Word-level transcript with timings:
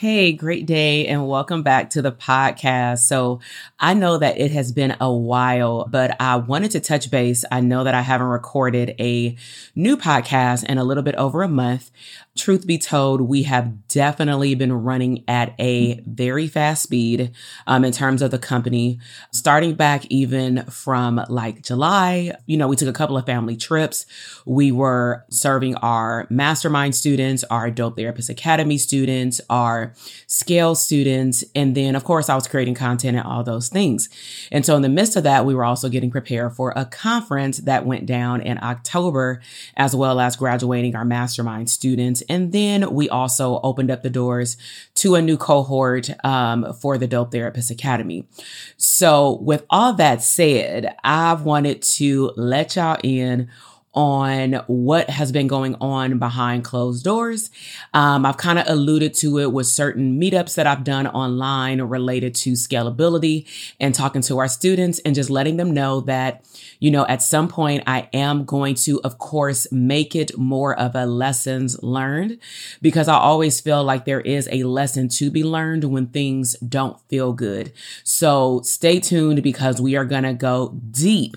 Hey, 0.00 0.30
great 0.30 0.64
day 0.64 1.08
and 1.08 1.26
welcome 1.26 1.64
back 1.64 1.90
to 1.90 2.02
the 2.02 2.12
podcast. 2.12 3.00
So 3.00 3.40
I 3.80 3.94
know 3.94 4.16
that 4.16 4.38
it 4.38 4.52
has 4.52 4.70
been 4.70 4.94
a 5.00 5.12
while, 5.12 5.88
but 5.90 6.14
I 6.20 6.36
wanted 6.36 6.70
to 6.70 6.80
touch 6.80 7.10
base. 7.10 7.44
I 7.50 7.58
know 7.62 7.82
that 7.82 7.96
I 7.96 8.02
haven't 8.02 8.28
recorded 8.28 8.94
a 9.00 9.34
new 9.74 9.96
podcast 9.96 10.62
in 10.66 10.78
a 10.78 10.84
little 10.84 11.02
bit 11.02 11.16
over 11.16 11.42
a 11.42 11.48
month 11.48 11.90
truth 12.38 12.66
be 12.66 12.78
told, 12.78 13.20
we 13.20 13.42
have 13.42 13.88
definitely 13.88 14.54
been 14.54 14.72
running 14.72 15.24
at 15.28 15.54
a 15.58 16.00
very 16.06 16.46
fast 16.46 16.82
speed 16.82 17.32
um, 17.66 17.84
in 17.84 17.92
terms 17.92 18.22
of 18.22 18.30
the 18.30 18.38
company. 18.38 18.98
Starting 19.32 19.74
back 19.74 20.06
even 20.06 20.64
from 20.66 21.20
like 21.28 21.62
July, 21.62 22.32
you 22.46 22.56
know, 22.56 22.68
we 22.68 22.76
took 22.76 22.88
a 22.88 22.92
couple 22.92 23.16
of 23.16 23.26
family 23.26 23.56
trips. 23.56 24.06
We 24.46 24.72
were 24.72 25.24
serving 25.30 25.74
our 25.76 26.26
mastermind 26.30 26.94
students, 26.94 27.44
our 27.44 27.70
Dope 27.70 27.96
Therapist 27.96 28.30
Academy 28.30 28.78
students, 28.78 29.40
our 29.50 29.92
scale 30.26 30.74
students. 30.74 31.44
And 31.54 31.74
then, 31.74 31.96
of 31.96 32.04
course, 32.04 32.28
I 32.28 32.34
was 32.34 32.46
creating 32.46 32.74
content 32.74 33.16
and 33.16 33.26
all 33.26 33.42
those 33.42 33.68
things. 33.68 34.08
And 34.52 34.64
so, 34.64 34.76
in 34.76 34.82
the 34.82 34.88
midst 34.88 35.16
of 35.16 35.24
that, 35.24 35.44
we 35.44 35.54
were 35.54 35.64
also 35.64 35.88
getting 35.88 36.10
prepared 36.10 36.54
for 36.54 36.72
a 36.76 36.84
conference 36.84 37.58
that 37.58 37.84
went 37.84 38.06
down 38.06 38.40
in 38.40 38.58
October, 38.62 39.40
as 39.76 39.94
well 39.94 40.20
as 40.20 40.36
graduating 40.36 40.94
our 40.94 41.04
mastermind 41.04 41.68
students 41.68 42.22
and 42.28 42.52
then 42.52 42.92
we 42.92 43.08
also 43.08 43.60
opened 43.62 43.90
up 43.90 44.02
the 44.02 44.10
doors 44.10 44.56
to 44.96 45.14
a 45.14 45.22
new 45.22 45.36
cohort 45.36 46.10
um, 46.24 46.72
for 46.74 46.98
the 46.98 47.06
Dope 47.06 47.32
Therapist 47.32 47.70
Academy. 47.70 48.26
So, 48.76 49.38
with 49.40 49.64
all 49.70 49.92
that 49.94 50.22
said, 50.22 50.96
I've 51.04 51.42
wanted 51.42 51.82
to 51.82 52.32
let 52.36 52.76
y'all 52.76 52.98
in 53.02 53.48
on 53.94 54.52
what 54.66 55.10
has 55.10 55.32
been 55.32 55.46
going 55.46 55.74
on 55.80 56.18
behind 56.18 56.64
closed 56.64 57.04
doors. 57.04 57.50
Um, 57.94 58.26
I've 58.26 58.36
kind 58.36 58.58
of 58.58 58.66
alluded 58.68 59.14
to 59.14 59.38
it 59.38 59.52
with 59.52 59.66
certain 59.66 60.20
meetups 60.20 60.54
that 60.54 60.66
I've 60.66 60.84
done 60.84 61.06
online 61.06 61.80
related 61.80 62.34
to 62.36 62.52
scalability 62.52 63.46
and 63.80 63.94
talking 63.94 64.22
to 64.22 64.38
our 64.38 64.48
students 64.48 64.98
and 65.00 65.14
just 65.14 65.30
letting 65.30 65.56
them 65.56 65.72
know 65.72 66.00
that, 66.02 66.44
you 66.78 66.90
know, 66.90 67.06
at 67.06 67.22
some 67.22 67.48
point 67.48 67.82
I 67.86 68.08
am 68.12 68.44
going 68.44 68.74
to, 68.76 69.00
of 69.02 69.18
course, 69.18 69.66
make 69.72 70.14
it 70.14 70.36
more 70.36 70.78
of 70.78 70.94
a 70.94 71.06
lessons 71.06 71.82
learned 71.82 72.38
because 72.82 73.08
I 73.08 73.16
always 73.16 73.60
feel 73.60 73.82
like 73.82 74.04
there 74.04 74.20
is 74.20 74.48
a 74.52 74.64
lesson 74.64 75.08
to 75.08 75.30
be 75.30 75.42
learned 75.42 75.84
when 75.84 76.08
things 76.08 76.56
don't 76.60 77.00
feel 77.08 77.32
good. 77.32 77.72
So 78.04 78.60
stay 78.62 79.00
tuned 79.00 79.42
because 79.42 79.80
we 79.80 79.96
are 79.96 80.04
going 80.04 80.24
to 80.24 80.34
go 80.34 80.78
deep 80.90 81.36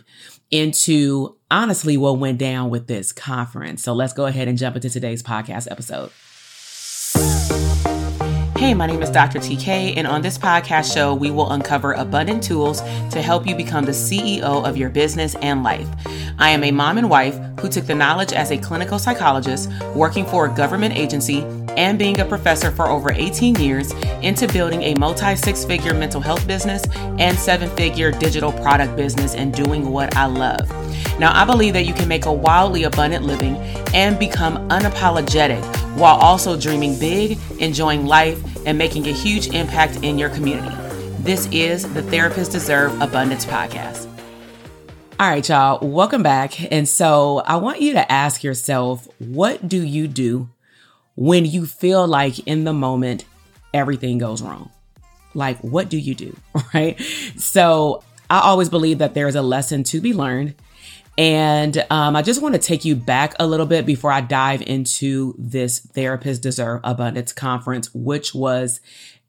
into 0.52 1.38
honestly 1.50 1.98
what 1.98 2.20
went 2.20 2.38
down 2.38 2.70
with 2.70 2.88
this 2.88 3.12
conference. 3.12 3.82
So 3.82 3.94
let's 3.94 4.14
go 4.14 4.26
ahead 4.26 4.48
and 4.48 4.58
jump 4.58 4.76
into 4.76 4.90
today's 4.90 5.24
podcast 5.24 5.72
episode. 5.72 6.12
Hey, 8.62 8.76
my 8.76 8.86
name 8.86 9.02
is 9.02 9.10
Dr. 9.10 9.40
TK, 9.40 9.96
and 9.98 10.06
on 10.06 10.22
this 10.22 10.38
podcast 10.38 10.94
show, 10.94 11.16
we 11.16 11.32
will 11.32 11.52
uncover 11.52 11.94
abundant 11.94 12.44
tools 12.44 12.82
to 13.10 13.20
help 13.20 13.48
you 13.48 13.56
become 13.56 13.86
the 13.86 13.92
CEO 13.92 14.44
of 14.44 14.78
your 14.78 14.92
business 14.92 15.34
and 15.42 15.64
life. 15.64 15.88
I 16.38 16.52
am 16.52 16.64
a 16.64 16.70
mom 16.70 17.00
and 17.00 17.10
wife 17.10 17.36
who 17.60 17.70
took 17.70 17.86
the 17.86 17.96
knowledge 17.96 18.34
as 18.34 18.52
a 18.52 18.60
clinical 18.60 19.00
psychologist, 19.00 19.72
working 19.96 20.28
for 20.28 20.46
a 20.46 20.56
government 20.56 20.96
agency, 20.96 21.42
and 21.82 21.98
being 21.98 22.20
a 22.20 22.26
professor 22.26 22.70
for 22.70 22.88
over 22.88 23.12
18 23.12 23.56
years 23.56 23.92
into 24.22 24.48
building 24.50 24.84
a 24.84 24.94
multi 25.00 25.36
six 25.36 25.66
figure 25.66 25.96
mental 25.96 26.22
health 26.22 26.46
business 26.48 26.84
and 27.18 27.36
seven 27.36 27.68
figure 27.76 28.12
digital 28.12 28.52
product 28.52 28.96
business 28.96 29.34
and 29.34 29.52
doing 29.52 29.90
what 29.92 30.16
I 30.16 30.28
love. 30.28 30.70
Now, 31.20 31.34
I 31.34 31.44
believe 31.44 31.73
that 31.73 31.88
you 31.88 31.96
can 31.96 32.08
make 32.08 32.28
a 32.28 32.32
wildly 32.32 32.84
abundant 32.84 33.26
living 33.26 33.56
and 33.96 34.20
become 34.20 34.70
unapologetic 34.70 35.64
while 35.98 36.18
also 36.18 36.56
dreaming 36.56 37.00
big, 37.00 37.40
enjoying 37.58 38.06
life, 38.06 38.40
and 38.68 38.78
making 38.78 39.08
a 39.08 39.12
huge 39.12 39.48
impact 39.48 40.04
in 40.04 40.20
your 40.20 40.30
community. 40.30 40.76
This 41.22 41.48
is 41.52 41.92
the 41.95 42.04
Therapists 42.04 42.52
Deserve 42.52 43.02
Abundance 43.02 43.44
podcast. 43.44 44.08
All 45.20 45.28
right, 45.28 45.48
y'all, 45.50 45.80
welcome 45.88 46.22
back. 46.22 46.72
And 46.72 46.88
so 46.88 47.39
I 47.39 47.55
want 47.55 47.82
you 47.82 47.94
to 47.94 48.11
ask 48.11 48.44
yourself 48.44 49.08
what 49.17 49.67
do 49.67 49.82
you 49.82 50.08
do 50.08 50.48
when 51.16 51.45
you 51.45 51.66
feel 51.66 52.08
like 52.08 52.39
in 52.48 52.64
the 52.64 52.73
moment 52.73 53.26
everything 53.73 54.17
goes 54.17 54.42
wrong? 54.42 54.70
Like, 55.33 55.60
what 55.60 55.89
do 55.89 55.98
you 55.98 56.16
do? 56.16 56.36
Right. 56.73 57.02
So 57.36 58.02
I 58.30 58.39
always 58.39 58.70
believe 58.70 58.99
that 58.99 59.14
there's 59.14 59.36
a 59.36 59.42
lesson 59.42 59.83
to 59.86 59.99
be 59.99 60.14
learned 60.14 60.55
and 61.17 61.86
um, 61.89 62.16
I 62.16 62.22
just 62.22 62.42
want 62.42 62.55
to 62.55 62.60
take 62.60 62.86
you 62.86 62.95
back 62.95 63.36
a 63.39 63.45
little 63.45 63.66
bit 63.66 63.86
before 63.86 64.11
I 64.11 64.22
dive 64.22 64.61
into 64.61 65.36
this 65.38 65.80
Therapists 65.80 66.42
Deserve 66.42 66.82
Abundance 66.83 67.33
conference, 67.33 67.93
which 67.93 68.33
was 68.33 68.80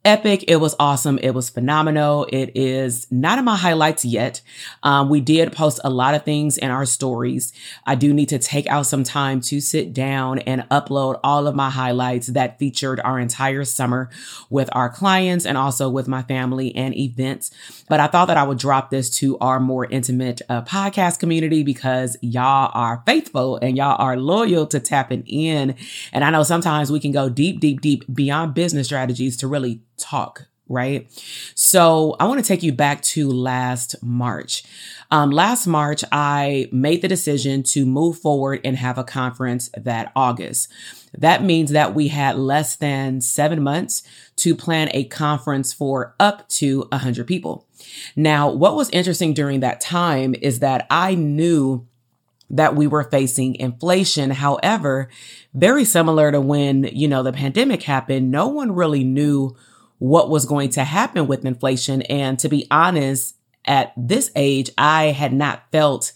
epic. 0.04 0.44
It 0.48 0.56
was 0.56 0.74
awesome. 0.80 1.18
It 1.22 1.30
was 1.30 1.48
phenomenal. 1.48 2.26
It 2.32 2.52
is 2.54 3.06
not 3.10 3.38
in 3.38 3.44
my 3.44 3.56
highlights 3.56 4.04
yet. 4.04 4.40
Um, 4.82 5.08
we 5.08 5.20
did 5.20 5.52
post 5.52 5.80
a 5.84 5.90
lot 5.90 6.14
of 6.14 6.24
things 6.24 6.58
in 6.58 6.70
our 6.70 6.84
stories. 6.84 7.52
I 7.86 7.94
do 7.94 8.12
need 8.12 8.28
to 8.30 8.38
take 8.38 8.66
out 8.66 8.86
some 8.86 9.04
time 9.04 9.40
to 9.42 9.60
sit 9.60 9.92
down 9.92 10.40
and 10.40 10.68
upload 10.70 11.20
all 11.22 11.46
of 11.46 11.54
my 11.54 11.70
highlights 11.70 12.28
that 12.28 12.58
featured 12.58 13.00
our 13.00 13.18
entire 13.20 13.64
summer 13.64 14.10
with 14.50 14.68
our 14.72 14.88
clients 14.88 15.46
and 15.46 15.56
also 15.56 15.88
with 15.88 16.08
my 16.08 16.22
family 16.22 16.74
and 16.74 16.96
events. 16.96 17.52
But 17.88 18.00
I 18.00 18.08
thought 18.08 18.26
that 18.26 18.36
I 18.36 18.42
would 18.42 18.58
drop 18.58 18.90
this 18.90 19.08
to 19.18 19.38
our 19.38 19.60
more 19.60 19.84
intimate 19.84 20.42
uh, 20.48 20.62
podcast 20.62 21.20
community 21.20 21.62
because 21.62 22.16
y'all 22.22 22.70
are 22.74 23.02
faithful 23.06 23.56
and 23.56 23.76
y'all 23.76 23.96
are 24.00 24.16
loyal 24.16 24.66
to 24.66 24.80
tapping 24.80 25.24
in. 25.26 25.76
And 26.12 26.24
I 26.24 26.30
know 26.30 26.42
sometimes 26.42 26.90
we 26.90 27.00
can 27.00 27.12
go 27.12 27.28
deep, 27.28 27.60
deep, 27.60 27.80
deep 27.80 28.04
beyond 28.12 28.54
business 28.54 28.86
strategies 28.86 29.36
to 29.38 29.46
really 29.46 29.80
talk 30.02 30.48
right? 30.72 31.06
So 31.54 32.16
I 32.18 32.24
want 32.24 32.42
to 32.42 32.46
take 32.46 32.62
you 32.62 32.72
back 32.72 33.02
to 33.02 33.30
last 33.30 34.02
March. 34.02 34.64
Um, 35.10 35.30
last 35.30 35.66
March, 35.66 36.02
I 36.10 36.68
made 36.72 37.02
the 37.02 37.08
decision 37.08 37.62
to 37.64 37.84
move 37.84 38.18
forward 38.18 38.60
and 38.64 38.76
have 38.76 38.96
a 38.96 39.04
conference 39.04 39.70
that 39.76 40.12
August. 40.16 40.72
That 41.18 41.42
means 41.42 41.72
that 41.72 41.94
we 41.94 42.08
had 42.08 42.38
less 42.38 42.76
than 42.76 43.20
seven 43.20 43.62
months 43.62 44.02
to 44.36 44.56
plan 44.56 44.88
a 44.92 45.04
conference 45.04 45.74
for 45.74 46.14
up 46.18 46.48
to 46.48 46.86
100 46.90 47.26
people. 47.26 47.66
Now, 48.16 48.50
what 48.50 48.74
was 48.74 48.88
interesting 48.90 49.34
during 49.34 49.60
that 49.60 49.80
time 49.80 50.34
is 50.40 50.60
that 50.60 50.86
I 50.88 51.14
knew 51.14 51.86
that 52.48 52.76
we 52.76 52.86
were 52.86 53.04
facing 53.04 53.56
inflation. 53.56 54.30
However, 54.30 55.08
very 55.52 55.84
similar 55.84 56.32
to 56.32 56.40
when, 56.40 56.84
you 56.84 57.08
know, 57.08 57.22
the 57.22 57.32
pandemic 57.32 57.82
happened, 57.82 58.30
no 58.30 58.48
one 58.48 58.72
really 58.72 59.04
knew 59.04 59.56
what 60.02 60.28
was 60.28 60.46
going 60.46 60.68
to 60.68 60.82
happen 60.82 61.28
with 61.28 61.44
inflation. 61.44 62.02
And 62.02 62.36
to 62.40 62.48
be 62.48 62.66
honest, 62.72 63.36
at 63.64 63.92
this 63.96 64.32
age, 64.34 64.68
I 64.76 65.12
had 65.12 65.32
not 65.32 65.62
felt 65.70 66.12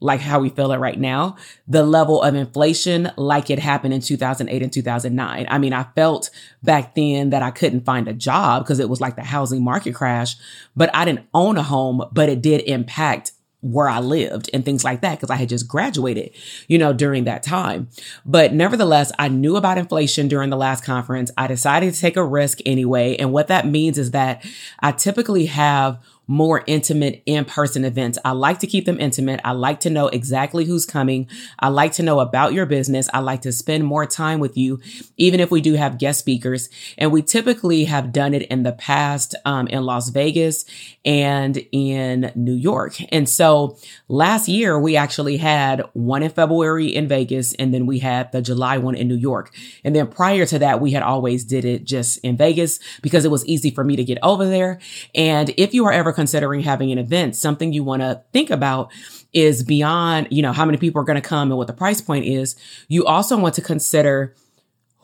like 0.00 0.20
how 0.20 0.40
we 0.40 0.48
feel 0.48 0.72
it 0.72 0.78
right 0.78 0.98
now, 0.98 1.36
the 1.66 1.82
level 1.82 2.22
of 2.22 2.34
inflation 2.34 3.10
like 3.18 3.50
it 3.50 3.58
happened 3.58 3.92
in 3.92 4.00
2008 4.00 4.62
and 4.62 4.72
2009. 4.72 5.46
I 5.50 5.58
mean, 5.58 5.74
I 5.74 5.82
felt 5.94 6.30
back 6.62 6.94
then 6.94 7.28
that 7.28 7.42
I 7.42 7.50
couldn't 7.50 7.84
find 7.84 8.08
a 8.08 8.14
job 8.14 8.64
because 8.64 8.80
it 8.80 8.88
was 8.88 9.02
like 9.02 9.16
the 9.16 9.24
housing 9.24 9.62
market 9.62 9.94
crash, 9.94 10.36
but 10.74 10.88
I 10.94 11.04
didn't 11.04 11.26
own 11.34 11.58
a 11.58 11.62
home, 11.62 12.04
but 12.10 12.30
it 12.30 12.40
did 12.40 12.62
impact 12.62 13.32
where 13.60 13.88
I 13.88 13.98
lived 13.98 14.48
and 14.52 14.64
things 14.64 14.84
like 14.84 15.00
that 15.00 15.16
because 15.16 15.30
I 15.30 15.36
had 15.36 15.48
just 15.48 15.66
graduated, 15.66 16.30
you 16.68 16.78
know, 16.78 16.92
during 16.92 17.24
that 17.24 17.42
time. 17.42 17.88
But 18.24 18.52
nevertheless, 18.52 19.10
I 19.18 19.28
knew 19.28 19.56
about 19.56 19.78
inflation 19.78 20.28
during 20.28 20.50
the 20.50 20.56
last 20.56 20.84
conference. 20.84 21.32
I 21.36 21.48
decided 21.48 21.92
to 21.92 22.00
take 22.00 22.16
a 22.16 22.24
risk 22.24 22.60
anyway. 22.64 23.16
And 23.16 23.32
what 23.32 23.48
that 23.48 23.66
means 23.66 23.98
is 23.98 24.12
that 24.12 24.44
I 24.80 24.92
typically 24.92 25.46
have 25.46 25.98
more 26.28 26.62
intimate 26.66 27.22
in-person 27.26 27.84
events. 27.84 28.18
I 28.24 28.32
like 28.32 28.58
to 28.60 28.66
keep 28.66 28.84
them 28.84 29.00
intimate. 29.00 29.40
I 29.42 29.52
like 29.52 29.80
to 29.80 29.90
know 29.90 30.08
exactly 30.08 30.66
who's 30.66 30.86
coming. 30.86 31.26
I 31.58 31.68
like 31.68 31.92
to 31.94 32.02
know 32.02 32.20
about 32.20 32.52
your 32.52 32.66
business. 32.66 33.08
I 33.14 33.20
like 33.20 33.42
to 33.42 33.52
spend 33.52 33.84
more 33.84 34.04
time 34.04 34.38
with 34.38 34.56
you, 34.56 34.78
even 35.16 35.40
if 35.40 35.50
we 35.50 35.62
do 35.62 35.72
have 35.74 35.98
guest 35.98 36.20
speakers. 36.20 36.68
And 36.98 37.10
we 37.10 37.22
typically 37.22 37.86
have 37.86 38.12
done 38.12 38.34
it 38.34 38.42
in 38.42 38.62
the 38.62 38.72
past 38.72 39.34
um, 39.46 39.66
in 39.68 39.84
Las 39.84 40.10
Vegas 40.10 40.66
and 41.04 41.56
in 41.72 42.30
New 42.34 42.54
York. 42.54 42.96
And 43.10 43.26
so 43.26 43.78
last 44.08 44.48
year 44.48 44.78
we 44.78 44.96
actually 44.96 45.38
had 45.38 45.82
one 45.94 46.22
in 46.22 46.30
February 46.30 46.94
in 46.94 47.08
Vegas, 47.08 47.54
and 47.54 47.72
then 47.72 47.86
we 47.86 48.00
had 48.00 48.30
the 48.32 48.42
July 48.42 48.76
one 48.76 48.94
in 48.94 49.08
New 49.08 49.16
York. 49.16 49.54
And 49.82 49.96
then 49.96 50.08
prior 50.08 50.44
to 50.44 50.58
that, 50.58 50.82
we 50.82 50.92
had 50.92 51.02
always 51.02 51.44
did 51.44 51.64
it 51.64 51.84
just 51.86 52.18
in 52.18 52.36
Vegas 52.36 52.80
because 53.00 53.24
it 53.24 53.30
was 53.30 53.46
easy 53.46 53.70
for 53.70 53.82
me 53.82 53.96
to 53.96 54.04
get 54.04 54.18
over 54.22 54.46
there. 54.46 54.78
And 55.14 55.54
if 55.56 55.72
you 55.72 55.86
are 55.86 55.92
ever 55.92 56.12
considering 56.18 56.62
having 56.62 56.90
an 56.90 56.98
event, 56.98 57.36
something 57.36 57.72
you 57.72 57.84
want 57.84 58.02
to 58.02 58.20
think 58.32 58.50
about 58.50 58.90
is 59.32 59.62
beyond, 59.62 60.26
you 60.32 60.42
know, 60.42 60.52
how 60.52 60.64
many 60.64 60.76
people 60.76 61.00
are 61.00 61.04
going 61.04 61.14
to 61.14 61.28
come 61.28 61.52
and 61.52 61.56
what 61.56 61.68
the 61.68 61.72
price 61.72 62.00
point 62.00 62.24
is. 62.24 62.56
You 62.88 63.06
also 63.06 63.38
want 63.38 63.54
to 63.54 63.62
consider 63.62 64.34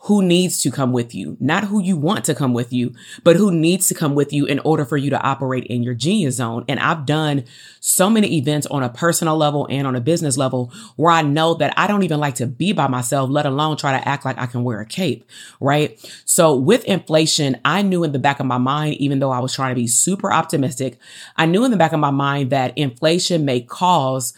who 0.05 0.21
needs 0.21 0.61
to 0.61 0.69
come 0.69 0.91
with 0.91 1.15
you, 1.15 1.35
not 1.39 1.63
who 1.63 1.81
you 1.81 1.97
want 1.97 2.23
to 2.23 2.35
come 2.35 2.53
with 2.53 2.71
you, 2.71 2.93
but 3.23 3.35
who 3.35 3.51
needs 3.51 3.87
to 3.87 3.95
come 3.95 4.13
with 4.13 4.31
you 4.31 4.45
in 4.45 4.59
order 4.59 4.85
for 4.85 4.97
you 4.97 5.09
to 5.09 5.19
operate 5.21 5.63
in 5.65 5.81
your 5.81 5.95
genius 5.95 6.35
zone. 6.35 6.63
And 6.67 6.79
I've 6.79 7.07
done 7.07 7.43
so 7.79 8.07
many 8.07 8.37
events 8.37 8.67
on 8.67 8.83
a 8.83 8.89
personal 8.89 9.35
level 9.35 9.65
and 9.67 9.87
on 9.87 9.95
a 9.95 10.01
business 10.01 10.37
level 10.37 10.71
where 10.95 11.11
I 11.11 11.23
know 11.23 11.55
that 11.55 11.73
I 11.75 11.87
don't 11.87 12.03
even 12.03 12.19
like 12.19 12.35
to 12.35 12.45
be 12.45 12.71
by 12.71 12.87
myself, 12.87 13.31
let 13.31 13.47
alone 13.47 13.77
try 13.77 13.97
to 13.97 14.07
act 14.07 14.25
like 14.25 14.37
I 14.37 14.45
can 14.45 14.63
wear 14.63 14.79
a 14.79 14.85
cape, 14.85 15.27
right? 15.59 15.99
So 16.25 16.55
with 16.55 16.85
inflation, 16.85 17.59
I 17.65 17.81
knew 17.81 18.03
in 18.03 18.11
the 18.11 18.19
back 18.19 18.39
of 18.39 18.45
my 18.45 18.59
mind, 18.59 18.97
even 18.97 19.17
though 19.17 19.31
I 19.31 19.39
was 19.39 19.55
trying 19.55 19.73
to 19.73 19.81
be 19.81 19.87
super 19.87 20.31
optimistic, 20.31 20.99
I 21.35 21.47
knew 21.47 21.65
in 21.65 21.71
the 21.71 21.77
back 21.77 21.93
of 21.93 21.99
my 21.99 22.11
mind 22.11 22.51
that 22.51 22.77
inflation 22.77 23.43
may 23.43 23.61
cause 23.61 24.35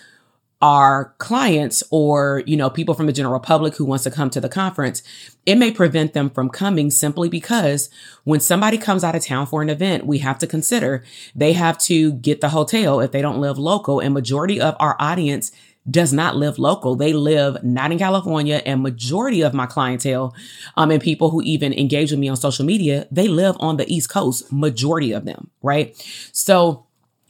our 0.62 1.14
clients 1.20 1.84
or, 1.92 2.42
you 2.48 2.58
know, 2.58 2.70
people 2.70 2.96
from 2.96 3.06
the 3.06 3.14
general 3.14 3.40
public 3.40 3.76
who 3.76 3.86
wants 3.86 4.04
to 4.04 4.12
come 4.12 4.30
to 4.32 4.42
the 4.42 4.50
conference, 4.50 5.04
it 5.46 5.56
may 5.56 5.72
prevent 5.72 6.14
them 6.14 6.30
from 6.30 6.50
coming 6.50 6.90
simply 6.90 7.30
because 7.30 7.90
when 8.24 8.40
somebody 8.40 8.78
comes 8.78 9.04
out 9.04 9.16
of 9.16 9.24
town 9.24 9.46
for 9.46 9.62
an 9.62 9.70
event, 9.70 10.08
we 10.08 10.18
have 10.18 10.40
to 10.40 10.48
consider 10.48 11.04
they 11.36 11.54
have 11.54 11.78
to 11.78 12.14
get 12.14 12.42
the 12.42 12.50
hotel 12.50 13.00
if 13.00 13.12
they 13.12 13.22
don't 13.22 13.40
live 13.40 13.60
local. 13.60 14.00
And 14.00 14.14
majority 14.14 14.60
of 14.60 14.76
our 14.80 14.96
audience 15.00 15.52
does 15.90 16.12
not 16.12 16.36
live 16.36 16.60
local. 16.60 16.96
They 16.96 17.14
live 17.14 17.64
not 17.64 17.92
in 17.92 18.00
California 18.00 18.62
and 18.66 18.82
majority 18.82 19.42
of 19.42 19.54
my 19.54 19.68
clientele, 19.68 20.36
um, 20.76 20.92
and 20.92 21.02
people 21.02 21.30
who 21.30 21.42
even 21.44 21.72
engage 21.72 22.12
with 22.12 22.20
me 22.20 22.28
on 22.28 22.36
social 22.36 22.66
media, 22.66 23.08
they 23.10 23.28
live 23.28 23.56
on 23.60 23.78
the 23.78 23.92
East 23.94 24.10
Coast, 24.10 24.52
majority 24.52 25.12
of 25.12 25.26
them, 25.26 25.50
right? 25.62 25.96
So 26.34 26.87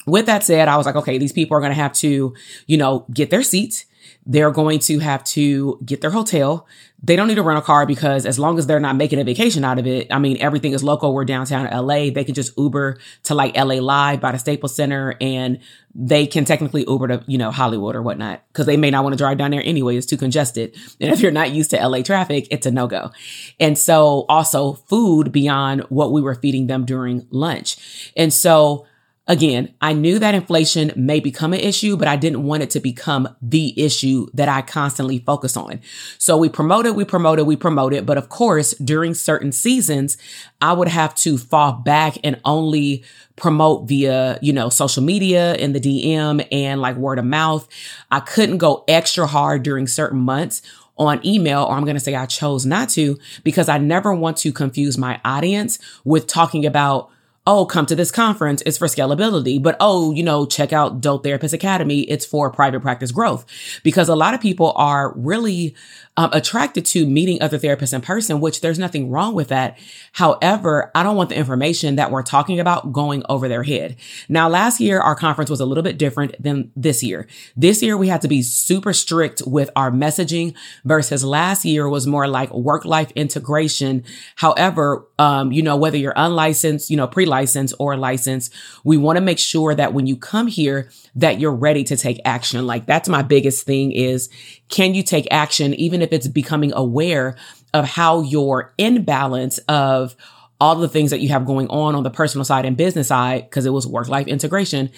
with 0.08 0.26
that 0.26 0.44
said, 0.44 0.68
I 0.68 0.78
was 0.78 0.86
like, 0.86 0.96
okay, 0.96 1.18
these 1.18 1.34
people 1.34 1.56
are 1.58 1.60
going 1.60 1.72
to 1.72 1.76
have 1.76 1.94
to, 1.94 2.34
you 2.66 2.78
know, 2.78 3.06
get 3.14 3.30
their 3.30 3.44
seats. 3.44 3.86
They're 4.26 4.52
going 4.52 4.80
to 4.80 5.00
have 5.00 5.24
to 5.26 5.80
get 5.86 6.02
their 6.02 6.12
hotel. 6.12 6.66
They 7.02 7.16
don't 7.16 7.28
need 7.28 7.36
to 7.36 7.44
rent 7.44 7.60
a 7.60 7.62
car 7.62 7.86
because 7.86 8.26
as 8.26 8.40
long 8.40 8.58
as 8.58 8.68
they're 8.68 8.80
not 8.80 8.96
making 8.96 9.20
a 9.20 9.24
vacation 9.24 9.64
out 9.64 9.80
of 9.80 9.88
it, 9.88 10.12
I 10.12 10.20
mean, 10.20 10.38
everything 10.40 10.74
is 10.74 10.84
local. 10.84 11.14
We're 11.14 11.26
downtown 11.26 11.66
LA. 11.66 12.10
They 12.10 12.24
can 12.24 12.34
just 12.34 12.58
Uber 12.58 12.98
to 13.24 13.36
like 13.36 13.56
LA 13.56 13.76
Live 13.76 14.20
by 14.20 14.32
the 14.32 14.38
Staples 14.38 14.76
Center 14.76 15.16
and 15.22 15.60
they 15.94 16.26
can 16.26 16.46
technically 16.46 16.86
Uber 16.88 17.08
to, 17.08 17.24
you 17.28 17.38
know, 17.38 17.52
Hollywood 17.52 17.96
or 17.96 18.02
whatnot 18.02 18.44
because 18.48 18.66
they 18.66 18.78
may 18.78 18.92
not 18.92 19.04
want 19.04 19.14
to 19.14 19.18
drive 19.18 19.38
down 19.38 19.52
there 19.52 19.64
anyway. 19.64 19.96
It's 19.96 20.06
too 20.06 20.18
congested. 20.18 20.76
And 21.00 21.12
if 21.12 21.20
you're 21.22 21.32
not 21.32 21.52
used 21.52 21.70
to 21.72 21.88
LA 21.88 22.02
traffic, 22.02 22.48
it's 22.50 22.66
a 22.66 22.72
no 22.72 22.88
go. 22.88 23.12
And 23.60 23.78
so 23.78 24.26
also 24.28 24.74
food 24.74 25.32
beyond 25.32 25.82
what 25.90 26.12
we 26.12 26.22
were 26.22 26.36
feeding 26.36 26.68
them 26.68 26.86
during 26.86 27.28
lunch. 27.30 28.12
And 28.18 28.34
so 28.34 28.88
Again, 29.30 29.74
I 29.82 29.92
knew 29.92 30.20
that 30.20 30.36
inflation 30.36 30.94
may 30.96 31.20
become 31.20 31.52
an 31.52 31.60
issue, 31.60 31.98
but 31.98 32.08
I 32.08 32.16
didn't 32.16 32.44
want 32.44 32.64
it 32.64 32.70
to 32.72 32.80
become 32.80 33.28
the 33.42 33.78
issue 33.78 34.28
that 34.34 34.48
I 34.48 34.62
constantly 34.62 35.20
focus 35.20 35.58
on. 35.58 35.82
So 36.18 36.38
we 36.38 36.48
promoted, 36.48 36.96
we 36.96 37.04
promoted, 37.04 37.46
we 37.46 37.58
promoted. 37.58 38.06
But 38.06 38.18
of 38.18 38.30
course, 38.30 38.74
during 38.76 39.14
certain 39.14 39.52
seasons, 39.52 40.18
I 40.62 40.72
would 40.72 40.88
have 40.88 41.14
to 41.16 41.38
fall 41.38 41.74
back 41.74 42.18
and 42.24 42.40
only 42.46 43.04
promote 43.36 43.90
via, 43.90 44.40
you 44.42 44.54
know, 44.54 44.70
social 44.70 45.04
media 45.04 45.56
and 45.56 45.76
the 45.76 45.82
DM 45.82 46.48
and 46.50 46.80
like 46.80 46.96
word 46.96 47.20
of 47.20 47.26
mouth. 47.26 47.68
I 48.10 48.22
couldn't 48.22 48.60
go 48.60 48.86
extra 48.88 49.28
hard 49.28 49.62
during 49.62 49.88
certain 49.88 50.20
months 50.20 50.62
on 50.98 51.24
email, 51.26 51.64
or 51.64 51.74
I'm 51.74 51.84
going 51.84 51.96
to 51.96 52.02
say 52.02 52.16
I 52.16 52.26
chose 52.26 52.66
not 52.66 52.90
to 52.92 53.20
because 53.44 53.68
I 53.70 53.78
never 53.78 54.14
want 54.14 54.38
to 54.38 54.52
confuse 54.54 54.98
my 54.98 55.20
audience 55.26 55.80
with 56.06 56.28
talking 56.28 56.66
about 56.66 57.12
oh, 57.48 57.66
come 57.66 57.86
to 57.86 57.96
this 57.96 58.12
conference. 58.12 58.62
It's 58.66 58.78
for 58.78 58.88
scalability. 58.88 59.64
But 59.64 59.78
oh, 59.80 60.12
you 60.12 60.22
know, 60.22 60.46
check 60.46 60.74
out 60.74 61.02
Dope 61.02 61.24
Therapist 61.24 61.54
Academy. 61.54 62.02
It's 62.02 62.26
for 62.26 62.52
private 62.52 62.82
practice 62.82 63.12
growth 63.12 63.46
because 63.84 64.10
a 64.10 64.16
lot 64.16 64.34
of 64.34 64.42
people 64.42 64.74
are 64.76 65.14
really 65.16 65.74
um, 66.18 66.32
attracted 66.34 66.84
to 66.88 67.06
meeting 67.06 67.42
other 67.42 67.60
therapists 67.60 67.94
in 67.94 68.02
person, 68.02 68.42
which 68.42 68.62
there's 68.62 68.80
nothing 68.80 69.12
wrong 69.12 69.36
with 69.36 69.50
that. 69.50 69.78
However, 70.14 70.92
I 70.96 71.04
don't 71.04 71.16
want 71.16 71.30
the 71.30 71.38
information 71.38 71.96
that 71.96 72.10
we're 72.10 72.24
talking 72.24 72.60
about 72.60 72.92
going 72.92 73.24
over 73.30 73.48
their 73.48 73.62
head. 73.62 73.96
Now, 74.28 74.50
last 74.50 74.80
year, 74.80 75.00
our 75.00 75.16
conference 75.16 75.52
was 75.52 75.60
a 75.60 75.66
little 75.66 75.84
bit 75.84 76.00
different 76.00 76.42
than 76.42 76.72
this 76.76 77.04
year. 77.04 77.28
This 77.56 77.84
year, 77.84 77.96
we 77.96 78.08
had 78.08 78.22
to 78.22 78.28
be 78.28 78.42
super 78.42 78.94
strict 78.94 79.44
with 79.46 79.70
our 79.76 79.92
messaging 79.92 80.56
versus 80.84 81.24
last 81.24 81.64
year 81.64 81.88
was 81.88 82.08
more 82.08 82.28
like 82.28 82.52
work 82.52 82.84
life 82.84 83.12
integration. 83.12 84.04
However, 84.36 85.08
um, 85.20 85.52
you 85.52 85.62
know, 85.62 85.78
whether 85.78 85.98
you're 85.98 86.14
unlicensed, 86.16 86.90
you 86.90 86.98
know, 86.98 87.08
pre-licensed 87.08 87.76
or 87.78 87.96
licensed, 87.96 88.52
we 88.84 88.98
want 88.98 89.18
to 89.18 89.22
make 89.22 89.40
sure 89.40 89.76
that 89.76 89.94
when 89.94 90.08
you 90.08 90.16
come 90.16 90.48
here, 90.48 90.90
that 91.16 91.40
you're 91.40 91.54
ready 91.54 91.84
to 91.84 91.96
take 91.96 92.20
action. 92.26 92.66
Like 92.66 92.88
that's 92.88 93.08
my 93.08 93.22
biggest 93.22 93.66
thing 93.66 93.92
is 93.92 94.30
can 94.70 94.94
you 94.94 95.04
take 95.04 95.28
action, 95.32 95.74
even 95.76 96.02
if 96.02 96.12
it's 96.12 96.28
becoming 96.28 96.74
aware 96.74 97.36
of 97.74 97.86
how 97.86 98.22
your 98.22 98.74
imbalance 98.78 99.58
of 99.70 100.16
all 100.60 100.76
the 100.76 100.90
things 100.90 101.12
that 101.12 101.20
you 101.20 101.30
have 101.30 101.46
going 101.46 101.68
on 101.68 101.96
on 101.96 102.04
the 102.04 102.10
personal 102.10 102.44
side 102.44 102.66
and 102.66 102.76
business 102.76 103.10
side, 103.10 103.44
because 103.44 103.66
it 103.66 103.72
was 103.72 103.86
work 103.86 104.08
life 104.08 104.28
integration. 104.28 104.90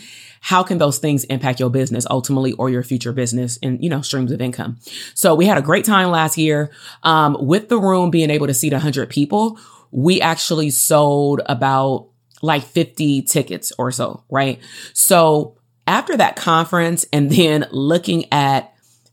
How 0.42 0.64
can 0.64 0.78
those 0.78 1.00
things 1.00 1.26
impact 1.26 1.60
your 1.60 1.70
business 1.70 2.08
ultimately 2.10 2.54
or 2.54 2.70
your 2.70 2.84
future 2.84 3.12
business 3.12 3.60
and, 3.62 3.84
you 3.84 3.90
know, 3.90 4.02
streams 4.02 4.32
of 4.32 4.40
income? 4.40 4.78
So 5.14 5.36
we 5.36 5.46
had 5.46 5.58
a 5.58 5.62
great 5.62 5.84
time 5.84 6.12
last 6.12 6.38
year. 6.38 6.72
Um, 7.04 7.36
with 7.40 7.68
the 7.68 7.78
room 7.78 8.10
being 8.10 8.30
able 8.30 8.48
to 8.48 8.54
seat 8.54 8.72
100 8.72 9.10
people, 9.10 9.60
we 9.92 10.22
actually 10.22 10.70
sold 10.70 11.42
about 11.46 12.08
like 12.42 12.64
50 12.64 13.24
tickets 13.24 13.74
or 13.78 13.92
so, 13.92 14.24
right? 14.30 14.60
So 14.94 15.58
after 15.88 16.16
that 16.16 16.36
conference 16.36 17.06
and 17.12 17.30
then 17.30 17.66
looking 17.72 18.32
at 18.32 18.69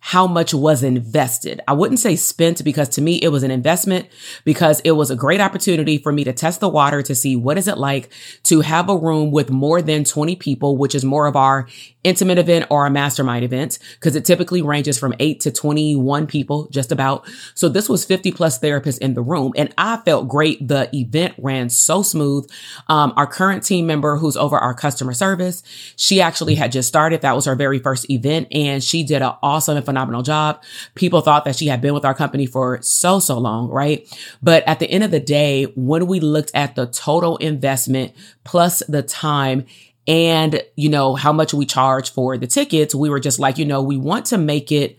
how 0.06 0.25
much 0.25 0.55
was 0.55 0.85
invested. 0.85 1.61
I 1.67 1.73
wouldn't 1.73 1.99
say 1.99 2.14
spent 2.14 2.62
because 2.62 2.88
to 2.91 3.03
me 3.03 3.17
it 3.17 3.31
was 3.31 3.43
an 3.43 3.50
investment 3.50 4.06
because 4.44 4.79
it 4.85 4.93
was 4.93 5.11
a 5.11 5.17
great 5.17 5.41
opportunity 5.41 5.99
for 5.99 6.12
me 6.12 6.23
to 6.23 6.32
test 6.32 6.61
the 6.61 6.69
water 6.69 7.03
to 7.03 7.12
see 7.12 7.35
what 7.35 7.58
is 7.58 7.67
it 7.67 7.76
like 7.76 8.08
to 8.44 8.61
have 8.61 8.88
a 8.88 8.97
room 8.97 9.32
with 9.32 9.50
more 9.50 9.82
than 9.82 10.05
20 10.05 10.37
people, 10.37 10.76
which 10.76 10.94
is 10.94 11.05
more 11.05 11.26
of 11.26 11.35
our 11.35 11.67
intimate 12.05 12.38
event 12.38 12.67
or 12.70 12.87
a 12.87 12.91
mastermind 12.91 13.44
event 13.44 13.81
because 13.94 14.14
it 14.14 14.25
typically 14.25 14.62
ranges 14.62 14.97
from 14.97 15.12
8 15.19 15.41
to 15.41 15.50
21 15.50 16.29
people 16.29 16.69
just 16.69 16.93
about. 16.93 17.29
So 17.56 17.69
this 17.69 17.88
was 17.88 18.05
50 18.05 18.31
plus 18.31 18.61
therapists 18.61 18.99
in 18.99 19.14
the 19.14 19.23
room 19.23 19.55
and 19.56 19.75
I 19.76 19.97
felt 19.97 20.29
great. 20.29 20.69
The 20.69 20.88
event 20.94 21.35
ran 21.37 21.69
so 21.69 22.05
smooth. 22.05 22.49
Um, 22.87 23.12
our 23.17 23.26
current 23.26 23.64
team 23.64 23.88
member 23.88 24.19
who's 24.19 24.37
over 24.37 24.56
our 24.56 24.73
customer 24.73 25.14
service, 25.14 25.64
she 25.97 26.20
actually 26.20 26.55
had 26.55 26.70
just 26.70 26.87
started. 26.87 27.23
That 27.23 27.35
was 27.35 27.47
her 27.47 27.56
very 27.56 27.81
first 27.81 28.09
event 28.09 28.47
and 28.52 28.85
she 28.85 29.02
did 29.02 29.20
an 29.20 29.32
awesome 29.43 29.76
and 29.76 29.85
job. 30.22 30.62
People 30.94 31.20
thought 31.20 31.44
that 31.44 31.56
she 31.56 31.66
had 31.66 31.81
been 31.81 31.94
with 31.94 32.04
our 32.04 32.14
company 32.14 32.46
for 32.46 32.81
so, 32.82 33.19
so 33.19 33.38
long, 33.38 33.69
right? 33.69 34.08
But 34.43 34.62
at 34.66 34.78
the 34.78 34.90
end 34.90 35.04
of 35.04 35.10
the 35.10 35.20
day, 35.20 35.64
when 35.75 36.06
we 36.06 36.20
looked 36.20 36.50
at 36.54 36.75
the 36.75 36.87
total 36.87 37.37
investment 37.38 38.12
plus 38.44 38.82
the 38.88 39.02
time, 39.02 39.66
and, 40.08 40.62
you 40.76 40.88
know, 40.88 41.16
how 41.16 41.32
much 41.32 41.52
we 41.52 41.66
charge 41.66 42.12
for 42.12 42.38
the 42.38 42.46
tickets, 42.46 42.94
we 42.94 43.10
were 43.10 43.19
just 43.19 43.40
like, 43.40 43.58
you 43.58 43.64
know, 43.64 43.82
we 43.82 43.96
want 43.96 44.26
to 44.26 44.38
make 44.38 44.70
it 44.70 44.98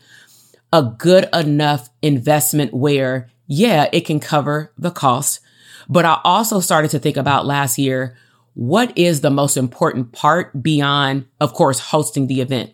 a 0.73 0.83
good 0.83 1.29
enough 1.33 1.89
investment 2.01 2.73
where, 2.73 3.29
yeah, 3.47 3.88
it 3.93 4.01
can 4.01 4.19
cover 4.19 4.73
the 4.77 4.91
cost. 4.91 5.39
But 5.88 6.03
I 6.03 6.19
also 6.25 6.59
started 6.59 6.91
to 6.91 7.00
think 7.00 7.15
about 7.15 7.45
last 7.45 7.77
year, 7.77 8.17
what 8.53 8.98
is 8.98 9.22
the 9.22 9.29
most 9.29 9.55
important 9.55 10.12
part 10.12 10.62
beyond, 10.62 11.27
of 11.39 11.53
course, 11.53 11.79
hosting 11.79 12.27
the 12.27 12.41
event? 12.41 12.74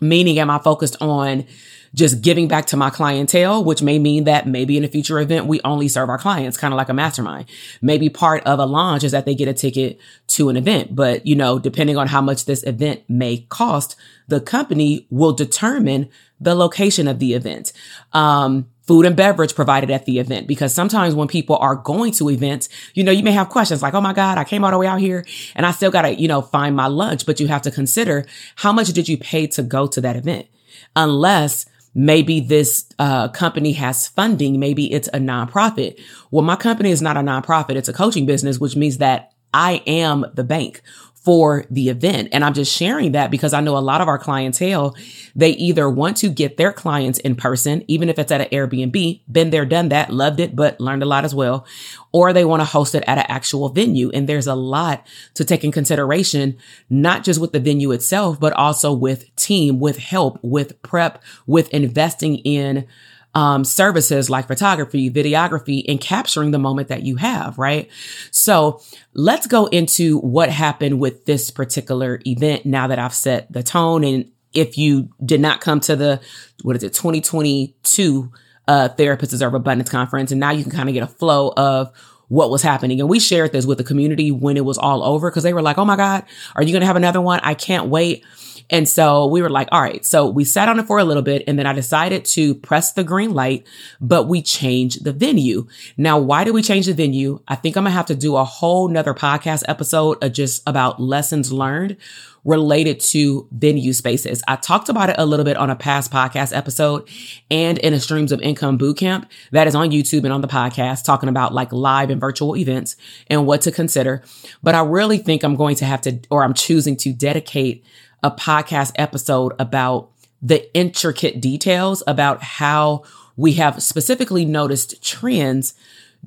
Meaning, 0.00 0.38
am 0.38 0.50
I 0.50 0.58
focused 0.58 0.96
on 1.00 1.46
just 1.94 2.22
giving 2.22 2.46
back 2.46 2.66
to 2.66 2.76
my 2.76 2.90
clientele, 2.90 3.64
which 3.64 3.82
may 3.82 3.98
mean 3.98 4.24
that 4.24 4.46
maybe 4.46 4.76
in 4.76 4.84
a 4.84 4.88
future 4.88 5.18
event, 5.18 5.46
we 5.46 5.60
only 5.64 5.88
serve 5.88 6.08
our 6.08 6.18
clients, 6.18 6.56
kind 6.56 6.72
of 6.72 6.78
like 6.78 6.88
a 6.88 6.94
mastermind. 6.94 7.46
Maybe 7.82 8.08
part 8.08 8.44
of 8.44 8.58
a 8.58 8.66
launch 8.66 9.02
is 9.02 9.12
that 9.12 9.24
they 9.26 9.34
get 9.34 9.48
a 9.48 9.54
ticket 9.54 9.98
to 10.28 10.48
an 10.48 10.56
event. 10.56 10.94
But, 10.94 11.26
you 11.26 11.34
know, 11.34 11.58
depending 11.58 11.96
on 11.96 12.06
how 12.06 12.20
much 12.20 12.44
this 12.44 12.62
event 12.62 13.02
may 13.08 13.38
cost, 13.48 13.96
the 14.28 14.40
company 14.40 15.06
will 15.10 15.32
determine 15.32 16.08
the 16.40 16.54
location 16.54 17.08
of 17.08 17.18
the 17.18 17.34
event. 17.34 17.72
Um, 18.12 18.68
food 18.90 19.06
and 19.06 19.14
beverage 19.14 19.54
provided 19.54 19.88
at 19.88 20.04
the 20.04 20.18
event 20.18 20.48
because 20.48 20.74
sometimes 20.74 21.14
when 21.14 21.28
people 21.28 21.54
are 21.58 21.76
going 21.76 22.10
to 22.10 22.28
events, 22.28 22.68
you 22.94 23.04
know, 23.04 23.12
you 23.12 23.22
may 23.22 23.30
have 23.30 23.48
questions 23.48 23.82
like, 23.82 23.94
Oh 23.94 24.00
my 24.00 24.12
God, 24.12 24.36
I 24.36 24.42
came 24.42 24.64
all 24.64 24.72
the 24.72 24.78
way 24.78 24.88
out 24.88 24.98
here 24.98 25.24
and 25.54 25.64
I 25.64 25.70
still 25.70 25.92
got 25.92 26.02
to, 26.02 26.12
you 26.12 26.26
know, 26.26 26.42
find 26.42 26.74
my 26.74 26.88
lunch, 26.88 27.24
but 27.24 27.38
you 27.38 27.46
have 27.46 27.62
to 27.62 27.70
consider 27.70 28.26
how 28.56 28.72
much 28.72 28.88
did 28.88 29.08
you 29.08 29.16
pay 29.16 29.46
to 29.46 29.62
go 29.62 29.86
to 29.86 30.00
that 30.00 30.16
event? 30.16 30.48
Unless 30.96 31.66
Maybe 31.92 32.38
this 32.38 32.86
uh, 33.00 33.28
company 33.30 33.72
has 33.72 34.06
funding. 34.06 34.60
Maybe 34.60 34.92
it's 34.92 35.08
a 35.08 35.18
nonprofit. 35.18 36.00
Well, 36.30 36.44
my 36.44 36.54
company 36.54 36.92
is 36.92 37.02
not 37.02 37.16
a 37.16 37.20
nonprofit. 37.20 37.74
It's 37.74 37.88
a 37.88 37.92
coaching 37.92 38.26
business, 38.26 38.60
which 38.60 38.76
means 38.76 38.98
that 38.98 39.32
I 39.52 39.82
am 39.88 40.24
the 40.34 40.44
bank 40.44 40.82
for 41.20 41.66
the 41.70 41.90
event. 41.90 42.30
And 42.32 42.42
I'm 42.42 42.54
just 42.54 42.74
sharing 42.74 43.12
that 43.12 43.30
because 43.30 43.52
I 43.52 43.60
know 43.60 43.76
a 43.76 43.78
lot 43.78 44.00
of 44.00 44.08
our 44.08 44.18
clientele, 44.18 44.96
they 45.36 45.50
either 45.50 45.88
want 45.88 46.16
to 46.18 46.30
get 46.30 46.56
their 46.56 46.72
clients 46.72 47.18
in 47.18 47.36
person, 47.36 47.84
even 47.88 48.08
if 48.08 48.18
it's 48.18 48.32
at 48.32 48.40
an 48.40 48.48
Airbnb, 48.48 49.20
been 49.30 49.50
there, 49.50 49.66
done 49.66 49.90
that, 49.90 50.10
loved 50.10 50.40
it, 50.40 50.56
but 50.56 50.80
learned 50.80 51.02
a 51.02 51.06
lot 51.06 51.26
as 51.26 51.34
well, 51.34 51.66
or 52.10 52.32
they 52.32 52.44
want 52.44 52.60
to 52.60 52.64
host 52.64 52.94
it 52.94 53.04
at 53.06 53.18
an 53.18 53.26
actual 53.28 53.68
venue. 53.68 54.10
And 54.14 54.26
there's 54.26 54.46
a 54.46 54.54
lot 54.54 55.06
to 55.34 55.44
take 55.44 55.62
in 55.62 55.72
consideration, 55.72 56.56
not 56.88 57.22
just 57.22 57.38
with 57.38 57.52
the 57.52 57.60
venue 57.60 57.92
itself, 57.92 58.40
but 58.40 58.54
also 58.54 58.90
with 58.90 59.34
team, 59.36 59.78
with 59.78 59.98
help, 59.98 60.38
with 60.42 60.80
prep, 60.82 61.22
with 61.46 61.68
investing 61.68 62.36
in 62.38 62.86
um, 63.34 63.64
services 63.64 64.28
like 64.28 64.46
photography, 64.46 65.10
videography, 65.10 65.84
and 65.88 66.00
capturing 66.00 66.50
the 66.50 66.58
moment 66.58 66.88
that 66.88 67.02
you 67.02 67.16
have, 67.16 67.58
right? 67.58 67.88
So 68.30 68.82
let's 69.14 69.46
go 69.46 69.66
into 69.66 70.18
what 70.18 70.50
happened 70.50 70.98
with 70.98 71.26
this 71.26 71.50
particular 71.50 72.20
event 72.26 72.66
now 72.66 72.88
that 72.88 72.98
I've 72.98 73.14
set 73.14 73.52
the 73.52 73.62
tone. 73.62 74.04
And 74.04 74.30
if 74.52 74.76
you 74.76 75.10
did 75.24 75.40
not 75.40 75.60
come 75.60 75.80
to 75.80 75.94
the, 75.94 76.20
what 76.62 76.76
is 76.76 76.82
it, 76.82 76.92
2022 76.92 78.32
uh, 78.66 78.88
Therapists 78.96 79.30
Deserve 79.30 79.54
Abundance 79.54 79.90
Conference, 79.90 80.32
and 80.32 80.40
now 80.40 80.50
you 80.50 80.62
can 80.62 80.72
kind 80.72 80.88
of 80.88 80.94
get 80.94 81.02
a 81.02 81.08
flow 81.08 81.52
of 81.56 81.92
what 82.28 82.50
was 82.50 82.62
happening. 82.62 83.00
And 83.00 83.08
we 83.08 83.18
shared 83.18 83.50
this 83.50 83.66
with 83.66 83.78
the 83.78 83.84
community 83.84 84.30
when 84.30 84.56
it 84.56 84.64
was 84.64 84.78
all 84.78 85.02
over 85.02 85.30
because 85.30 85.42
they 85.42 85.52
were 85.52 85.62
like, 85.62 85.78
oh 85.78 85.84
my 85.84 85.96
God, 85.96 86.24
are 86.54 86.62
you 86.62 86.70
going 86.72 86.80
to 86.80 86.86
have 86.86 86.96
another 86.96 87.20
one? 87.20 87.40
I 87.42 87.54
can't 87.54 87.88
wait. 87.88 88.24
And 88.70 88.88
so 88.88 89.26
we 89.26 89.42
were 89.42 89.50
like, 89.50 89.68
all 89.72 89.82
right. 89.82 90.04
So 90.04 90.28
we 90.28 90.44
sat 90.44 90.68
on 90.68 90.78
it 90.78 90.86
for 90.86 90.98
a 90.98 91.04
little 91.04 91.22
bit 91.22 91.44
and 91.46 91.58
then 91.58 91.66
I 91.66 91.72
decided 91.72 92.24
to 92.26 92.54
press 92.54 92.92
the 92.92 93.04
green 93.04 93.34
light, 93.34 93.66
but 94.00 94.28
we 94.28 94.40
changed 94.40 95.04
the 95.04 95.12
venue. 95.12 95.66
Now, 95.96 96.18
why 96.18 96.44
did 96.44 96.54
we 96.54 96.62
change 96.62 96.86
the 96.86 96.94
venue? 96.94 97.40
I 97.48 97.56
think 97.56 97.76
I'm 97.76 97.84
going 97.84 97.92
to 97.92 97.96
have 97.96 98.06
to 98.06 98.14
do 98.14 98.36
a 98.36 98.44
whole 98.44 98.88
nother 98.88 99.12
podcast 99.12 99.64
episode 99.68 100.22
of 100.22 100.32
just 100.32 100.62
about 100.66 101.00
lessons 101.00 101.52
learned 101.52 101.96
related 102.44 103.00
to 103.00 103.46
venue 103.52 103.92
spaces. 103.92 104.42
I 104.48 104.56
talked 104.56 104.88
about 104.88 105.10
it 105.10 105.16
a 105.18 105.26
little 105.26 105.44
bit 105.44 105.56
on 105.56 105.68
a 105.68 105.76
past 105.76 106.10
podcast 106.10 106.56
episode 106.56 107.08
and 107.50 107.78
in 107.78 107.92
a 107.92 108.00
streams 108.00 108.32
of 108.32 108.40
income 108.40 108.78
bootcamp 108.78 109.26
that 109.50 109.66
is 109.66 109.74
on 109.74 109.90
YouTube 109.90 110.24
and 110.24 110.32
on 110.32 110.40
the 110.40 110.48
podcast 110.48 111.04
talking 111.04 111.28
about 111.28 111.52
like 111.52 111.72
live 111.72 112.08
and 112.10 112.20
virtual 112.20 112.56
events 112.56 112.96
and 113.26 113.46
what 113.46 113.60
to 113.62 113.72
consider. 113.72 114.22
But 114.62 114.74
I 114.74 114.82
really 114.82 115.18
think 115.18 115.42
I'm 115.42 115.56
going 115.56 115.76
to 115.76 115.84
have 115.84 116.00
to, 116.02 116.18
or 116.30 116.42
I'm 116.42 116.54
choosing 116.54 116.96
to 116.98 117.12
dedicate 117.12 117.84
a 118.22 118.30
podcast 118.30 118.92
episode 118.96 119.52
about 119.58 120.10
the 120.42 120.72
intricate 120.74 121.40
details 121.40 122.02
about 122.06 122.42
how 122.42 123.02
we 123.36 123.54
have 123.54 123.82
specifically 123.82 124.44
noticed 124.44 125.02
trends 125.02 125.74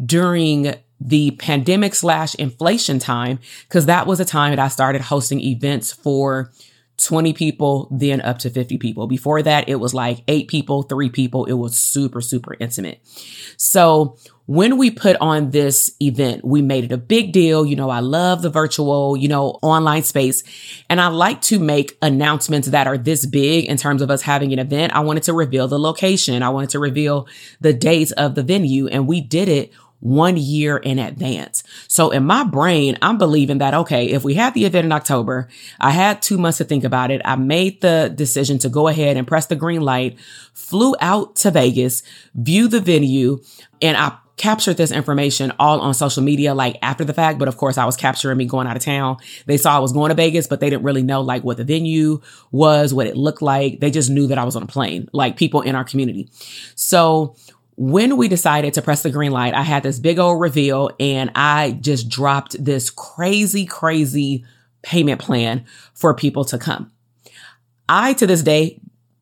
during 0.03 0.75
the 0.99 1.31
pandemic 1.31 1.93
slash 1.93 2.33
inflation 2.35 2.99
time, 2.99 3.39
because 3.67 3.85
that 3.87 4.07
was 4.07 4.19
a 4.19 4.25
time 4.25 4.51
that 4.51 4.59
I 4.59 4.67
started 4.67 5.01
hosting 5.01 5.41
events 5.41 5.91
for 5.91 6.51
20 6.97 7.33
people, 7.33 7.87
then 7.91 8.21
up 8.21 8.39
to 8.39 8.49
50 8.49 8.77
people. 8.77 9.07
Before 9.07 9.41
that, 9.41 9.67
it 9.67 9.75
was 9.75 9.93
like 9.93 10.23
eight 10.27 10.47
people, 10.47 10.83
three 10.83 11.09
people. 11.09 11.45
It 11.45 11.53
was 11.53 11.77
super, 11.77 12.21
super 12.21 12.55
intimate. 12.59 13.01
So 13.57 14.17
when 14.45 14.77
we 14.77 14.91
put 14.91 15.15
on 15.21 15.51
this 15.51 15.95
event, 16.01 16.43
we 16.43 16.61
made 16.61 16.83
it 16.83 16.91
a 16.91 16.97
big 16.97 17.31
deal. 17.31 17.65
You 17.65 17.75
know, 17.75 17.89
I 17.89 17.99
love 17.99 18.41
the 18.41 18.49
virtual, 18.49 19.15
you 19.15 19.27
know, 19.27 19.59
online 19.61 20.03
space. 20.03 20.43
And 20.89 20.99
I 20.99 21.07
like 21.07 21.41
to 21.43 21.59
make 21.59 21.97
announcements 22.01 22.67
that 22.69 22.87
are 22.87 22.97
this 22.97 23.25
big 23.25 23.65
in 23.65 23.77
terms 23.77 24.01
of 24.01 24.11
us 24.11 24.21
having 24.21 24.51
an 24.51 24.59
event. 24.59 24.93
I 24.93 24.99
wanted 24.99 25.23
to 25.23 25.33
reveal 25.33 25.67
the 25.67 25.79
location. 25.79 26.43
I 26.43 26.49
wanted 26.49 26.71
to 26.71 26.79
reveal 26.79 27.27
the 27.61 27.73
dates 27.73 28.11
of 28.13 28.35
the 28.35 28.43
venue. 28.43 28.87
And 28.87 29.07
we 29.07 29.21
did 29.21 29.47
it 29.47 29.71
one 30.01 30.35
year 30.35 30.75
in 30.75 30.99
advance. 30.99 31.63
So 31.87 32.11
in 32.11 32.25
my 32.25 32.43
brain, 32.43 32.97
I'm 33.01 33.17
believing 33.17 33.59
that, 33.59 33.73
okay, 33.73 34.09
if 34.09 34.25
we 34.25 34.33
had 34.33 34.53
the 34.53 34.65
event 34.65 34.83
in 34.83 34.91
October, 34.91 35.47
I 35.79 35.91
had 35.91 36.21
two 36.21 36.37
months 36.37 36.57
to 36.57 36.65
think 36.65 36.83
about 36.83 37.09
it. 37.09 37.21
I 37.23 37.37
made 37.37 37.79
the 37.79 38.11
decision 38.13 38.59
to 38.59 38.69
go 38.69 38.89
ahead 38.89 39.15
and 39.15 39.25
press 39.25 39.45
the 39.45 39.55
green 39.55 39.79
light, 39.79 40.19
flew 40.53 40.93
out 40.99 41.37
to 41.37 41.51
Vegas, 41.51 42.03
view 42.35 42.67
the 42.67 42.81
venue, 42.81 43.39
and 43.81 43.95
I 43.95 44.17
captured 44.35 44.77
this 44.77 44.91
information 44.91 45.51
all 45.59 45.79
on 45.79 45.93
social 45.93 46.23
media, 46.23 46.53
like 46.53 46.77
after 46.81 47.03
the 47.03 47.13
fact. 47.13 47.39
But 47.39 47.47
of 47.47 47.57
course, 47.57 47.77
I 47.77 47.85
was 47.85 47.95
capturing 47.95 48.37
me 48.37 48.45
going 48.45 48.67
out 48.67 48.75
of 48.75 48.83
town. 48.83 49.17
They 49.45 49.57
saw 49.57 49.75
I 49.75 49.79
was 49.79 49.93
going 49.93 50.09
to 50.09 50.15
Vegas, 50.15 50.47
but 50.47 50.59
they 50.59 50.69
didn't 50.69 50.83
really 50.83 51.03
know 51.03 51.21
like 51.21 51.43
what 51.43 51.57
the 51.57 51.63
venue 51.63 52.21
was, 52.51 52.93
what 52.93 53.07
it 53.07 53.15
looked 53.15 53.41
like. 53.41 53.79
They 53.79 53.91
just 53.91 54.09
knew 54.09 54.27
that 54.27 54.37
I 54.37 54.43
was 54.43 54.55
on 54.55 54.63
a 54.63 54.67
plane, 54.67 55.09
like 55.13 55.37
people 55.37 55.61
in 55.61 55.75
our 55.75 55.83
community. 55.83 56.29
So 56.75 57.35
when 57.75 58.17
we 58.17 58.27
decided 58.27 58.73
to 58.75 58.81
press 58.81 59.03
the 59.03 59.09
green 59.09 59.31
light, 59.31 59.53
I 59.53 59.63
had 59.63 59.83
this 59.83 59.99
big 59.99 60.19
old 60.19 60.39
reveal 60.39 60.91
and 60.99 61.31
I 61.35 61.77
just 61.81 62.09
dropped 62.09 62.63
this 62.63 62.89
crazy, 62.89 63.65
crazy 63.65 64.45
payment 64.81 65.21
plan 65.21 65.65
for 65.93 66.13
people 66.13 66.45
to 66.45 66.57
come. 66.57 66.91
I, 67.87 68.13
to 68.13 68.27
this 68.27 68.43
day, 68.43 68.79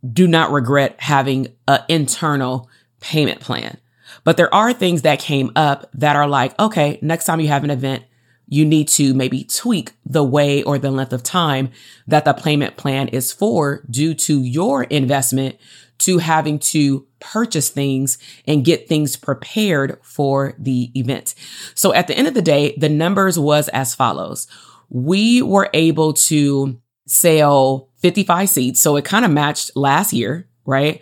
do 0.10 0.28
not 0.28 0.52
regret 0.52 0.96
having 1.00 1.56
an 1.68 1.82
internal 1.88 2.70
payment 3.00 3.40
plan. 3.40 3.78
But 4.24 4.38
there 4.38 4.54
are 4.54 4.74
things 4.74 5.02
that 5.02 5.20
came 5.20 5.52
up 5.56 5.90
that 5.94 6.16
are 6.16 6.28
like, 6.28 6.58
okay, 6.60 7.00
next 7.02 7.26
time 7.26 7.40
you 7.40 7.48
have 7.48 7.64
an 7.64 7.72
event, 7.72 8.04
you 8.48 8.66
need 8.66 8.90
to 8.90 9.14
maybe 9.14 9.46
tweak 9.46 9.94
the 10.06 10.24
way 10.24 10.62
or 10.64 10.78
the 10.78 10.92
length 10.92 11.14
of 11.14 11.24
time 11.24 11.70
that 12.08 12.26
the 12.26 12.34
payment 12.34 12.76
plan 12.76 13.08
is 13.08 13.32
for 13.32 13.84
due 13.90 14.14
to 14.14 14.44
your 14.44 14.84
investment 14.84 15.56
to 16.00 16.18
having 16.18 16.60
to 16.60 17.08
purchase 17.20 17.70
things 17.70 18.18
and 18.46 18.66
get 18.66 18.90
things 18.90 19.16
prepared 19.16 20.00
for 20.04 20.56
the 20.58 20.92
event. 21.00 21.34
So 21.76 21.94
at 21.94 22.08
the 22.08 22.18
end 22.18 22.28
of 22.28 22.34
the 22.34 22.42
day, 22.42 22.76
the 22.78 22.90
numbers 22.90 23.40
was 23.40 23.70
as 23.70 23.96
follows. 23.96 24.48
We 24.90 25.42
were 25.42 25.70
able 25.74 26.14
to 26.14 26.78
sell 27.08 27.90
55 27.98 28.50
seats. 28.50 28.82
So 28.82 28.98
it 28.98 29.06
kind 29.06 29.24
of 29.24 29.32
matched 29.32 29.72
last 29.76 30.12
year 30.12 30.50
right? 30.66 31.02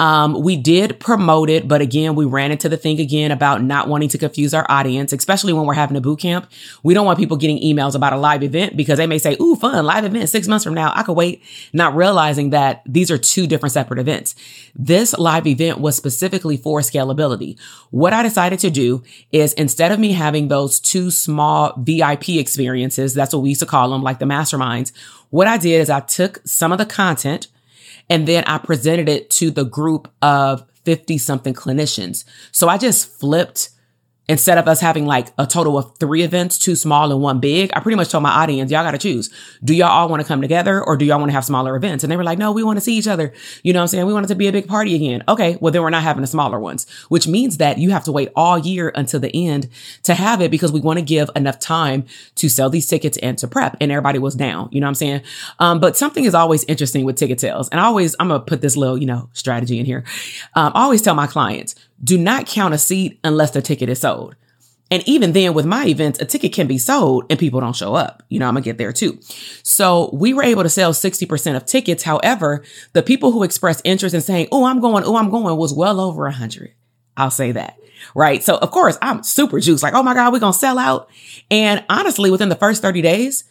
Um, 0.00 0.42
we 0.42 0.56
did 0.56 1.00
promote 1.00 1.48
it, 1.48 1.66
but 1.66 1.80
again, 1.80 2.14
we 2.14 2.26
ran 2.26 2.52
into 2.52 2.68
the 2.68 2.76
thing 2.76 3.00
again 3.00 3.30
about 3.30 3.62
not 3.62 3.88
wanting 3.88 4.10
to 4.10 4.18
confuse 4.18 4.52
our 4.52 4.66
audience, 4.68 5.12
especially 5.12 5.52
when 5.52 5.64
we're 5.64 5.74
having 5.74 5.96
a 5.96 6.00
boot 6.00 6.20
camp. 6.20 6.48
We 6.82 6.92
don't 6.92 7.06
want 7.06 7.18
people 7.18 7.38
getting 7.38 7.58
emails 7.58 7.94
about 7.94 8.12
a 8.12 8.18
live 8.18 8.42
event 8.42 8.76
because 8.76 8.98
they 8.98 9.06
may 9.06 9.18
say, 9.18 9.36
ooh, 9.40 9.56
fun, 9.56 9.84
live 9.86 10.04
event 10.04 10.28
six 10.28 10.46
months 10.46 10.64
from 10.64 10.74
now. 10.74 10.92
I 10.94 11.02
could 11.02 11.16
wait, 11.16 11.42
not 11.72 11.96
realizing 11.96 12.50
that 12.50 12.82
these 12.84 13.10
are 13.10 13.18
two 13.18 13.46
different 13.46 13.72
separate 13.72 13.98
events. 13.98 14.34
This 14.74 15.16
live 15.18 15.46
event 15.46 15.78
was 15.78 15.96
specifically 15.96 16.58
for 16.58 16.80
scalability. 16.80 17.58
What 17.90 18.12
I 18.12 18.22
decided 18.22 18.58
to 18.60 18.70
do 18.70 19.02
is 19.32 19.54
instead 19.54 19.90
of 19.90 19.98
me 19.98 20.12
having 20.12 20.48
those 20.48 20.78
two 20.80 21.10
small 21.10 21.72
VIP 21.78 22.30
experiences, 22.30 23.14
that's 23.14 23.32
what 23.32 23.42
we 23.42 23.48
used 23.50 23.60
to 23.60 23.66
call 23.66 23.90
them, 23.90 24.02
like 24.02 24.18
the 24.18 24.26
masterminds, 24.26 24.92
what 25.30 25.46
I 25.46 25.58
did 25.58 25.80
is 25.80 25.90
I 25.90 26.00
took 26.00 26.40
some 26.44 26.72
of 26.72 26.78
the 26.78 26.86
content 26.86 27.48
and 28.10 28.26
then 28.26 28.44
I 28.46 28.58
presented 28.58 29.08
it 29.08 29.30
to 29.32 29.50
the 29.50 29.64
group 29.64 30.10
of 30.22 30.64
50 30.84 31.18
something 31.18 31.54
clinicians. 31.54 32.24
So 32.52 32.68
I 32.68 32.78
just 32.78 33.08
flipped 33.18 33.70
instead 34.28 34.58
of 34.58 34.68
us 34.68 34.80
having 34.80 35.06
like 35.06 35.28
a 35.38 35.46
total 35.46 35.78
of 35.78 35.96
three 35.98 36.22
events, 36.22 36.58
two 36.58 36.76
small 36.76 37.10
and 37.10 37.20
one 37.20 37.40
big, 37.40 37.70
I 37.72 37.80
pretty 37.80 37.96
much 37.96 38.10
told 38.10 38.22
my 38.22 38.30
audience, 38.30 38.70
y'all 38.70 38.84
got 38.84 38.90
to 38.90 38.98
choose. 38.98 39.30
Do 39.64 39.74
y'all 39.74 39.88
all 39.88 40.08
want 40.08 40.20
to 40.20 40.28
come 40.28 40.42
together 40.42 40.82
or 40.82 40.96
do 40.96 41.04
y'all 41.04 41.18
want 41.18 41.30
to 41.30 41.34
have 41.34 41.44
smaller 41.44 41.74
events? 41.76 42.04
And 42.04 42.10
they 42.10 42.16
were 42.16 42.24
like, 42.24 42.38
no, 42.38 42.52
we 42.52 42.62
want 42.62 42.76
to 42.76 42.80
see 42.80 42.96
each 42.96 43.08
other. 43.08 43.32
You 43.62 43.72
know 43.72 43.78
what 43.78 43.84
I'm 43.84 43.88
saying? 43.88 44.06
We 44.06 44.12
want 44.12 44.26
it 44.26 44.28
to 44.28 44.34
be 44.34 44.46
a 44.46 44.52
big 44.52 44.68
party 44.68 44.94
again. 44.94 45.24
Okay. 45.28 45.56
Well, 45.60 45.72
then 45.72 45.82
we're 45.82 45.90
not 45.90 46.02
having 46.02 46.20
the 46.20 46.26
smaller 46.26 46.60
ones, 46.60 46.88
which 47.08 47.26
means 47.26 47.56
that 47.56 47.78
you 47.78 47.90
have 47.90 48.04
to 48.04 48.12
wait 48.12 48.28
all 48.36 48.58
year 48.58 48.92
until 48.94 49.20
the 49.20 49.34
end 49.34 49.68
to 50.02 50.14
have 50.14 50.42
it 50.42 50.50
because 50.50 50.72
we 50.72 50.80
want 50.80 50.98
to 50.98 51.04
give 51.04 51.30
enough 51.34 51.58
time 51.58 52.04
to 52.36 52.48
sell 52.48 52.68
these 52.68 52.86
tickets 52.86 53.16
and 53.18 53.38
to 53.38 53.48
prep. 53.48 53.76
And 53.80 53.90
everybody 53.90 54.18
was 54.18 54.34
down. 54.34 54.68
You 54.72 54.80
know 54.80 54.86
what 54.86 54.90
I'm 54.90 54.94
saying? 54.96 55.22
Um, 55.58 55.80
but 55.80 55.96
something 55.96 56.24
is 56.24 56.34
always 56.34 56.64
interesting 56.64 57.04
with 57.04 57.16
ticket 57.16 57.40
sales. 57.40 57.68
And 57.70 57.80
I 57.80 57.84
always, 57.84 58.14
I'm 58.20 58.28
going 58.28 58.40
to 58.40 58.44
put 58.44 58.60
this 58.60 58.76
little, 58.76 58.98
you 58.98 59.06
know, 59.06 59.30
strategy 59.32 59.78
in 59.78 59.86
here. 59.86 60.04
Um, 60.54 60.72
I 60.74 60.82
always 60.82 61.00
tell 61.00 61.14
my 61.14 61.26
clients, 61.26 61.74
do 62.02 62.18
not 62.18 62.46
count 62.46 62.74
a 62.74 62.78
seat 62.78 63.18
unless 63.24 63.50
the 63.50 63.62
ticket 63.62 63.88
is 63.88 64.00
sold. 64.00 64.36
And 64.90 65.06
even 65.06 65.32
then 65.32 65.52
with 65.52 65.66
my 65.66 65.86
events, 65.86 66.18
a 66.18 66.24
ticket 66.24 66.52
can 66.52 66.66
be 66.66 66.78
sold 66.78 67.26
and 67.28 67.38
people 67.38 67.60
don't 67.60 67.76
show 67.76 67.94
up. 67.94 68.22
You 68.30 68.38
know, 68.38 68.48
I'm 68.48 68.54
gonna 68.54 68.64
get 68.64 68.78
there 68.78 68.92
too. 68.92 69.18
So 69.62 70.08
we 70.14 70.32
were 70.32 70.42
able 70.42 70.62
to 70.62 70.70
sell 70.70 70.92
60% 70.92 71.56
of 71.56 71.66
tickets. 71.66 72.02
However, 72.02 72.64
the 72.94 73.02
people 73.02 73.32
who 73.32 73.42
expressed 73.42 73.82
interest 73.84 74.14
in 74.14 74.22
saying, 74.22 74.48
Oh, 74.50 74.64
I'm 74.64 74.80
going, 74.80 75.04
oh, 75.04 75.16
I'm 75.16 75.30
going 75.30 75.56
was 75.56 75.74
well 75.74 76.00
over 76.00 76.26
a 76.26 76.32
hundred. 76.32 76.72
I'll 77.16 77.30
say 77.30 77.52
that. 77.52 77.78
Right. 78.14 78.42
So 78.42 78.56
of 78.56 78.70
course 78.70 78.96
I'm 79.02 79.22
super 79.22 79.60
juiced. 79.60 79.82
Like, 79.82 79.94
oh 79.94 80.02
my 80.02 80.14
God, 80.14 80.32
we're 80.32 80.38
to 80.38 80.52
sell 80.52 80.78
out. 80.78 81.10
And 81.50 81.84
honestly, 81.90 82.30
within 82.30 82.48
the 82.48 82.56
first 82.56 82.80
30 82.80 83.02
days, 83.02 83.44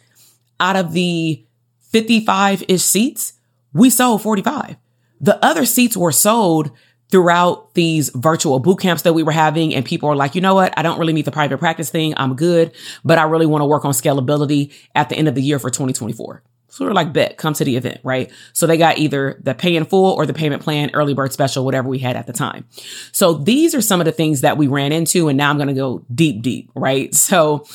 out 0.58 0.74
of 0.74 0.92
the 0.92 1.44
55 1.90 2.64
ish 2.68 2.82
seats, 2.82 3.34
we 3.72 3.90
sold 3.90 4.22
45. 4.22 4.76
The 5.20 5.44
other 5.44 5.64
seats 5.64 5.96
were 5.96 6.12
sold 6.12 6.70
throughout 7.10 7.74
these 7.74 8.10
virtual 8.14 8.58
boot 8.58 8.80
camps 8.80 9.02
that 9.02 9.14
we 9.14 9.22
were 9.22 9.32
having 9.32 9.74
and 9.74 9.84
people 9.84 10.08
are 10.08 10.16
like, 10.16 10.34
you 10.34 10.40
know 10.40 10.54
what? 10.54 10.74
I 10.76 10.82
don't 10.82 10.98
really 10.98 11.12
need 11.12 11.24
the 11.24 11.32
private 11.32 11.58
practice 11.58 11.90
thing. 11.90 12.14
I'm 12.16 12.36
good, 12.36 12.72
but 13.04 13.18
I 13.18 13.24
really 13.24 13.46
want 13.46 13.62
to 13.62 13.66
work 13.66 13.84
on 13.84 13.92
scalability 13.92 14.72
at 14.94 15.08
the 15.08 15.16
end 15.16 15.28
of 15.28 15.34
the 15.34 15.42
year 15.42 15.58
for 15.58 15.70
2024. 15.70 16.42
So 16.70 16.84
we're 16.84 16.92
like, 16.92 17.14
bet, 17.14 17.38
come 17.38 17.54
to 17.54 17.64
the 17.64 17.76
event, 17.76 18.00
right? 18.04 18.30
So 18.52 18.66
they 18.66 18.76
got 18.76 18.98
either 18.98 19.40
the 19.42 19.54
pay 19.54 19.74
in 19.74 19.86
full 19.86 20.12
or 20.14 20.26
the 20.26 20.34
payment 20.34 20.62
plan, 20.62 20.90
early 20.92 21.14
bird 21.14 21.32
special, 21.32 21.64
whatever 21.64 21.88
we 21.88 21.98
had 21.98 22.14
at 22.14 22.26
the 22.26 22.32
time. 22.32 22.66
So 23.10 23.34
these 23.34 23.74
are 23.74 23.80
some 23.80 24.00
of 24.00 24.04
the 24.04 24.12
things 24.12 24.42
that 24.42 24.58
we 24.58 24.66
ran 24.66 24.92
into. 24.92 25.28
And 25.28 25.38
now 25.38 25.48
I'm 25.48 25.56
going 25.56 25.68
to 25.68 25.74
go 25.74 26.04
deep, 26.14 26.42
deep, 26.42 26.70
right? 26.74 27.14
So, 27.28 27.66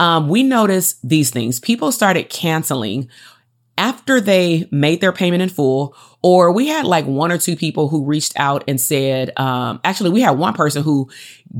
um, 0.00 0.28
we 0.28 0.42
noticed 0.42 0.98
these 1.08 1.30
things. 1.30 1.60
People 1.60 1.92
started 1.92 2.28
canceling 2.28 3.08
after 3.78 4.20
they 4.20 4.68
made 4.70 5.00
their 5.00 5.12
payment 5.12 5.42
in 5.42 5.48
full 5.48 5.96
Or 6.20 6.50
we 6.50 6.66
had 6.66 6.84
like 6.84 7.06
one 7.06 7.30
or 7.30 7.38
two 7.38 7.54
people 7.54 7.88
who 7.88 8.04
reached 8.04 8.32
out 8.36 8.64
and 8.66 8.80
said, 8.80 9.30
um, 9.38 9.80
actually, 9.84 10.10
we 10.10 10.20
had 10.20 10.32
one 10.32 10.52
person 10.52 10.82
who 10.82 11.08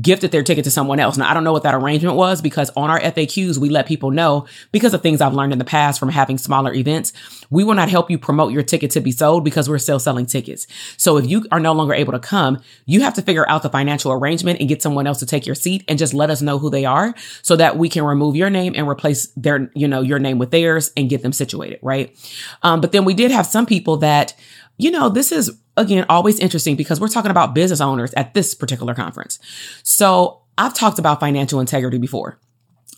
gifted 0.01 0.31
their 0.31 0.43
ticket 0.43 0.65
to 0.65 0.71
someone 0.71 0.99
else. 0.99 1.17
Now, 1.17 1.29
I 1.29 1.33
don't 1.33 1.45
know 1.45 1.53
what 1.53 1.63
that 1.63 1.73
arrangement 1.73 2.17
was 2.17 2.41
because 2.41 2.69
on 2.75 2.89
our 2.89 2.99
FAQs, 2.99 3.57
we 3.57 3.69
let 3.69 3.87
people 3.87 4.11
know 4.11 4.45
because 4.71 4.93
of 4.93 5.01
things 5.01 5.21
I've 5.21 5.33
learned 5.33 5.53
in 5.53 5.59
the 5.59 5.65
past 5.65 5.99
from 5.99 6.09
having 6.09 6.37
smaller 6.37 6.73
events, 6.73 7.13
we 7.49 7.63
will 7.63 7.73
not 7.73 7.89
help 7.89 8.11
you 8.11 8.19
promote 8.19 8.51
your 8.51 8.61
ticket 8.61 8.91
to 8.91 9.01
be 9.01 9.11
sold 9.11 9.43
because 9.45 9.69
we're 9.69 9.79
still 9.79 9.97
selling 9.97 10.25
tickets. 10.25 10.67
So 10.97 11.17
if 11.17 11.25
you 11.25 11.45
are 11.51 11.59
no 11.59 11.71
longer 11.71 11.93
able 11.93 12.11
to 12.11 12.19
come, 12.19 12.61
you 12.85 13.01
have 13.01 13.13
to 13.15 13.21
figure 13.21 13.49
out 13.49 13.63
the 13.63 13.69
financial 13.69 14.11
arrangement 14.11 14.59
and 14.59 14.67
get 14.67 14.83
someone 14.83 15.07
else 15.07 15.19
to 15.19 15.25
take 15.25 15.45
your 15.45 15.55
seat 15.55 15.85
and 15.87 15.97
just 15.97 16.13
let 16.13 16.29
us 16.29 16.41
know 16.41 16.59
who 16.59 16.69
they 16.69 16.83
are 16.85 17.15
so 17.41 17.55
that 17.55 17.77
we 17.77 17.87
can 17.87 18.03
remove 18.03 18.35
your 18.35 18.49
name 18.49 18.73
and 18.75 18.87
replace 18.87 19.27
their, 19.37 19.71
you 19.73 19.87
know, 19.87 20.01
your 20.01 20.19
name 20.19 20.37
with 20.37 20.51
theirs 20.51 20.91
and 20.97 21.09
get 21.09 21.23
them 21.23 21.33
situated. 21.33 21.79
Right. 21.81 22.15
Um, 22.61 22.81
but 22.81 22.91
then 22.91 23.05
we 23.05 23.13
did 23.13 23.31
have 23.31 23.45
some 23.45 23.65
people 23.65 23.97
that, 23.97 24.35
you 24.79 24.89
know, 24.89 25.09
this 25.09 25.31
is 25.31 25.59
again 25.77 26.05
always 26.09 26.39
interesting 26.39 26.75
because 26.75 26.99
we're 26.99 27.09
talking 27.09 27.29
about 27.29 27.53
business 27.53 27.81
owners 27.81 28.13
at 28.15 28.33
this 28.33 28.55
particular 28.55 28.95
conference. 28.95 29.37
So 29.83 30.41
I've 30.57 30.73
talked 30.73 30.97
about 30.97 31.19
financial 31.19 31.59
integrity 31.59 31.99
before, 31.99 32.39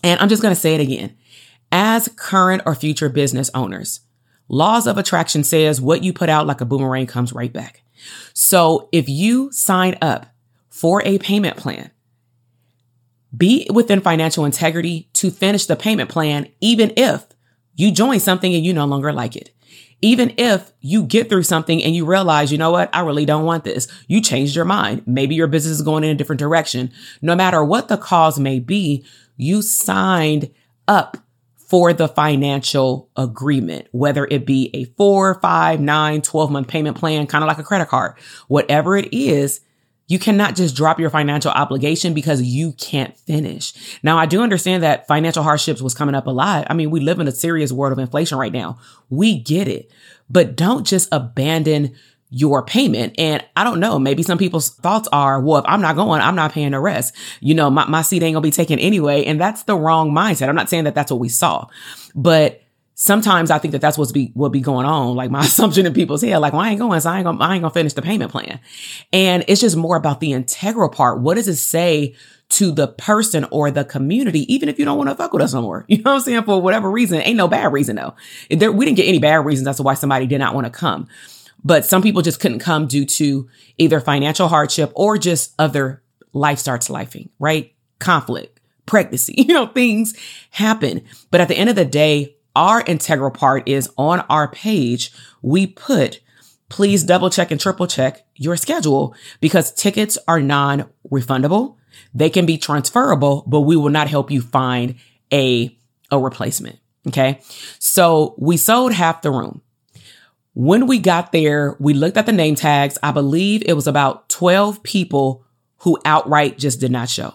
and 0.02 0.18
I'm 0.20 0.30
just 0.30 0.40
going 0.40 0.54
to 0.54 0.60
say 0.60 0.74
it 0.74 0.80
again. 0.80 1.14
As 1.70 2.08
current 2.16 2.62
or 2.66 2.74
future 2.74 3.08
business 3.08 3.50
owners, 3.52 4.00
laws 4.48 4.86
of 4.86 4.96
attraction 4.96 5.42
says 5.42 5.80
what 5.80 6.04
you 6.04 6.12
put 6.12 6.28
out 6.28 6.46
like 6.46 6.60
a 6.60 6.64
boomerang 6.64 7.06
comes 7.06 7.32
right 7.32 7.52
back. 7.52 7.82
So 8.32 8.88
if 8.92 9.08
you 9.08 9.50
sign 9.52 9.96
up 10.00 10.26
for 10.70 11.02
a 11.04 11.18
payment 11.18 11.56
plan, 11.56 11.90
be 13.36 13.66
within 13.72 14.00
financial 14.00 14.44
integrity 14.44 15.08
to 15.14 15.30
finish 15.30 15.66
the 15.66 15.76
payment 15.76 16.10
plan, 16.10 16.48
even 16.60 16.92
if 16.96 17.24
you 17.74 17.90
join 17.90 18.20
something 18.20 18.54
and 18.54 18.64
you 18.64 18.72
no 18.72 18.84
longer 18.84 19.12
like 19.12 19.34
it. 19.34 19.50
Even 20.02 20.34
if 20.36 20.72
you 20.80 21.04
get 21.04 21.28
through 21.28 21.44
something 21.44 21.82
and 21.82 21.94
you 21.94 22.04
realize, 22.04 22.52
you 22.52 22.58
know 22.58 22.72
what, 22.72 22.90
I 22.92 23.00
really 23.00 23.24
don't 23.24 23.44
want 23.44 23.64
this. 23.64 23.88
You 24.08 24.20
changed 24.20 24.54
your 24.54 24.64
mind. 24.64 25.02
Maybe 25.06 25.34
your 25.34 25.46
business 25.46 25.76
is 25.76 25.82
going 25.82 26.04
in 26.04 26.10
a 26.10 26.14
different 26.14 26.40
direction. 26.40 26.90
No 27.22 27.34
matter 27.36 27.64
what 27.64 27.88
the 27.88 27.96
cause 27.96 28.38
may 28.38 28.58
be, 28.58 29.04
you 29.36 29.62
signed 29.62 30.50
up 30.88 31.16
for 31.56 31.94
the 31.94 32.08
financial 32.08 33.08
agreement, 33.16 33.88
whether 33.92 34.26
it 34.30 34.44
be 34.44 34.68
a 34.74 34.84
four, 34.96 35.40
five, 35.40 35.80
nine, 35.80 36.20
12 36.20 36.50
month 36.50 36.68
payment 36.68 36.98
plan, 36.98 37.26
kind 37.26 37.42
of 37.42 37.48
like 37.48 37.58
a 37.58 37.62
credit 37.62 37.88
card, 37.88 38.18
whatever 38.48 38.94
it 38.96 39.08
is, 39.10 39.60
you 40.12 40.18
cannot 40.18 40.54
just 40.54 40.76
drop 40.76 41.00
your 41.00 41.08
financial 41.08 41.50
obligation 41.52 42.12
because 42.12 42.42
you 42.42 42.72
can't 42.72 43.16
finish. 43.16 43.72
Now, 44.02 44.18
I 44.18 44.26
do 44.26 44.42
understand 44.42 44.82
that 44.82 45.08
financial 45.08 45.42
hardships 45.42 45.80
was 45.80 45.94
coming 45.94 46.14
up 46.14 46.26
a 46.26 46.30
lot. 46.30 46.66
I 46.68 46.74
mean, 46.74 46.90
we 46.90 47.00
live 47.00 47.18
in 47.18 47.28
a 47.28 47.32
serious 47.32 47.72
world 47.72 47.94
of 47.94 47.98
inflation 47.98 48.36
right 48.36 48.52
now. 48.52 48.78
We 49.08 49.38
get 49.38 49.68
it, 49.68 49.90
but 50.28 50.54
don't 50.54 50.86
just 50.86 51.08
abandon 51.12 51.94
your 52.28 52.62
payment. 52.62 53.14
And 53.16 53.42
I 53.56 53.64
don't 53.64 53.80
know, 53.80 53.98
maybe 53.98 54.22
some 54.22 54.36
people's 54.36 54.68
thoughts 54.68 55.08
are, 55.12 55.40
well, 55.40 55.60
if 55.60 55.64
I'm 55.66 55.80
not 55.80 55.96
going, 55.96 56.20
I'm 56.20 56.36
not 56.36 56.52
paying 56.52 56.72
the 56.72 56.80
rest. 56.80 57.14
You 57.40 57.54
know, 57.54 57.70
my, 57.70 57.86
my 57.86 58.02
seat 58.02 58.22
ain't 58.22 58.34
gonna 58.34 58.42
be 58.42 58.50
taken 58.50 58.78
anyway. 58.78 59.24
And 59.24 59.40
that's 59.40 59.62
the 59.62 59.76
wrong 59.76 60.12
mindset. 60.12 60.50
I'm 60.50 60.54
not 60.54 60.68
saying 60.68 60.84
that 60.84 60.94
that's 60.94 61.10
what 61.10 61.20
we 61.20 61.30
saw, 61.30 61.68
but 62.14 62.62
sometimes 62.94 63.50
I 63.50 63.58
think 63.58 63.72
that 63.72 63.80
that's 63.80 63.98
what's 63.98 64.12
be 64.12 64.30
what 64.34 64.50
be 64.50 64.60
going 64.60 64.86
on. 64.86 65.16
Like 65.16 65.30
my 65.30 65.40
assumption 65.44 65.86
in 65.86 65.94
people's 65.94 66.22
head, 66.22 66.38
like, 66.38 66.52
well, 66.52 66.62
I 66.62 66.70
ain't 66.70 66.80
going, 66.80 67.00
so 67.00 67.10
I 67.10 67.18
ain't 67.18 67.24
gonna, 67.24 67.42
I 67.42 67.54
ain't 67.54 67.62
gonna 67.62 67.74
finish 67.74 67.92
the 67.92 68.02
payment 68.02 68.30
plan. 68.30 68.60
And 69.12 69.44
it's 69.48 69.60
just 69.60 69.76
more 69.76 69.96
about 69.96 70.20
the 70.20 70.32
integral 70.32 70.88
part. 70.88 71.20
What 71.20 71.34
does 71.34 71.48
it 71.48 71.56
say 71.56 72.14
to 72.50 72.70
the 72.70 72.88
person 72.88 73.46
or 73.50 73.70
the 73.70 73.84
community, 73.84 74.52
even 74.52 74.68
if 74.68 74.78
you 74.78 74.84
don't 74.84 74.98
want 74.98 75.08
to 75.10 75.16
fuck 75.16 75.32
with 75.32 75.42
us 75.42 75.54
no 75.54 75.62
more? 75.62 75.84
You 75.92 75.98
know 75.98 76.12
what 76.12 76.16
I'm 76.18 76.22
saying? 76.22 76.44
For 76.44 76.60
whatever 76.60 76.90
reason, 76.90 77.20
ain't 77.20 77.36
no 77.36 77.48
bad 77.48 77.72
reason 77.72 77.96
though. 77.96 78.14
There, 78.50 78.72
we 78.72 78.84
didn't 78.84 78.96
get 78.96 79.08
any 79.08 79.18
bad 79.18 79.44
reasons 79.44 79.68
as 79.68 79.76
to 79.78 79.82
why 79.82 79.94
somebody 79.94 80.26
did 80.26 80.38
not 80.38 80.54
want 80.54 80.66
to 80.66 80.70
come. 80.70 81.08
But 81.64 81.84
some 81.84 82.02
people 82.02 82.22
just 82.22 82.40
couldn't 82.40 82.58
come 82.58 82.86
due 82.86 83.04
to 83.04 83.48
either 83.78 84.00
financial 84.00 84.48
hardship 84.48 84.90
or 84.94 85.16
just 85.16 85.54
other 85.58 86.02
life 86.32 86.58
starts 86.58 86.88
lifing, 86.88 87.28
right? 87.38 87.72
Conflict, 88.00 88.60
pregnancy, 88.86 89.34
you 89.38 89.54
know, 89.54 89.66
things 89.66 90.14
happen. 90.50 91.02
But 91.30 91.40
at 91.40 91.48
the 91.48 91.56
end 91.56 91.70
of 91.70 91.76
the 91.76 91.84
day, 91.84 92.36
our 92.54 92.82
integral 92.86 93.30
part 93.30 93.68
is 93.68 93.90
on 93.96 94.20
our 94.28 94.48
page. 94.48 95.12
We 95.40 95.66
put, 95.66 96.20
please 96.68 97.04
double 97.04 97.30
check 97.30 97.50
and 97.50 97.60
triple 97.60 97.86
check 97.86 98.24
your 98.36 98.56
schedule 98.56 99.14
because 99.40 99.72
tickets 99.72 100.18
are 100.28 100.40
non 100.40 100.88
refundable. 101.10 101.76
They 102.14 102.30
can 102.30 102.46
be 102.46 102.58
transferable, 102.58 103.44
but 103.46 103.60
we 103.60 103.76
will 103.76 103.90
not 103.90 104.08
help 104.08 104.30
you 104.30 104.42
find 104.42 104.96
a, 105.32 105.76
a 106.10 106.18
replacement. 106.18 106.78
Okay. 107.08 107.40
So 107.78 108.34
we 108.38 108.56
sold 108.56 108.92
half 108.92 109.22
the 109.22 109.30
room. 109.30 109.62
When 110.54 110.86
we 110.86 110.98
got 110.98 111.32
there, 111.32 111.76
we 111.80 111.94
looked 111.94 112.18
at 112.18 112.26
the 112.26 112.32
name 112.32 112.54
tags. 112.54 112.98
I 113.02 113.10
believe 113.10 113.62
it 113.64 113.72
was 113.72 113.86
about 113.86 114.28
12 114.28 114.82
people 114.82 115.44
who 115.78 115.98
outright 116.04 116.58
just 116.58 116.78
did 116.78 116.92
not 116.92 117.08
show. 117.08 117.34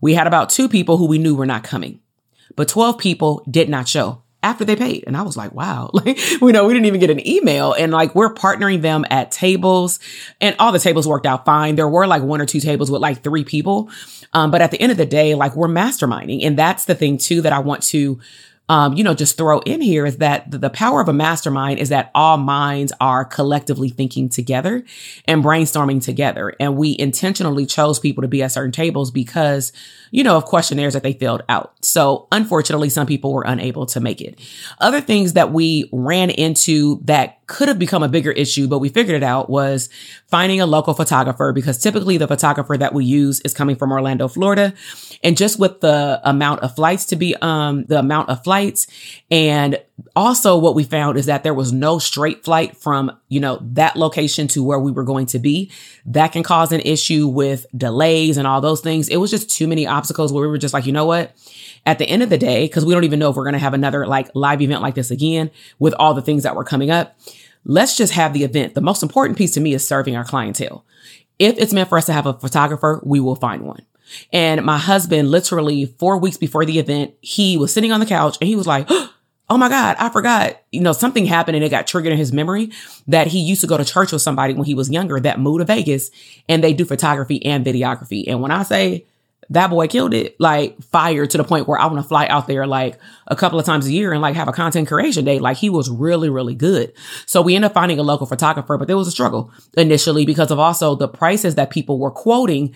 We 0.00 0.14
had 0.14 0.26
about 0.26 0.50
two 0.50 0.68
people 0.68 0.96
who 0.96 1.06
we 1.06 1.18
knew 1.18 1.34
were 1.34 1.46
not 1.46 1.64
coming, 1.64 2.00
but 2.56 2.68
12 2.68 2.98
people 2.98 3.44
did 3.50 3.68
not 3.68 3.88
show 3.88 4.23
after 4.44 4.64
they 4.64 4.76
paid. 4.76 5.04
And 5.06 5.16
I 5.16 5.22
was 5.22 5.36
like, 5.36 5.52
wow, 5.52 5.90
like, 5.94 6.18
we 6.40 6.52
know 6.52 6.66
we 6.66 6.74
didn't 6.74 6.86
even 6.86 7.00
get 7.00 7.10
an 7.10 7.26
email 7.26 7.72
and 7.72 7.90
like 7.90 8.14
we're 8.14 8.32
partnering 8.32 8.82
them 8.82 9.04
at 9.10 9.30
tables 9.32 9.98
and 10.40 10.54
all 10.58 10.70
the 10.70 10.78
tables 10.78 11.08
worked 11.08 11.26
out 11.26 11.44
fine. 11.44 11.74
There 11.76 11.88
were 11.88 12.06
like 12.06 12.22
one 12.22 12.40
or 12.40 12.46
two 12.46 12.60
tables 12.60 12.90
with 12.90 13.00
like 13.00 13.24
three 13.24 13.44
people. 13.44 13.90
Um, 14.32 14.50
but 14.50 14.60
at 14.60 14.70
the 14.70 14.80
end 14.80 14.92
of 14.92 14.98
the 14.98 15.06
day, 15.06 15.34
like 15.34 15.56
we're 15.56 15.68
masterminding. 15.68 16.44
And 16.44 16.58
that's 16.58 16.84
the 16.84 16.94
thing 16.94 17.18
too 17.18 17.42
that 17.42 17.52
I 17.52 17.60
want 17.60 17.82
to 17.84 18.20
um, 18.68 18.94
you 18.94 19.04
know, 19.04 19.12
just 19.12 19.36
throw 19.36 19.58
in 19.60 19.82
here 19.82 20.06
is 20.06 20.16
that 20.18 20.50
the 20.50 20.70
power 20.70 21.02
of 21.02 21.08
a 21.08 21.12
mastermind 21.12 21.78
is 21.78 21.90
that 21.90 22.10
all 22.14 22.38
minds 22.38 22.94
are 22.98 23.22
collectively 23.22 23.90
thinking 23.90 24.30
together 24.30 24.82
and 25.26 25.44
brainstorming 25.44 26.02
together. 26.02 26.54
And 26.58 26.76
we 26.76 26.96
intentionally 26.98 27.66
chose 27.66 27.98
people 27.98 28.22
to 28.22 28.28
be 28.28 28.42
at 28.42 28.52
certain 28.52 28.72
tables 28.72 29.10
because, 29.10 29.70
you 30.10 30.24
know, 30.24 30.38
of 30.38 30.46
questionnaires 30.46 30.94
that 30.94 31.02
they 31.02 31.12
filled 31.12 31.42
out. 31.50 31.74
So 31.84 32.26
unfortunately, 32.32 32.88
some 32.88 33.06
people 33.06 33.34
were 33.34 33.44
unable 33.46 33.84
to 33.84 34.00
make 34.00 34.22
it. 34.22 34.40
Other 34.80 35.02
things 35.02 35.34
that 35.34 35.52
we 35.52 35.90
ran 35.92 36.30
into 36.30 37.00
that 37.04 37.46
could 37.46 37.68
have 37.68 37.78
become 37.78 38.02
a 38.02 38.08
bigger 38.08 38.32
issue, 38.32 38.66
but 38.66 38.78
we 38.78 38.88
figured 38.88 39.14
it 39.14 39.22
out 39.22 39.50
was 39.50 39.90
finding 40.28 40.62
a 40.62 40.66
local 40.66 40.94
photographer 40.94 41.52
because 41.52 41.76
typically 41.76 42.16
the 42.16 42.26
photographer 42.26 42.78
that 42.78 42.94
we 42.94 43.04
use 43.04 43.40
is 43.40 43.52
coming 43.52 43.76
from 43.76 43.92
Orlando, 43.92 44.26
Florida. 44.26 44.72
And 45.22 45.36
just 45.36 45.58
with 45.58 45.82
the 45.82 46.22
amount 46.24 46.62
of 46.62 46.74
flights 46.74 47.04
to 47.06 47.16
be, 47.16 47.36
um, 47.42 47.84
the 47.84 47.98
amount 47.98 48.30
of 48.30 48.42
flights 48.42 48.53
and 49.30 49.80
also 50.16 50.56
what 50.56 50.74
we 50.74 50.84
found 50.84 51.18
is 51.18 51.26
that 51.26 51.42
there 51.42 51.54
was 51.54 51.72
no 51.72 51.98
straight 51.98 52.44
flight 52.44 52.76
from, 52.76 53.16
you 53.28 53.40
know, 53.40 53.58
that 53.62 53.96
location 53.96 54.48
to 54.48 54.62
where 54.62 54.78
we 54.78 54.92
were 54.92 55.04
going 55.04 55.26
to 55.26 55.38
be. 55.38 55.70
That 56.06 56.32
can 56.32 56.42
cause 56.42 56.72
an 56.72 56.80
issue 56.80 57.28
with 57.28 57.66
delays 57.76 58.36
and 58.36 58.46
all 58.46 58.60
those 58.60 58.80
things. 58.80 59.08
It 59.08 59.16
was 59.16 59.30
just 59.30 59.50
too 59.50 59.66
many 59.66 59.86
obstacles 59.86 60.32
where 60.32 60.42
we 60.42 60.48
were 60.48 60.58
just 60.58 60.74
like, 60.74 60.86
you 60.86 60.92
know 60.92 61.06
what? 61.06 61.34
At 61.86 61.98
the 61.98 62.06
end 62.06 62.22
of 62.22 62.30
the 62.30 62.38
day, 62.38 62.64
because 62.64 62.84
we 62.84 62.94
don't 62.94 63.04
even 63.04 63.18
know 63.18 63.30
if 63.30 63.36
we're 63.36 63.44
going 63.44 63.54
to 63.54 63.58
have 63.58 63.74
another 63.74 64.06
like 64.06 64.30
live 64.34 64.62
event 64.62 64.82
like 64.82 64.94
this 64.94 65.10
again 65.10 65.50
with 65.78 65.94
all 65.98 66.14
the 66.14 66.22
things 66.22 66.42
that 66.42 66.56
were 66.56 66.64
coming 66.64 66.90
up. 66.90 67.18
Let's 67.64 67.96
just 67.96 68.12
have 68.12 68.32
the 68.32 68.44
event. 68.44 68.74
The 68.74 68.80
most 68.80 69.02
important 69.02 69.38
piece 69.38 69.52
to 69.52 69.60
me 69.60 69.74
is 69.74 69.86
serving 69.86 70.16
our 70.16 70.24
clientele. 70.24 70.84
If 71.38 71.58
it's 71.58 71.72
meant 71.72 71.88
for 71.88 71.98
us 71.98 72.06
to 72.06 72.12
have 72.12 72.26
a 72.26 72.34
photographer, 72.34 73.00
we 73.04 73.20
will 73.20 73.36
find 73.36 73.62
one. 73.62 73.82
And 74.32 74.64
my 74.64 74.78
husband, 74.78 75.30
literally 75.30 75.86
four 75.86 76.18
weeks 76.18 76.36
before 76.36 76.64
the 76.64 76.78
event, 76.78 77.14
he 77.20 77.56
was 77.56 77.72
sitting 77.72 77.92
on 77.92 78.00
the 78.00 78.06
couch 78.06 78.36
and 78.40 78.48
he 78.48 78.56
was 78.56 78.66
like, 78.66 78.88
Oh 79.50 79.58
my 79.58 79.68
God, 79.68 79.96
I 79.98 80.08
forgot. 80.08 80.58
You 80.72 80.80
know, 80.80 80.92
something 80.92 81.26
happened 81.26 81.56
and 81.56 81.64
it 81.64 81.68
got 81.68 81.86
triggered 81.86 82.12
in 82.12 82.18
his 82.18 82.32
memory 82.32 82.72
that 83.08 83.26
he 83.26 83.40
used 83.40 83.60
to 83.60 83.66
go 83.66 83.76
to 83.76 83.84
church 83.84 84.10
with 84.10 84.22
somebody 84.22 84.54
when 84.54 84.64
he 84.64 84.72
was 84.72 84.88
younger 84.88 85.20
that 85.20 85.38
moved 85.38 85.60
to 85.60 85.66
Vegas 85.66 86.10
and 86.48 86.64
they 86.64 86.72
do 86.72 86.86
photography 86.86 87.44
and 87.44 87.64
videography. 87.64 88.24
And 88.26 88.40
when 88.40 88.50
I 88.50 88.62
say 88.62 89.04
that 89.50 89.68
boy 89.68 89.86
killed 89.86 90.14
it, 90.14 90.36
like 90.40 90.80
fire 90.84 91.26
to 91.26 91.36
the 91.36 91.44
point 91.44 91.68
where 91.68 91.78
I 91.78 91.86
want 91.86 91.98
to 91.98 92.08
fly 92.08 92.26
out 92.26 92.46
there 92.46 92.66
like 92.66 92.98
a 93.26 93.36
couple 93.36 93.58
of 93.58 93.66
times 93.66 93.86
a 93.86 93.92
year 93.92 94.12
and 94.12 94.22
like 94.22 94.34
have 94.34 94.48
a 94.48 94.52
content 94.52 94.88
creation 94.88 95.24
day. 95.24 95.38
Like 95.38 95.56
he 95.56 95.70
was 95.70 95.90
really, 95.90 96.30
really 96.30 96.54
good. 96.54 96.92
So 97.26 97.42
we 97.42 97.54
ended 97.54 97.70
up 97.70 97.74
finding 97.74 97.98
a 97.98 98.02
local 98.02 98.26
photographer, 98.26 98.78
but 98.78 98.88
there 98.88 98.96
was 98.96 99.08
a 99.08 99.12
struggle 99.12 99.52
initially 99.76 100.24
because 100.24 100.50
of 100.50 100.58
also 100.58 100.94
the 100.94 101.08
prices 101.08 101.56
that 101.56 101.70
people 101.70 101.98
were 101.98 102.10
quoting 102.10 102.74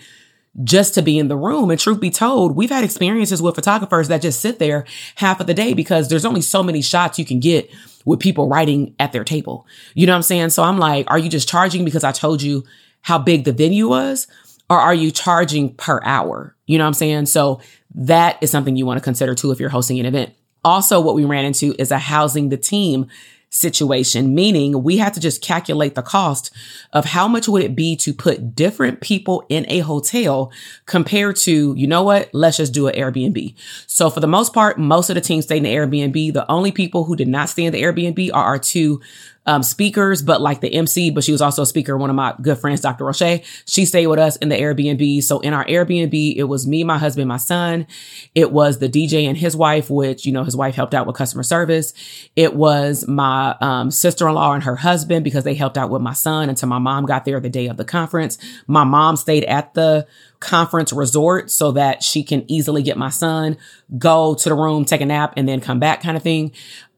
just 0.63 0.93
to 0.95 1.01
be 1.01 1.17
in 1.17 1.27
the 1.27 1.37
room. 1.37 1.69
And 1.69 1.79
truth 1.79 1.99
be 1.99 2.09
told, 2.09 2.55
we've 2.55 2.69
had 2.69 2.83
experiences 2.83 3.41
with 3.41 3.55
photographers 3.55 4.07
that 4.07 4.21
just 4.21 4.41
sit 4.41 4.59
there 4.59 4.85
half 5.15 5.39
of 5.39 5.47
the 5.47 5.53
day 5.53 5.73
because 5.73 6.09
there's 6.09 6.25
only 6.25 6.41
so 6.41 6.63
many 6.63 6.81
shots 6.81 7.19
you 7.19 7.25
can 7.25 7.39
get 7.39 7.69
with 8.05 8.19
people 8.19 8.47
writing 8.47 8.95
at 8.99 9.11
their 9.11 9.23
table. 9.23 9.67
You 9.93 10.07
know 10.07 10.13
what 10.13 10.17
I'm 10.17 10.23
saying? 10.23 10.49
So 10.49 10.63
I'm 10.63 10.77
like, 10.77 11.09
are 11.09 11.19
you 11.19 11.29
just 11.29 11.47
charging 11.47 11.85
because 11.85 12.03
I 12.03 12.11
told 12.11 12.41
you 12.41 12.63
how 13.01 13.19
big 13.19 13.43
the 13.43 13.53
venue 13.53 13.87
was? 13.87 14.27
Or 14.69 14.79
are 14.79 14.93
you 14.93 15.11
charging 15.11 15.73
per 15.75 15.99
hour? 16.03 16.55
You 16.67 16.77
know 16.77 16.83
what 16.83 16.89
I'm 16.89 16.93
saying? 16.93 17.25
So 17.27 17.61
that 17.95 18.37
is 18.41 18.51
something 18.51 18.75
you 18.75 18.85
want 18.85 18.97
to 18.97 19.03
consider 19.03 19.33
too 19.33 19.51
if 19.51 19.59
you're 19.59 19.69
hosting 19.69 19.99
an 19.99 20.05
event. 20.05 20.33
Also, 20.63 20.99
what 20.99 21.15
we 21.15 21.25
ran 21.25 21.45
into 21.45 21.73
is 21.79 21.89
a 21.91 21.97
housing 21.97 22.49
the 22.49 22.57
team 22.57 23.07
situation, 23.49 24.35
meaning 24.35 24.83
we 24.83 24.97
had 24.97 25.13
to 25.13 25.19
just 25.19 25.41
calculate 25.41 25.95
the 25.95 26.01
cost 26.01 26.51
of 26.93 27.05
how 27.05 27.27
much 27.27 27.47
would 27.47 27.63
it 27.63 27.75
be 27.75 27.95
to 27.95 28.13
put 28.13 28.55
different 28.55 29.01
people 29.01 29.43
in 29.49 29.65
a 29.69 29.79
hotel 29.79 30.51
compared 30.85 31.35
to, 31.35 31.73
you 31.75 31.87
know 31.87 32.03
what, 32.03 32.29
let's 32.33 32.57
just 32.57 32.73
do 32.73 32.87
an 32.87 32.95
Airbnb. 32.95 33.55
So 33.87 34.09
for 34.09 34.19
the 34.19 34.27
most 34.27 34.53
part, 34.53 34.77
most 34.77 35.09
of 35.09 35.15
the 35.15 35.21
team 35.21 35.41
stayed 35.41 35.57
in 35.57 35.63
the 35.63 35.73
Airbnb. 35.73 36.33
The 36.33 36.49
only 36.49 36.71
people 36.71 37.05
who 37.05 37.15
did 37.15 37.27
not 37.27 37.49
stay 37.49 37.65
in 37.65 37.73
the 37.73 37.81
Airbnb 37.81 38.29
are 38.33 38.43
our 38.43 38.59
two 38.59 39.01
um, 39.49 39.63
speakers, 39.63 40.21
but 40.21 40.41
like 40.41 40.61
the 40.61 40.71
MC, 40.71 41.09
but 41.09 41.23
she 41.23 41.31
was 41.31 41.41
also 41.41 41.63
a 41.63 41.65
speaker. 41.65 41.97
One 41.97 42.11
of 42.11 42.15
my 42.15 42.35
good 42.39 42.59
friends, 42.59 42.81
Dr. 42.81 43.05
Roche, 43.05 43.41
she 43.65 43.83
stayed 43.83 44.05
with 44.05 44.19
us 44.19 44.35
in 44.35 44.49
the 44.49 44.55
Airbnb. 44.55 45.23
So 45.23 45.39
in 45.39 45.55
our 45.55 45.65
Airbnb, 45.65 46.35
it 46.35 46.43
was 46.43 46.67
me, 46.67 46.83
my 46.83 46.99
husband, 46.99 47.27
my 47.27 47.37
son. 47.37 47.87
It 48.35 48.51
was 48.51 48.77
the 48.77 48.87
DJ 48.87 49.27
and 49.27 49.35
his 49.35 49.55
wife, 49.55 49.89
which, 49.89 50.23
you 50.23 50.31
know, 50.31 50.43
his 50.43 50.55
wife 50.55 50.75
helped 50.75 50.93
out 50.93 51.07
with 51.07 51.15
customer 51.15 51.41
service. 51.41 51.93
It 52.35 52.53
was 52.53 53.07
my 53.07 53.55
um, 53.59 53.89
sister-in-law 53.89 54.53
and 54.53 54.63
her 54.65 54.75
husband 54.75 55.23
because 55.23 55.45
they 55.45 55.55
helped 55.55 55.79
out 55.79 55.89
with 55.89 56.03
my 56.03 56.13
son 56.13 56.47
until 56.47 56.69
my 56.69 56.77
mom 56.77 57.07
got 57.07 57.25
there 57.25 57.39
the 57.39 57.49
day 57.49 57.65
of 57.65 57.77
the 57.77 57.85
conference. 57.85 58.37
My 58.67 58.83
mom 58.83 59.15
stayed 59.15 59.45
at 59.45 59.73
the 59.73 60.05
conference 60.39 60.93
resort 60.93 61.51
so 61.51 61.71
that 61.71 62.01
she 62.03 62.23
can 62.23 62.49
easily 62.49 62.81
get 62.81 62.97
my 62.97 63.09
son, 63.09 63.57
go 63.97 64.35
to 64.35 64.49
the 64.49 64.55
room, 64.55 64.85
take 64.85 65.01
a 65.01 65.05
nap, 65.05 65.33
and 65.35 65.49
then 65.49 65.59
come 65.59 65.79
back 65.79 66.01
kind 66.01 66.15
of 66.15 66.23
thing. 66.23 66.51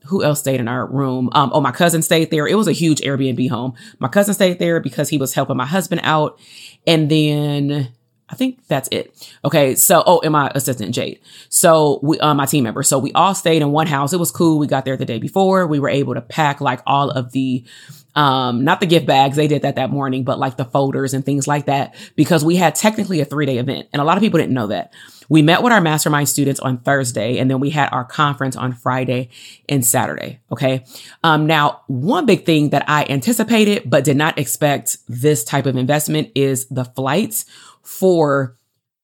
Who 0.05 0.23
else 0.23 0.39
stayed 0.39 0.59
in 0.59 0.67
our 0.67 0.85
room? 0.85 1.29
Um, 1.33 1.51
oh, 1.53 1.61
my 1.61 1.71
cousin 1.71 2.01
stayed 2.01 2.31
there. 2.31 2.47
It 2.47 2.55
was 2.55 2.67
a 2.67 2.71
huge 2.71 3.01
Airbnb 3.01 3.49
home. 3.49 3.73
My 3.99 4.07
cousin 4.07 4.33
stayed 4.33 4.59
there 4.59 4.79
because 4.79 5.09
he 5.09 5.17
was 5.17 5.33
helping 5.33 5.57
my 5.57 5.65
husband 5.65 6.01
out. 6.03 6.39
And 6.87 7.09
then 7.09 7.93
I 8.31 8.35
think 8.35 8.65
that's 8.67 8.87
it. 8.91 9.13
Okay. 9.43 9.75
So, 9.75 10.03
oh, 10.05 10.21
and 10.21 10.31
my 10.31 10.51
assistant 10.55 10.95
Jade. 10.95 11.19
So 11.49 11.99
we, 12.01 12.19
uh, 12.19 12.33
my 12.33 12.45
team 12.45 12.63
member. 12.63 12.81
So 12.81 12.97
we 12.97 13.11
all 13.11 13.35
stayed 13.35 13.61
in 13.61 13.71
one 13.71 13.87
house. 13.87 14.13
It 14.13 14.19
was 14.19 14.31
cool. 14.31 14.57
We 14.57 14.67
got 14.67 14.85
there 14.85 14.97
the 14.97 15.05
day 15.05 15.19
before. 15.19 15.67
We 15.67 15.79
were 15.79 15.89
able 15.89 16.13
to 16.13 16.21
pack 16.21 16.61
like 16.61 16.81
all 16.87 17.11
of 17.11 17.31
the 17.33 17.63
um, 18.15 18.63
not 18.63 18.79
the 18.79 18.85
gift 18.87 19.05
bags. 19.05 19.35
They 19.35 19.47
did 19.47 19.61
that 19.61 19.75
that 19.75 19.89
morning, 19.89 20.23
but 20.23 20.39
like 20.39 20.57
the 20.57 20.65
folders 20.65 21.13
and 21.13 21.25
things 21.25 21.47
like 21.47 21.65
that 21.65 21.95
because 22.15 22.43
we 22.43 22.55
had 22.55 22.75
technically 22.75 23.21
a 23.21 23.25
three 23.25 23.45
day 23.45 23.57
event. 23.57 23.87
And 23.93 24.01
a 24.01 24.05
lot 24.05 24.17
of 24.17 24.21
people 24.21 24.39
didn't 24.39 24.53
know 24.53 24.67
that. 24.67 24.93
We 25.31 25.41
met 25.41 25.63
with 25.63 25.71
our 25.71 25.79
mastermind 25.79 26.27
students 26.27 26.59
on 26.59 26.79
Thursday 26.79 27.37
and 27.37 27.49
then 27.49 27.61
we 27.61 27.69
had 27.69 27.87
our 27.93 28.03
conference 28.03 28.57
on 28.57 28.73
Friday 28.73 29.29
and 29.69 29.85
Saturday. 29.85 30.41
Okay. 30.51 30.83
Um, 31.23 31.47
now 31.47 31.83
one 31.87 32.25
big 32.25 32.45
thing 32.45 32.71
that 32.71 32.83
I 32.89 33.05
anticipated, 33.09 33.83
but 33.89 34.03
did 34.03 34.17
not 34.17 34.37
expect 34.37 34.97
this 35.07 35.45
type 35.45 35.67
of 35.67 35.77
investment 35.77 36.33
is 36.35 36.67
the 36.67 36.83
flights 36.83 37.45
for 37.81 38.57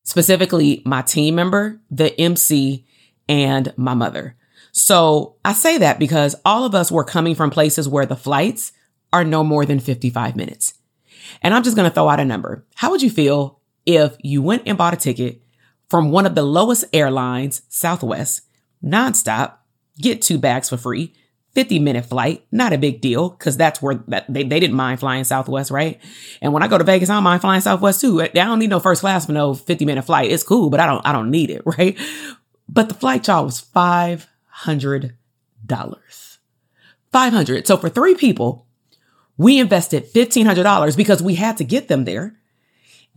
specifically 0.04 0.82
my 0.84 1.02
team 1.02 1.36
member, 1.36 1.80
the 1.90 2.14
MC 2.20 2.86
and 3.30 3.74
my 3.78 3.94
mother. 3.94 4.36
So 4.74 5.38
I 5.46 5.54
say 5.54 5.78
that 5.78 5.98
because 5.98 6.36
all 6.44 6.66
of 6.66 6.76
us 6.76 6.92
were 6.92 7.06
coming 7.06 7.36
from 7.36 7.52
places 7.52 7.88
where 7.88 8.06
the 8.06 8.18
flights 8.18 8.74
are 9.14 9.24
no 9.24 9.46
more 9.46 9.66
than 9.66 9.80
55 9.80 10.36
minutes. 10.36 10.74
And 11.42 11.54
I'm 11.54 11.64
just 11.64 11.78
going 11.78 11.90
to 11.90 11.96
throw 11.96 12.10
out 12.10 12.20
a 12.20 12.26
number. 12.26 12.66
How 12.76 12.92
would 12.92 13.02
you 13.02 13.10
feel 13.10 13.62
if 13.86 14.18
you 14.22 14.42
went 14.42 14.64
and 14.66 14.78
bought 14.78 14.94
a 14.94 14.98
ticket 14.98 15.42
from 15.90 16.12
one 16.12 16.26
of 16.26 16.36
the 16.36 16.44
lowest 16.44 16.86
airlines, 16.94 17.62
Southwest, 17.70 18.42
nonstop, 18.84 19.54
get 20.00 20.22
two 20.22 20.38
bags 20.38 20.70
for 20.70 20.78
free, 20.78 21.14
50 21.54 21.80
minute 21.80 22.06
flight, 22.06 22.46
not 22.52 22.74
a 22.74 22.78
big 22.78 23.02
deal 23.02 23.30
because 23.30 23.58
that's 23.58 23.82
where 23.82 23.96
that, 24.10 24.32
they, 24.32 24.44
they 24.44 24.60
didn't 24.60 24.76
mind 24.76 25.00
flying 25.00 25.24
Southwest, 25.24 25.72
right? 25.72 26.00
And 26.42 26.54
when 26.54 26.62
I 26.62 26.68
go 26.68 26.78
to 26.78 26.84
Vegas, 26.84 27.10
I 27.10 27.16
don't 27.16 27.24
mind 27.24 27.42
flying 27.42 27.62
Southwest 27.62 28.02
too. 28.02 28.22
I 28.22 28.28
don't 28.28 28.60
need 28.60 28.70
no 28.70 28.80
first 28.80 29.02
class 29.02 29.26
for 29.26 29.32
no 29.32 29.56
50 29.56 29.86
minute 29.86 30.04
flight. 30.04 30.30
It's 30.30 30.44
cool, 30.44 30.70
but 30.70 30.80
I 30.80 30.86
don't, 30.86 31.06
I 31.06 31.12
don't 31.12 31.32
need 31.32 31.50
it, 31.50 31.64
right? 31.78 31.98
But 32.70 32.90
the 32.90 32.96
flight, 32.96 33.28
y'all, 33.28 33.46
was 33.46 33.62
$500. 33.62 35.14
500. 37.12 37.68
So 37.68 37.78
for 37.78 37.90
three 37.90 38.16
people, 38.16 38.68
we 39.38 39.60
invested 39.60 40.12
$1,500 40.14 40.98
because 40.98 41.24
we 41.24 41.36
had 41.36 41.58
to 41.58 41.64
get 41.64 41.88
them 41.88 42.06
there. 42.06 42.36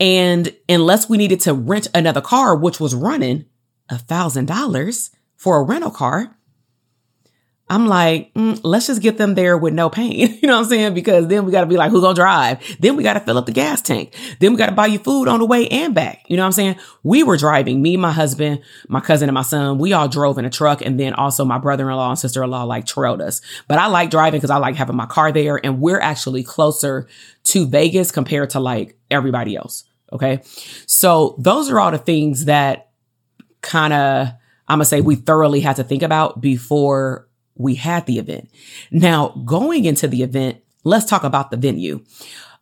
And 0.00 0.56
unless 0.68 1.08
we 1.08 1.18
needed 1.18 1.40
to 1.42 1.54
rent 1.54 1.88
another 1.94 2.22
car, 2.22 2.56
which 2.56 2.80
was 2.80 2.94
running 2.94 3.44
a 3.90 3.96
$1,000 3.96 5.10
for 5.36 5.58
a 5.58 5.62
rental 5.62 5.90
car, 5.90 6.34
I'm 7.70 7.86
like, 7.86 8.34
mm, 8.34 8.60
let's 8.64 8.88
just 8.88 9.00
get 9.00 9.16
them 9.16 9.36
there 9.36 9.56
with 9.56 9.72
no 9.72 9.88
pain. 9.88 10.38
You 10.40 10.48
know 10.48 10.56
what 10.56 10.64
I'm 10.64 10.68
saying? 10.70 10.94
Because 10.94 11.28
then 11.28 11.44
we 11.44 11.52
got 11.52 11.60
to 11.60 11.66
be 11.66 11.76
like, 11.76 11.90
who's 11.90 12.02
to 12.02 12.14
drive? 12.14 12.58
Then 12.80 12.96
we 12.96 13.04
got 13.04 13.12
to 13.12 13.20
fill 13.20 13.38
up 13.38 13.46
the 13.46 13.52
gas 13.52 13.80
tank. 13.82 14.16
Then 14.40 14.52
we 14.52 14.58
got 14.58 14.70
to 14.70 14.74
buy 14.74 14.86
you 14.86 14.98
food 14.98 15.28
on 15.28 15.38
the 15.38 15.46
way 15.46 15.68
and 15.68 15.94
back. 15.94 16.24
You 16.26 16.36
know 16.36 16.42
what 16.42 16.46
I'm 16.46 16.52
saying? 16.52 16.76
We 17.04 17.22
were 17.22 17.36
driving, 17.36 17.80
me, 17.80 17.96
my 17.96 18.10
husband, 18.10 18.62
my 18.88 19.00
cousin 19.00 19.28
and 19.28 19.34
my 19.34 19.42
son. 19.42 19.78
We 19.78 19.92
all 19.92 20.08
drove 20.08 20.38
in 20.38 20.46
a 20.46 20.50
truck. 20.50 20.80
And 20.80 20.98
then 20.98 21.12
also 21.12 21.44
my 21.44 21.58
brother-in-law 21.58 22.08
and 22.08 22.18
sister-in-law 22.18 22.64
like 22.64 22.86
trailed 22.86 23.20
us. 23.20 23.42
But 23.68 23.78
I 23.78 23.86
like 23.86 24.10
driving 24.10 24.38
because 24.38 24.50
I 24.50 24.56
like 24.56 24.74
having 24.74 24.96
my 24.96 25.06
car 25.06 25.30
there 25.30 25.60
and 25.62 25.80
we're 25.80 26.00
actually 26.00 26.42
closer 26.42 27.06
to 27.44 27.66
Vegas 27.68 28.10
compared 28.10 28.50
to 28.50 28.60
like 28.60 28.98
everybody 29.10 29.54
else. 29.54 29.84
Okay. 30.12 30.42
So 30.86 31.36
those 31.38 31.70
are 31.70 31.78
all 31.78 31.90
the 31.90 31.98
things 31.98 32.46
that 32.46 32.90
kind 33.60 33.92
of, 33.92 34.28
I'm 34.68 34.78
going 34.78 34.80
to 34.80 34.84
say 34.84 35.00
we 35.00 35.16
thoroughly 35.16 35.60
had 35.60 35.76
to 35.76 35.84
think 35.84 36.02
about 36.02 36.40
before 36.40 37.28
we 37.54 37.74
had 37.74 38.06
the 38.06 38.18
event. 38.18 38.50
Now, 38.90 39.28
going 39.44 39.84
into 39.84 40.08
the 40.08 40.22
event, 40.22 40.58
let's 40.84 41.04
talk 41.04 41.24
about 41.24 41.50
the 41.50 41.56
venue. 41.56 42.04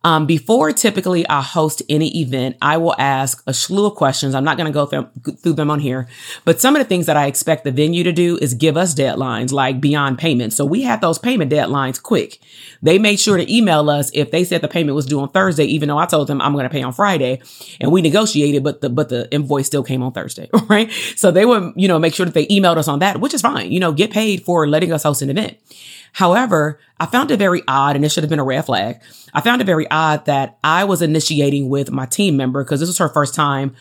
Um, 0.01 0.25
before 0.25 0.71
typically 0.71 1.27
I 1.27 1.41
host 1.41 1.81
any 1.89 2.21
event, 2.21 2.55
I 2.61 2.77
will 2.77 2.95
ask 2.97 3.43
a 3.45 3.53
slew 3.53 3.85
of 3.85 3.95
questions. 3.95 4.33
I'm 4.33 4.45
not 4.45 4.55
going 4.55 4.67
to 4.67 4.73
go 4.73 4.85
through, 4.85 5.09
through 5.35 5.53
them 5.53 5.69
on 5.69 5.81
here, 5.81 6.07
but 6.45 6.61
some 6.61 6.75
of 6.75 6.79
the 6.79 6.87
things 6.87 7.05
that 7.07 7.17
I 7.17 7.25
expect 7.25 7.65
the 7.65 7.71
venue 7.71 8.05
to 8.05 8.13
do 8.13 8.37
is 8.37 8.53
give 8.53 8.77
us 8.77 8.95
deadlines 8.95 9.51
like 9.51 9.81
beyond 9.81 10.17
payment. 10.17 10.53
So 10.53 10.63
we 10.63 10.83
had 10.83 11.01
those 11.01 11.19
payment 11.19 11.51
deadlines 11.51 12.01
quick. 12.01 12.39
They 12.81 12.97
made 12.97 13.19
sure 13.19 13.35
to 13.35 13.53
email 13.53 13.89
us 13.89 14.09
if 14.13 14.31
they 14.31 14.45
said 14.45 14.61
the 14.61 14.69
payment 14.69 14.95
was 14.95 15.05
due 15.05 15.19
on 15.19 15.29
Thursday, 15.29 15.65
even 15.65 15.89
though 15.89 15.97
I 15.97 16.05
told 16.05 16.27
them 16.27 16.41
I'm 16.41 16.53
going 16.53 16.63
to 16.63 16.69
pay 16.69 16.81
on 16.81 16.93
Friday 16.93 17.41
and 17.81 17.91
we 17.91 18.01
negotiated, 18.01 18.63
but 18.63 18.79
the, 18.79 18.89
but 18.89 19.09
the 19.09 19.29
invoice 19.33 19.67
still 19.67 19.83
came 19.83 20.01
on 20.01 20.13
Thursday, 20.13 20.49
right? 20.69 20.89
So 21.17 21.29
they 21.29 21.45
would, 21.45 21.73
you 21.75 21.89
know, 21.89 21.99
make 21.99 22.15
sure 22.15 22.25
that 22.25 22.33
they 22.33 22.47
emailed 22.47 22.77
us 22.77 22.87
on 22.87 22.99
that, 22.99 23.19
which 23.19 23.33
is 23.33 23.41
fine, 23.41 23.69
you 23.69 23.81
know, 23.81 23.91
get 23.91 24.11
paid 24.11 24.43
for 24.43 24.65
letting 24.65 24.93
us 24.93 25.03
host 25.03 25.21
an 25.21 25.29
event. 25.29 25.57
However, 26.13 26.79
I 26.99 27.05
found 27.05 27.31
it 27.31 27.37
very 27.37 27.63
odd, 27.67 27.95
and 27.95 28.03
it 28.03 28.11
should 28.11 28.23
have 28.23 28.29
been 28.29 28.39
a 28.39 28.43
red 28.43 28.65
flag. 28.65 29.01
I 29.33 29.41
found 29.41 29.61
it 29.61 29.65
very 29.65 29.89
odd 29.89 30.25
that 30.25 30.57
I 30.63 30.83
was 30.83 31.01
initiating 31.01 31.69
with 31.69 31.91
my 31.91 32.05
team 32.05 32.37
member 32.37 32.63
because 32.63 32.79
this 32.79 32.89
was 32.89 32.97
her 32.97 33.09
first 33.09 33.35
time 33.35 33.75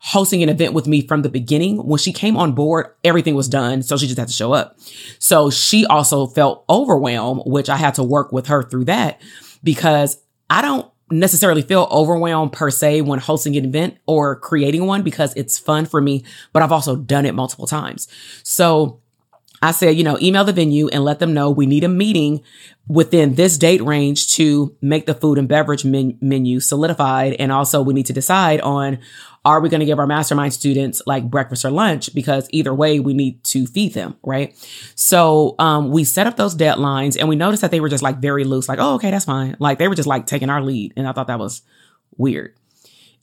hosting 0.00 0.42
an 0.42 0.48
event 0.48 0.74
with 0.74 0.86
me 0.86 1.06
from 1.06 1.22
the 1.22 1.28
beginning. 1.28 1.78
When 1.78 1.98
she 1.98 2.12
came 2.12 2.36
on 2.36 2.52
board, 2.52 2.86
everything 3.04 3.34
was 3.34 3.48
done. 3.48 3.82
So 3.82 3.96
she 3.96 4.06
just 4.06 4.18
had 4.18 4.28
to 4.28 4.34
show 4.34 4.52
up. 4.52 4.78
So 5.18 5.50
she 5.50 5.86
also 5.86 6.26
felt 6.26 6.64
overwhelmed, 6.68 7.42
which 7.46 7.68
I 7.68 7.76
had 7.76 7.94
to 7.94 8.04
work 8.04 8.32
with 8.32 8.46
her 8.46 8.62
through 8.62 8.84
that 8.84 9.20
because 9.62 10.18
I 10.48 10.62
don't 10.62 10.88
necessarily 11.10 11.62
feel 11.62 11.88
overwhelmed 11.90 12.52
per 12.52 12.70
se 12.70 13.00
when 13.00 13.18
hosting 13.18 13.56
an 13.56 13.64
event 13.64 13.96
or 14.06 14.36
creating 14.36 14.86
one 14.86 15.02
because 15.02 15.34
it's 15.34 15.58
fun 15.58 15.86
for 15.86 16.00
me, 16.00 16.24
but 16.52 16.62
I've 16.62 16.72
also 16.72 16.96
done 16.96 17.26
it 17.26 17.34
multiple 17.34 17.66
times. 17.66 18.08
So 18.42 19.00
I 19.60 19.72
said, 19.72 19.96
you 19.96 20.04
know, 20.04 20.18
email 20.20 20.44
the 20.44 20.52
venue 20.52 20.88
and 20.88 21.04
let 21.04 21.18
them 21.18 21.34
know 21.34 21.50
we 21.50 21.66
need 21.66 21.84
a 21.84 21.88
meeting 21.88 22.42
within 22.86 23.34
this 23.34 23.58
date 23.58 23.82
range 23.82 24.32
to 24.34 24.76
make 24.80 25.06
the 25.06 25.14
food 25.14 25.38
and 25.38 25.48
beverage 25.48 25.84
men- 25.84 26.16
menu 26.20 26.60
solidified. 26.60 27.34
And 27.34 27.52
also 27.52 27.82
we 27.82 27.94
need 27.94 28.06
to 28.06 28.12
decide 28.12 28.60
on, 28.60 28.98
are 29.44 29.60
we 29.60 29.68
going 29.68 29.80
to 29.80 29.86
give 29.86 29.98
our 29.98 30.06
mastermind 30.06 30.52
students 30.52 31.02
like 31.06 31.30
breakfast 31.30 31.64
or 31.64 31.70
lunch? 31.70 32.14
Because 32.14 32.48
either 32.50 32.74
way, 32.74 33.00
we 33.00 33.14
need 33.14 33.42
to 33.44 33.66
feed 33.66 33.94
them. 33.94 34.16
Right. 34.24 34.54
So, 34.94 35.54
um, 35.58 35.90
we 35.90 36.04
set 36.04 36.26
up 36.26 36.36
those 36.36 36.54
deadlines 36.56 37.16
and 37.18 37.28
we 37.28 37.36
noticed 37.36 37.62
that 37.62 37.70
they 37.70 37.80
were 37.80 37.88
just 37.88 38.02
like 38.02 38.18
very 38.18 38.44
loose, 38.44 38.68
like, 38.68 38.78
oh, 38.80 38.94
okay, 38.94 39.10
that's 39.10 39.24
fine. 39.24 39.56
Like 39.58 39.78
they 39.78 39.88
were 39.88 39.94
just 39.94 40.08
like 40.08 40.26
taking 40.26 40.50
our 40.50 40.62
lead. 40.62 40.92
And 40.96 41.06
I 41.06 41.12
thought 41.12 41.28
that 41.28 41.38
was 41.38 41.62
weird. 42.16 42.54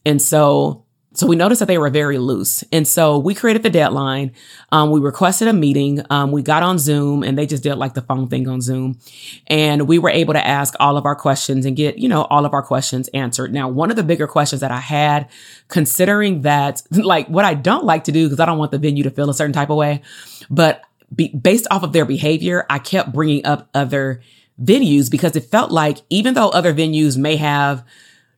And 0.06 0.22
so 0.22 0.85
so 1.16 1.28
we 1.28 1.36
noticed 1.36 1.60
that 1.60 1.68
they 1.68 1.78
were 1.78 1.90
very 1.90 2.18
loose. 2.18 2.64
And 2.72 2.88
so 2.88 3.18
we 3.18 3.34
created 3.34 3.64
the 3.64 3.70
deadline. 3.70 4.34
Um, 4.72 4.92
we 4.92 5.00
requested 5.00 5.48
a 5.48 5.54
meeting. 5.54 6.02
Um, 6.10 6.32
we 6.32 6.42
got 6.42 6.62
on 6.62 6.78
Zoom 6.78 7.24
and 7.24 7.38
they 7.38 7.46
just 7.46 7.64
did 7.64 7.76
like 7.76 7.94
the 7.94 8.02
phone 8.02 8.28
thing 8.28 8.48
on 8.48 8.62
Zoom. 8.62 9.00
And 9.48 9.88
we 9.88 9.98
were 9.98 10.10
able 10.10 10.34
to 10.34 10.46
ask 10.46 10.76
all 10.80 10.98
of 10.98 11.06
our 11.06 11.16
questions 11.16 11.66
and 11.66 11.76
get, 11.76 11.98
you 11.98 12.10
know, 12.10 12.24
all 12.24 12.46
of 12.46 12.54
our 12.54 12.62
questions 12.62 13.08
answered. 13.14 13.54
Now, 13.54 13.70
one 13.70 13.90
of 13.90 13.96
the 13.96 14.04
bigger 14.04 14.28
questions 14.28 14.62
that 14.62 14.72
I 14.72 14.80
had, 14.80 15.30
considering 15.70 16.42
that, 16.42 16.82
like 16.92 17.28
what 17.28 17.46
I 17.46 17.54
don't 17.54 17.86
like 17.86 18.04
to 18.06 18.12
do, 18.12 18.26
because 18.26 18.40
I 18.40 18.46
don't 18.46 18.58
want 18.58 18.72
the 18.72 18.78
venue 18.78 19.04
to 19.04 19.12
feel 19.12 19.30
a 19.30 19.34
certain 19.34 19.54
type 19.54 19.70
of 19.70 19.78
way, 19.78 20.02
but 20.50 20.82
be, 21.16 21.30
based 21.30 21.68
off 21.72 21.84
of 21.84 21.94
their 21.94 22.06
behavior, 22.06 22.66
I 22.70 22.80
kept 22.80 23.14
bringing 23.14 23.46
up 23.46 23.70
other 23.74 24.22
venues 24.62 25.12
because 25.12 25.36
it 25.36 25.44
felt 25.46 25.72
like 25.72 26.00
even 26.10 26.34
though 26.34 26.50
other 26.50 26.74
venues 26.74 27.18
may 27.18 27.36
have 27.36 27.86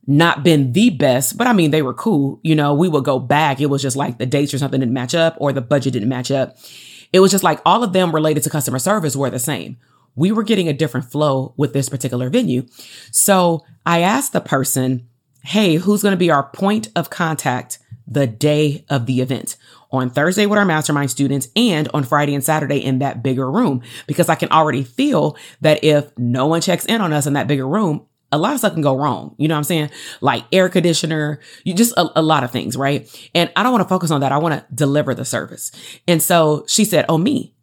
not 0.07 0.41
been 0.43 0.71
the 0.71 0.89
best, 0.89 1.37
but 1.37 1.47
I 1.47 1.53
mean, 1.53 1.71
they 1.71 1.81
were 1.81 1.93
cool. 1.93 2.39
You 2.41 2.55
know, 2.55 2.73
we 2.73 2.87
would 2.87 3.03
go 3.03 3.19
back. 3.19 3.59
It 3.59 3.65
was 3.65 3.81
just 3.81 3.97
like 3.97 4.17
the 4.17 4.25
dates 4.25 4.53
or 4.53 4.57
something 4.57 4.79
didn't 4.79 4.93
match 4.93 5.13
up 5.13 5.35
or 5.37 5.51
the 5.51 5.61
budget 5.61 5.93
didn't 5.93 6.09
match 6.09 6.31
up. 6.31 6.57
It 7.11 7.19
was 7.19 7.31
just 7.31 7.43
like 7.43 7.61
all 7.65 7.83
of 7.83 7.93
them 7.93 8.15
related 8.15 8.43
to 8.43 8.49
customer 8.49 8.79
service 8.79 9.15
were 9.15 9.29
the 9.29 9.39
same. 9.39 9.77
We 10.15 10.31
were 10.31 10.43
getting 10.43 10.67
a 10.67 10.73
different 10.73 11.11
flow 11.11 11.53
with 11.57 11.73
this 11.73 11.89
particular 11.89 12.29
venue. 12.29 12.65
So 13.11 13.65
I 13.85 14.01
asked 14.01 14.33
the 14.33 14.41
person, 14.41 15.07
Hey, 15.43 15.75
who's 15.75 16.01
going 16.01 16.13
to 16.13 16.17
be 16.17 16.31
our 16.31 16.43
point 16.43 16.89
of 16.95 17.09
contact 17.09 17.79
the 18.07 18.27
day 18.27 18.85
of 18.89 19.05
the 19.05 19.21
event? 19.21 19.57
on 19.89 20.09
Thursday 20.09 20.45
with 20.45 20.59
our 20.59 20.65
mastermind 20.65 21.09
students 21.09 21.47
and 21.55 21.87
on 21.93 22.03
Friday 22.03 22.35
and 22.35 22.43
Saturday 22.43 22.77
in 22.77 22.99
that 22.99 23.23
bigger 23.23 23.49
room 23.49 23.81
because 24.05 24.27
I 24.29 24.35
can 24.35 24.49
already 24.51 24.83
feel 24.83 25.37
that 25.61 25.83
if 25.83 26.11
no 26.17 26.45
one 26.47 26.61
checks 26.61 26.85
in 26.85 27.01
on 27.01 27.13
us 27.13 27.25
in 27.25 27.33
that 27.33 27.47
bigger 27.47 27.67
room, 27.67 28.05
a 28.31 28.37
lot 28.37 28.53
of 28.53 28.59
stuff 28.59 28.73
can 28.73 28.81
go 28.81 28.95
wrong. 28.95 29.35
You 29.37 29.47
know 29.47 29.55
what 29.55 29.59
I'm 29.59 29.63
saying? 29.63 29.89
Like 30.21 30.43
air 30.51 30.69
conditioner, 30.69 31.39
you 31.63 31.73
just 31.73 31.93
a, 31.97 32.19
a 32.19 32.21
lot 32.21 32.43
of 32.43 32.51
things, 32.51 32.75
right? 32.75 33.09
And 33.33 33.51
I 33.55 33.63
don't 33.63 33.71
want 33.71 33.83
to 33.83 33.89
focus 33.89 34.11
on 34.11 34.21
that. 34.21 34.31
I 34.31 34.37
want 34.37 34.55
to 34.55 34.65
deliver 34.73 35.13
the 35.13 35.25
service. 35.25 35.71
And 36.07 36.21
so 36.21 36.65
she 36.67 36.85
said, 36.85 37.05
Oh, 37.09 37.17
me. 37.17 37.53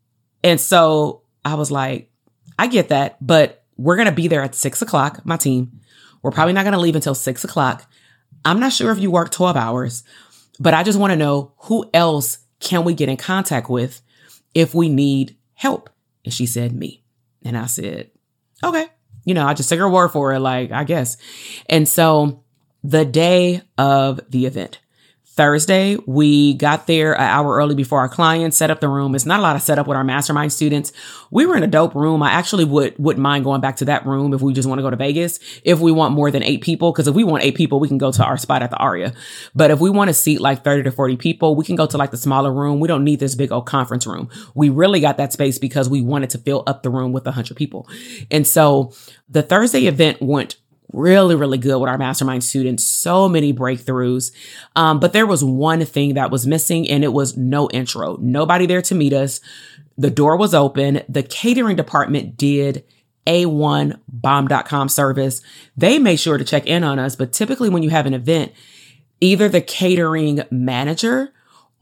And 0.42 0.61
so 0.61 1.22
I 1.44 1.55
was 1.55 1.70
like, 1.70 2.11
I 2.59 2.66
get 2.66 2.88
that, 2.88 3.24
but 3.24 3.64
we're 3.77 3.96
going 3.96 4.07
to 4.07 4.12
be 4.12 4.29
there 4.29 4.42
at 4.42 4.55
six 4.55 4.83
o'clock, 4.83 5.24
my 5.24 5.37
team. 5.37 5.81
We're 6.22 6.31
probably 6.31 6.55
not 6.55 6.62
going 6.62 6.74
to 6.74 6.81
leave 6.81 6.94
until 6.94 7.14
six 7.14 7.44
o'clock. 7.44 7.90
I'm 8.44 8.61
not 8.61 8.72
sure 8.72 8.92
if 8.92 8.98
you 8.98 9.11
work 9.11 9.31
12 9.31 9.57
hours, 9.57 10.05
but 10.61 10.74
I 10.74 10.83
just 10.83 10.98
want 10.98 11.12
to 11.12 11.16
know 11.16 11.53
who 11.59 11.90
else 11.92 12.38
can 12.61 12.85
we 12.85 12.94
get 12.94 13.09
in 13.09 13.16
contact 13.16 13.68
with 13.68 14.00
if 14.55 14.74
we 14.74 14.88
need 14.88 15.37
help? 15.55 15.90
And 16.24 16.33
she 16.33 16.46
said, 16.46 16.72
me. 16.72 17.03
And 17.42 17.59
I 17.59 17.66
said, 17.66 18.11
okay. 18.62 18.87
You 19.24 19.34
know, 19.34 19.46
I 19.46 19.54
just 19.54 19.68
took 19.68 19.78
her 19.78 19.88
word 19.88 20.08
for 20.08 20.32
it, 20.32 20.40
like, 20.40 20.70
I 20.70 20.84
guess. 20.84 21.16
And 21.68 21.88
so 21.88 22.44
the 22.82 23.04
day 23.04 23.62
of 23.78 24.20
the 24.28 24.46
event, 24.46 24.80
Thursday, 25.37 25.97
we 26.07 26.55
got 26.55 26.87
there 26.87 27.12
an 27.14 27.23
hour 27.23 27.57
early 27.57 27.75
before 27.75 27.99
our 27.99 28.09
clients 28.09 28.57
set 28.57 28.70
up 28.70 28.79
the 28.79 28.88
room. 28.88 29.16
It's 29.16 29.27
not 29.27 29.40
a 29.40 29.42
lot 29.42 29.57
of 29.57 29.62
setup 29.62 29.88
with 29.88 29.97
our 29.97 30.05
mastermind 30.05 30.53
students. 30.53 30.92
We 31.33 31.44
were 31.44 31.57
in 31.57 31.64
a 31.64 31.68
dope 31.68 31.97
room. 31.97 32.23
I 32.23 32.31
actually 32.31 32.64
would, 32.64 32.97
wouldn't 32.99 33.20
mind 33.20 33.42
going 33.42 33.61
back 33.61 33.77
to 33.77 33.85
that 33.87 34.07
room 34.07 34.33
if 34.33 34.42
we 34.42 34.53
just 34.53 34.68
want 34.68 34.79
to 34.79 34.85
go 34.85 34.90
to 34.90 34.97
Vegas. 34.97 35.40
If 35.64 35.81
we 35.81 35.90
want 35.90 36.14
more 36.14 36.31
than 36.31 36.44
eight 36.44 36.61
people, 36.61 36.92
because 36.92 37.09
if 37.09 37.16
we 37.16 37.25
want 37.25 37.42
eight 37.42 37.57
people, 37.57 37.81
we 37.81 37.88
can 37.88 37.99
go 37.99 38.12
to 38.12 38.25
our 38.25 38.37
spot 38.37 38.62
at 38.62 38.70
the 38.70 38.77
Aria. 38.77 39.12
But 39.57 39.73
if 39.73 39.81
we 39.81 39.90
want 39.90 40.09
to 40.09 40.14
seat 40.14 40.40
like 40.40 40.62
30 40.62 40.85
to 40.85 40.92
40 40.92 41.16
people, 41.16 41.57
we 41.57 41.64
can 41.64 41.75
go 41.75 41.87
to 41.87 41.99
like 41.99 42.12
the 42.12 42.16
smaller 42.16 42.53
room. 42.53 42.79
We 42.79 42.87
don't 42.87 43.03
need 43.03 43.18
this 43.18 43.35
big 43.35 43.51
old 43.51 43.66
conference 43.66 44.07
room. 44.07 44.31
We 44.55 44.70
really 44.70 45.01
got 45.01 45.16
that 45.16 45.33
space 45.33 45.59
because 45.59 45.88
we 45.88 46.01
wanted 46.01 46.31
to 46.31 46.38
fill 46.38 46.62
up 46.68 46.85
the 46.85 46.90
room 46.90 47.12
with 47.12 47.25
a 47.25 47.31
100 47.31 47.57
people. 47.57 47.88
And 48.31 48.47
so 48.47 48.92
the 49.29 49.42
Thursday 49.42 49.87
event 49.87 50.23
went 50.23 50.57
really, 50.94 51.35
really 51.35 51.59
good 51.59 51.78
with 51.78 51.88
our 51.88 51.98
mastermind 51.98 52.44
students. 52.44 52.85
So 52.85 53.28
many 53.28 53.52
breakthroughs. 53.52 54.33
Um, 54.76 55.00
but 55.00 55.12
there 55.12 55.26
was 55.26 55.44
one 55.44 55.85
thing 55.85 56.14
that 56.14 56.30
was 56.30 56.46
missing 56.46 56.88
and 56.88 57.04
it 57.04 57.12
was 57.12 57.37
no 57.37 57.68
intro. 57.70 58.16
Nobody 58.20 58.66
there 58.66 58.83
to 58.83 58.94
meet 58.94 59.12
us. 59.12 59.40
The 59.98 60.11
door 60.11 60.37
was 60.37 60.54
open. 60.54 61.02
The 61.09 61.22
catering 61.22 61.76
department 61.76 62.37
did 62.37 62.85
A1bomb.com 63.26 64.88
service. 64.88 65.42
They 65.76 65.98
made 65.98 66.20
sure 66.20 66.38
to 66.38 66.44
check 66.44 66.66
in 66.66 66.85
on 66.85 66.98
us. 66.98 67.16
But 67.16 67.33
typically 67.33 67.68
when 67.68 67.83
you 67.83 67.90
have 67.90 68.07
an 68.07 68.14
event, 68.14 68.52
either 69.20 69.48
the 69.48 69.61
catering 69.61 70.42
manager 70.50 71.33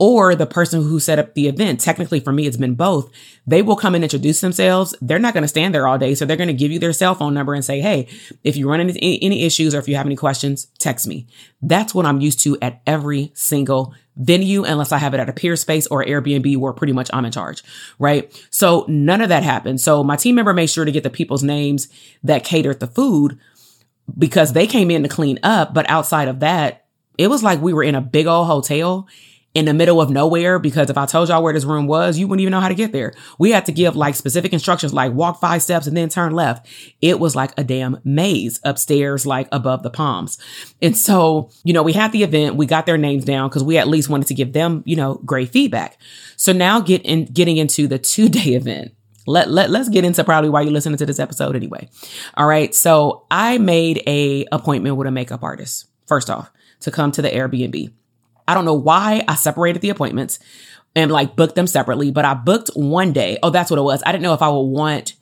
or 0.03 0.35
the 0.35 0.47
person 0.47 0.83
who 0.83 0.99
set 0.99 1.21
up 1.21 1.33
the 1.35 1.47
event. 1.47 1.79
Technically, 1.79 2.19
for 2.19 2.33
me, 2.33 2.45
it's 2.45 2.57
been 2.57 2.75
both. 2.75 3.09
They 3.47 3.63
will 3.63 3.77
come 3.77 3.95
and 3.95 4.03
introduce 4.03 4.41
themselves. 4.41 4.97
They're 5.01 5.21
not 5.21 5.33
going 5.33 5.43
to 5.43 5.49
stand 5.49 5.73
there 5.73 5.87
all 5.87 5.97
day. 5.97 6.17
So 6.17 6.25
they're 6.25 6.37
going 6.37 6.49
to 6.49 6.53
give 6.53 6.73
you 6.73 6.81
their 6.81 6.93
cell 6.93 7.15
phone 7.15 7.35
number 7.35 7.55
and 7.55 7.65
say, 7.65 7.81
Hey, 7.81 8.09
if 8.43 8.57
you 8.57 8.69
run 8.69 8.81
into 8.81 8.99
any 8.99 9.45
issues 9.45 9.77
or 9.77 9.79
if 9.79 9.87
you 9.87 9.95
have 9.95 10.07
any 10.07 10.17
questions, 10.17 10.67
text 10.79 11.07
me. 11.07 11.29
That's 11.63 11.95
what 11.95 12.05
I'm 12.05 12.21
used 12.21 12.41
to 12.41 12.59
at 12.61 12.83
every 12.85 13.31
single 13.35 13.95
venue, 14.17 14.65
unless 14.65 14.91
I 14.91 14.99
have 14.99 15.15
it 15.15 15.21
at 15.21 15.29
a 15.29 15.33
Peerspace 15.33 15.87
or 15.89 16.05
Airbnb 16.05 16.57
where 16.57 16.73
pretty 16.73 16.93
much 16.93 17.09
I'm 17.13 17.25
in 17.25 17.31
charge. 17.31 17.63
Right. 18.01 18.29
So 18.51 18.85
none 18.89 19.21
of 19.21 19.29
that 19.29 19.45
happened. 19.45 19.81
So 19.81 20.03
my 20.03 20.17
team 20.17 20.35
member 20.35 20.53
made 20.53 20.69
sure 20.69 20.85
to 20.85 20.91
get 20.91 21.05
the 21.05 21.11
people's 21.11 21.45
names 21.45 21.87
that 22.25 22.43
catered 22.43 22.81
the 22.81 22.89
food 22.89 23.39
because 24.19 24.53
they 24.53 24.67
came 24.67 24.91
in 24.91 25.05
to 25.05 25.09
clean 25.09 25.39
up. 25.45 25.73
But 25.73 25.89
outside 25.89 26.27
of 26.27 26.41
that, 26.41 26.87
it 27.19 27.29
was 27.29 27.45
like 27.45 27.61
we 27.61 27.73
were 27.73 27.85
in 27.85 27.95
a 27.95 28.01
big 28.01 28.27
old 28.27 28.49
hotel 28.49 29.07
in 29.55 29.67
the 29.67 29.75
middle 29.75 30.01
of 30.01 30.11
nowhere 30.11 30.59
because 30.59 30.89
if 30.89 30.97
I 30.97 31.05
told 31.05 31.29
y'all 31.29 31.43
where 31.43 31.53
this 31.53 31.65
room 31.65 31.87
was, 31.87 32.19
you 32.19 32.27
wouldn't 32.27 32.41
even 32.41 32.53
know 32.53 32.61
how 32.61 32.69
to 32.69 32.75
get 32.75 32.93
there. 32.93 33.13
We 33.39 33.51
had 33.51 33.67
to 33.67 33.73
give 33.73 33.95
like 33.97 34.15
specific 34.15 34.53
instructions 34.53 34.95
like 34.95 35.13
walk 35.13 35.41
five 35.41 35.63
steps 35.63 35.87
and 35.87 35.97
then 35.97 36.09
turn 36.09 36.33
left. 36.33 36.67
It 37.01 37.21
was 37.21 37.37
like 37.37 37.53
a 37.59 37.65
damn 37.65 37.99
maze 38.05 38.61
upstairs, 38.65 39.27
like 39.27 39.49
above 39.53 39.83
the 39.83 39.91
palms. 39.91 40.39
And 40.81 40.97
so, 40.97 41.51
you 41.65 41.73
know, 41.73 41.83
we 41.83 41.93
had 41.93 42.13
the 42.13 42.23
event, 42.23 42.57
we 42.57 42.67
got 42.67 42.87
their 42.87 42.99
names 42.99 43.25
down 43.25 43.49
because 43.49 43.65
we 43.65 43.77
at 43.77 43.89
least 43.89 44.09
wanted 44.09 44.29
to 44.29 44.35
give 44.35 44.53
them, 44.53 44.83
you 44.87 44.97
know, 44.97 45.15
great 45.25 45.51
feedback. 45.51 45.99
So 46.37 46.53
now 46.53 46.81
get 46.81 47.03
in 47.03 47.27
getting 47.27 47.59
into 47.59 47.87
the 47.87 47.99
two 47.99 48.29
day 48.29 48.41
event. 48.55 48.95
Let, 49.25 49.51
let, 49.51 49.71
let's 49.71 49.89
get 49.89 50.05
into 50.05 50.25
probably 50.25 50.51
why 50.51 50.63
you're 50.63 50.73
listening 50.73 50.97
to 50.97 51.07
this 51.07 51.21
episode 51.21 51.55
anyway. 51.55 51.89
All 52.35 52.47
right. 52.47 52.75
So 52.75 53.25
I 53.31 53.59
made 53.59 54.03
a 54.07 54.47
appointment 54.51 54.97
with 54.97 55.07
a 55.07 55.13
makeup 55.13 55.45
artist, 55.45 55.87
first 56.07 56.29
off, 56.29 56.51
to 56.81 56.91
come 56.91 57.13
to 57.13 57.23
the 57.23 57.31
Airbnb. 57.31 57.93
I 58.47 58.55
don't 58.55 58.65
know 58.65 58.75
why 58.75 59.25
I 59.29 59.35
separated 59.35 59.83
the 59.83 59.91
appointments 59.91 60.39
and 60.95 61.11
like 61.11 61.37
booked 61.37 61.55
them 61.55 61.67
separately, 61.67 62.11
but 62.11 62.25
I 62.25 62.35
booked 62.35 62.71
one 62.75 63.13
day. 63.13 63.39
Oh, 63.43 63.51
that's 63.51 63.71
what 63.71 63.79
it 63.79 63.83
was. 63.83 64.03
I 64.05 64.13
didn't 64.13 64.23
know 64.23 64.35
if 64.35 64.43
I 64.43 64.49
would 64.49 64.61
want 64.61 65.15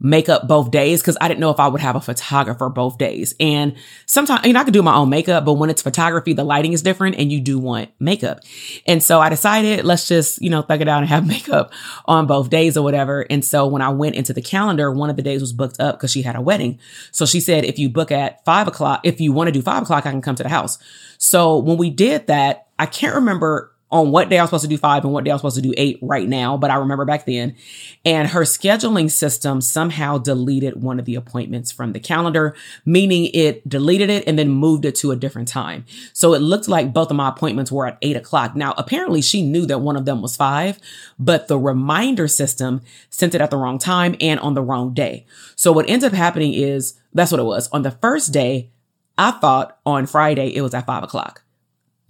makeup 0.00 0.48
both 0.48 0.70
days 0.70 1.00
because 1.00 1.18
I 1.20 1.28
didn't 1.28 1.40
know 1.40 1.50
if 1.50 1.60
I 1.60 1.68
would 1.68 1.80
have 1.80 1.94
a 1.94 2.00
photographer 2.00 2.68
both 2.70 2.96
days. 2.96 3.34
And 3.38 3.76
sometimes, 4.06 4.46
you 4.46 4.54
know, 4.54 4.60
I 4.60 4.64
could 4.64 4.72
do 4.72 4.82
my 4.82 4.94
own 4.94 5.10
makeup, 5.10 5.44
but 5.44 5.54
when 5.54 5.68
it's 5.68 5.82
photography, 5.82 6.32
the 6.32 6.44
lighting 6.44 6.72
is 6.72 6.82
different 6.82 7.16
and 7.16 7.30
you 7.30 7.40
do 7.40 7.58
want 7.58 7.90
makeup. 8.00 8.40
And 8.86 9.02
so 9.02 9.20
I 9.20 9.28
decided, 9.28 9.84
let's 9.84 10.08
just, 10.08 10.40
you 10.40 10.48
know, 10.48 10.62
thug 10.62 10.80
it 10.80 10.88
out 10.88 11.02
and 11.02 11.08
have 11.08 11.26
makeup 11.28 11.72
on 12.06 12.26
both 12.26 12.48
days 12.50 12.76
or 12.76 12.82
whatever. 12.82 13.26
And 13.28 13.44
so 13.44 13.66
when 13.66 13.82
I 13.82 13.90
went 13.90 14.14
into 14.14 14.32
the 14.32 14.42
calendar, 14.42 14.90
one 14.90 15.10
of 15.10 15.16
the 15.16 15.22
days 15.22 15.42
was 15.42 15.52
booked 15.52 15.78
up 15.78 15.98
because 15.98 16.10
she 16.10 16.22
had 16.22 16.36
a 16.36 16.40
wedding. 16.40 16.78
So 17.12 17.26
she 17.26 17.40
said, 17.40 17.64
if 17.64 17.78
you 17.78 17.90
book 17.90 18.10
at 18.10 18.44
five 18.44 18.68
o'clock, 18.68 19.02
if 19.04 19.20
you 19.20 19.32
want 19.32 19.48
to 19.48 19.52
do 19.52 19.62
five 19.62 19.82
o'clock, 19.82 20.06
I 20.06 20.10
can 20.10 20.22
come 20.22 20.36
to 20.36 20.42
the 20.42 20.48
house. 20.48 20.78
So 21.18 21.58
when 21.58 21.76
we 21.76 21.90
did 21.90 22.28
that, 22.28 22.68
I 22.78 22.86
can't 22.86 23.14
remember 23.14 23.69
on 23.90 24.12
what 24.12 24.28
day 24.28 24.38
I 24.38 24.42
was 24.42 24.50
supposed 24.50 24.64
to 24.64 24.68
do 24.68 24.76
five 24.76 25.04
and 25.04 25.12
what 25.12 25.24
day 25.24 25.30
I 25.30 25.34
was 25.34 25.40
supposed 25.40 25.56
to 25.56 25.62
do 25.62 25.74
eight 25.76 25.98
right 26.00 26.28
now, 26.28 26.56
but 26.56 26.70
I 26.70 26.76
remember 26.76 27.04
back 27.04 27.26
then. 27.26 27.56
And 28.04 28.28
her 28.28 28.42
scheduling 28.42 29.10
system 29.10 29.60
somehow 29.60 30.18
deleted 30.18 30.80
one 30.80 31.00
of 31.00 31.06
the 31.06 31.16
appointments 31.16 31.72
from 31.72 31.92
the 31.92 32.00
calendar, 32.00 32.54
meaning 32.84 33.30
it 33.34 33.68
deleted 33.68 34.08
it 34.08 34.24
and 34.28 34.38
then 34.38 34.48
moved 34.48 34.84
it 34.84 34.94
to 34.96 35.10
a 35.10 35.16
different 35.16 35.48
time. 35.48 35.84
So 36.12 36.34
it 36.34 36.38
looked 36.38 36.68
like 36.68 36.92
both 36.92 37.10
of 37.10 37.16
my 37.16 37.28
appointments 37.28 37.72
were 37.72 37.86
at 37.86 37.98
eight 38.00 38.16
o'clock. 38.16 38.54
Now, 38.54 38.74
apparently 38.78 39.22
she 39.22 39.42
knew 39.42 39.66
that 39.66 39.80
one 39.80 39.96
of 39.96 40.04
them 40.04 40.22
was 40.22 40.36
five, 40.36 40.78
but 41.18 41.48
the 41.48 41.58
reminder 41.58 42.28
system 42.28 42.82
sent 43.08 43.34
it 43.34 43.40
at 43.40 43.50
the 43.50 43.56
wrong 43.56 43.78
time 43.78 44.14
and 44.20 44.38
on 44.40 44.54
the 44.54 44.62
wrong 44.62 44.94
day. 44.94 45.26
So 45.56 45.72
what 45.72 45.88
ends 45.88 46.04
up 46.04 46.12
happening 46.12 46.54
is 46.54 46.94
that's 47.12 47.32
what 47.32 47.40
it 47.40 47.44
was. 47.44 47.68
On 47.68 47.82
the 47.82 47.90
first 47.90 48.32
day, 48.32 48.70
I 49.18 49.32
thought 49.32 49.78
on 49.84 50.06
Friday 50.06 50.54
it 50.54 50.62
was 50.62 50.74
at 50.74 50.86
five 50.86 51.02
o'clock 51.02 51.42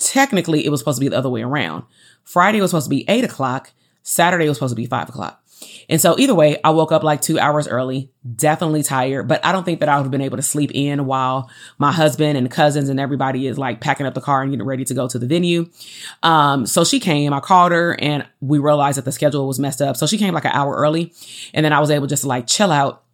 technically 0.00 0.64
it 0.64 0.70
was 0.70 0.80
supposed 0.80 0.98
to 0.98 1.04
be 1.04 1.08
the 1.08 1.18
other 1.18 1.30
way 1.30 1.42
around. 1.42 1.84
Friday 2.24 2.60
was 2.60 2.70
supposed 2.70 2.86
to 2.86 2.90
be 2.90 3.04
eight 3.08 3.24
o'clock. 3.24 3.72
Saturday 4.02 4.48
was 4.48 4.56
supposed 4.56 4.72
to 4.72 4.76
be 4.76 4.86
five 4.86 5.08
o'clock. 5.08 5.40
And 5.88 6.00
so 6.00 6.18
either 6.18 6.34
way, 6.34 6.58
I 6.62 6.70
woke 6.70 6.92
up 6.92 7.02
like 7.02 7.20
two 7.20 7.38
hours 7.38 7.68
early, 7.68 8.10
definitely 8.36 8.82
tired, 8.82 9.28
but 9.28 9.44
I 9.44 9.52
don't 9.52 9.64
think 9.64 9.80
that 9.80 9.88
I 9.88 9.96
would 9.96 10.04
have 10.04 10.10
been 10.10 10.20
able 10.20 10.36
to 10.36 10.42
sleep 10.42 10.70
in 10.72 11.04
while 11.04 11.50
my 11.78 11.92
husband 11.92 12.38
and 12.38 12.50
cousins 12.50 12.88
and 12.88 13.00
everybody 13.00 13.46
is 13.46 13.58
like 13.58 13.80
packing 13.80 14.06
up 14.06 14.14
the 14.14 14.20
car 14.20 14.42
and 14.42 14.50
getting 14.50 14.64
ready 14.66 14.84
to 14.84 14.94
go 14.94 15.08
to 15.08 15.18
the 15.18 15.26
venue. 15.26 15.68
Um, 16.22 16.64
so 16.66 16.84
she 16.84 17.00
came, 17.00 17.32
I 17.32 17.40
called 17.40 17.72
her 17.72 18.00
and 18.00 18.26
we 18.40 18.58
realized 18.58 18.98
that 18.98 19.04
the 19.04 19.12
schedule 19.12 19.46
was 19.46 19.58
messed 19.58 19.82
up. 19.82 19.96
So 19.96 20.06
she 20.06 20.16
came 20.16 20.32
like 20.32 20.44
an 20.44 20.52
hour 20.52 20.74
early 20.76 21.12
and 21.52 21.64
then 21.64 21.72
I 21.72 21.80
was 21.80 21.90
able 21.90 22.06
just 22.06 22.22
to 22.22 22.28
like 22.28 22.46
chill 22.46 22.70
out 22.70 23.04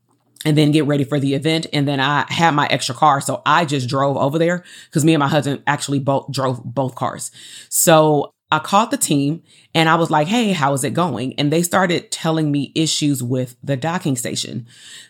and 0.44 0.56
then 0.56 0.70
get 0.70 0.86
ready 0.86 1.04
for 1.04 1.18
the 1.18 1.34
event. 1.34 1.66
And 1.72 1.88
then 1.88 2.00
I 2.00 2.26
had 2.28 2.52
my 2.52 2.66
extra 2.68 2.94
car. 2.94 3.20
So 3.20 3.42
I 3.46 3.64
just 3.64 3.88
drove 3.88 4.16
over 4.16 4.38
there 4.38 4.64
because 4.86 5.04
me 5.04 5.14
and 5.14 5.20
my 5.20 5.28
husband 5.28 5.62
actually 5.66 5.98
both 5.98 6.30
drove 6.30 6.62
both 6.64 6.94
cars. 6.94 7.30
So 7.68 8.32
I 8.50 8.60
called 8.60 8.92
the 8.92 8.96
team 8.96 9.42
and 9.74 9.88
I 9.88 9.96
was 9.96 10.10
like, 10.10 10.28
Hey, 10.28 10.52
how 10.52 10.72
is 10.72 10.84
it 10.84 10.94
going? 10.94 11.34
And 11.34 11.52
they 11.52 11.62
started 11.62 12.12
telling 12.12 12.52
me 12.52 12.72
issues 12.74 13.22
with 13.22 13.56
the 13.62 13.76
docking 13.76 14.16
station. 14.16 14.66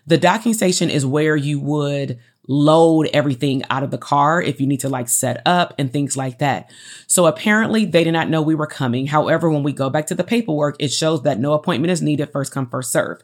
The 0.06 0.18
docking 0.18 0.54
station 0.54 0.88
is 0.88 1.04
where 1.04 1.36
you 1.36 1.60
would 1.60 2.18
load 2.48 3.08
everything 3.12 3.64
out 3.70 3.82
of 3.82 3.90
the 3.90 3.98
car 3.98 4.40
if 4.40 4.60
you 4.60 4.66
need 4.68 4.80
to 4.80 4.88
like 4.88 5.08
set 5.08 5.42
up 5.44 5.74
and 5.78 5.92
things 5.92 6.16
like 6.16 6.38
that. 6.38 6.70
So 7.08 7.26
apparently 7.26 7.84
they 7.84 8.04
did 8.04 8.12
not 8.12 8.30
know 8.30 8.40
we 8.40 8.54
were 8.54 8.68
coming. 8.68 9.06
However, 9.06 9.50
when 9.50 9.64
we 9.64 9.72
go 9.72 9.90
back 9.90 10.06
to 10.06 10.14
the 10.14 10.24
paperwork, 10.24 10.76
it 10.78 10.92
shows 10.92 11.22
that 11.22 11.40
no 11.40 11.54
appointment 11.54 11.90
is 11.90 12.00
needed, 12.00 12.30
first 12.30 12.52
come, 12.52 12.68
first 12.68 12.92
serve 12.92 13.20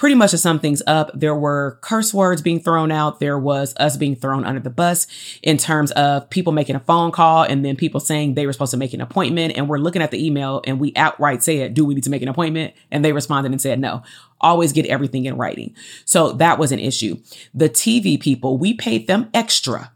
pretty 0.00 0.14
much 0.14 0.30
to 0.30 0.38
sum 0.38 0.58
things 0.58 0.82
up, 0.86 1.10
there 1.12 1.34
were 1.34 1.78
curse 1.82 2.14
words 2.14 2.40
being 2.40 2.58
thrown 2.58 2.90
out. 2.90 3.20
There 3.20 3.38
was 3.38 3.74
us 3.76 3.98
being 3.98 4.16
thrown 4.16 4.46
under 4.46 4.58
the 4.58 4.70
bus 4.70 5.06
in 5.42 5.58
terms 5.58 5.90
of 5.90 6.30
people 6.30 6.54
making 6.54 6.74
a 6.74 6.80
phone 6.80 7.10
call 7.12 7.42
and 7.42 7.62
then 7.62 7.76
people 7.76 8.00
saying 8.00 8.32
they 8.32 8.46
were 8.46 8.54
supposed 8.54 8.70
to 8.70 8.78
make 8.78 8.94
an 8.94 9.02
appointment. 9.02 9.58
And 9.58 9.68
we're 9.68 9.76
looking 9.76 10.00
at 10.00 10.10
the 10.10 10.26
email 10.26 10.62
and 10.66 10.80
we 10.80 10.94
outright 10.96 11.42
said, 11.42 11.74
do 11.74 11.84
we 11.84 11.94
need 11.94 12.04
to 12.04 12.10
make 12.10 12.22
an 12.22 12.28
appointment? 12.28 12.72
And 12.90 13.04
they 13.04 13.12
responded 13.12 13.52
and 13.52 13.60
said, 13.60 13.78
no, 13.78 14.02
always 14.40 14.72
get 14.72 14.86
everything 14.86 15.26
in 15.26 15.36
writing. 15.36 15.76
So 16.06 16.32
that 16.32 16.58
was 16.58 16.72
an 16.72 16.78
issue. 16.78 17.18
The 17.52 17.68
TV 17.68 18.18
people, 18.18 18.56
we 18.56 18.72
paid 18.72 19.06
them 19.06 19.28
extra, 19.34 19.92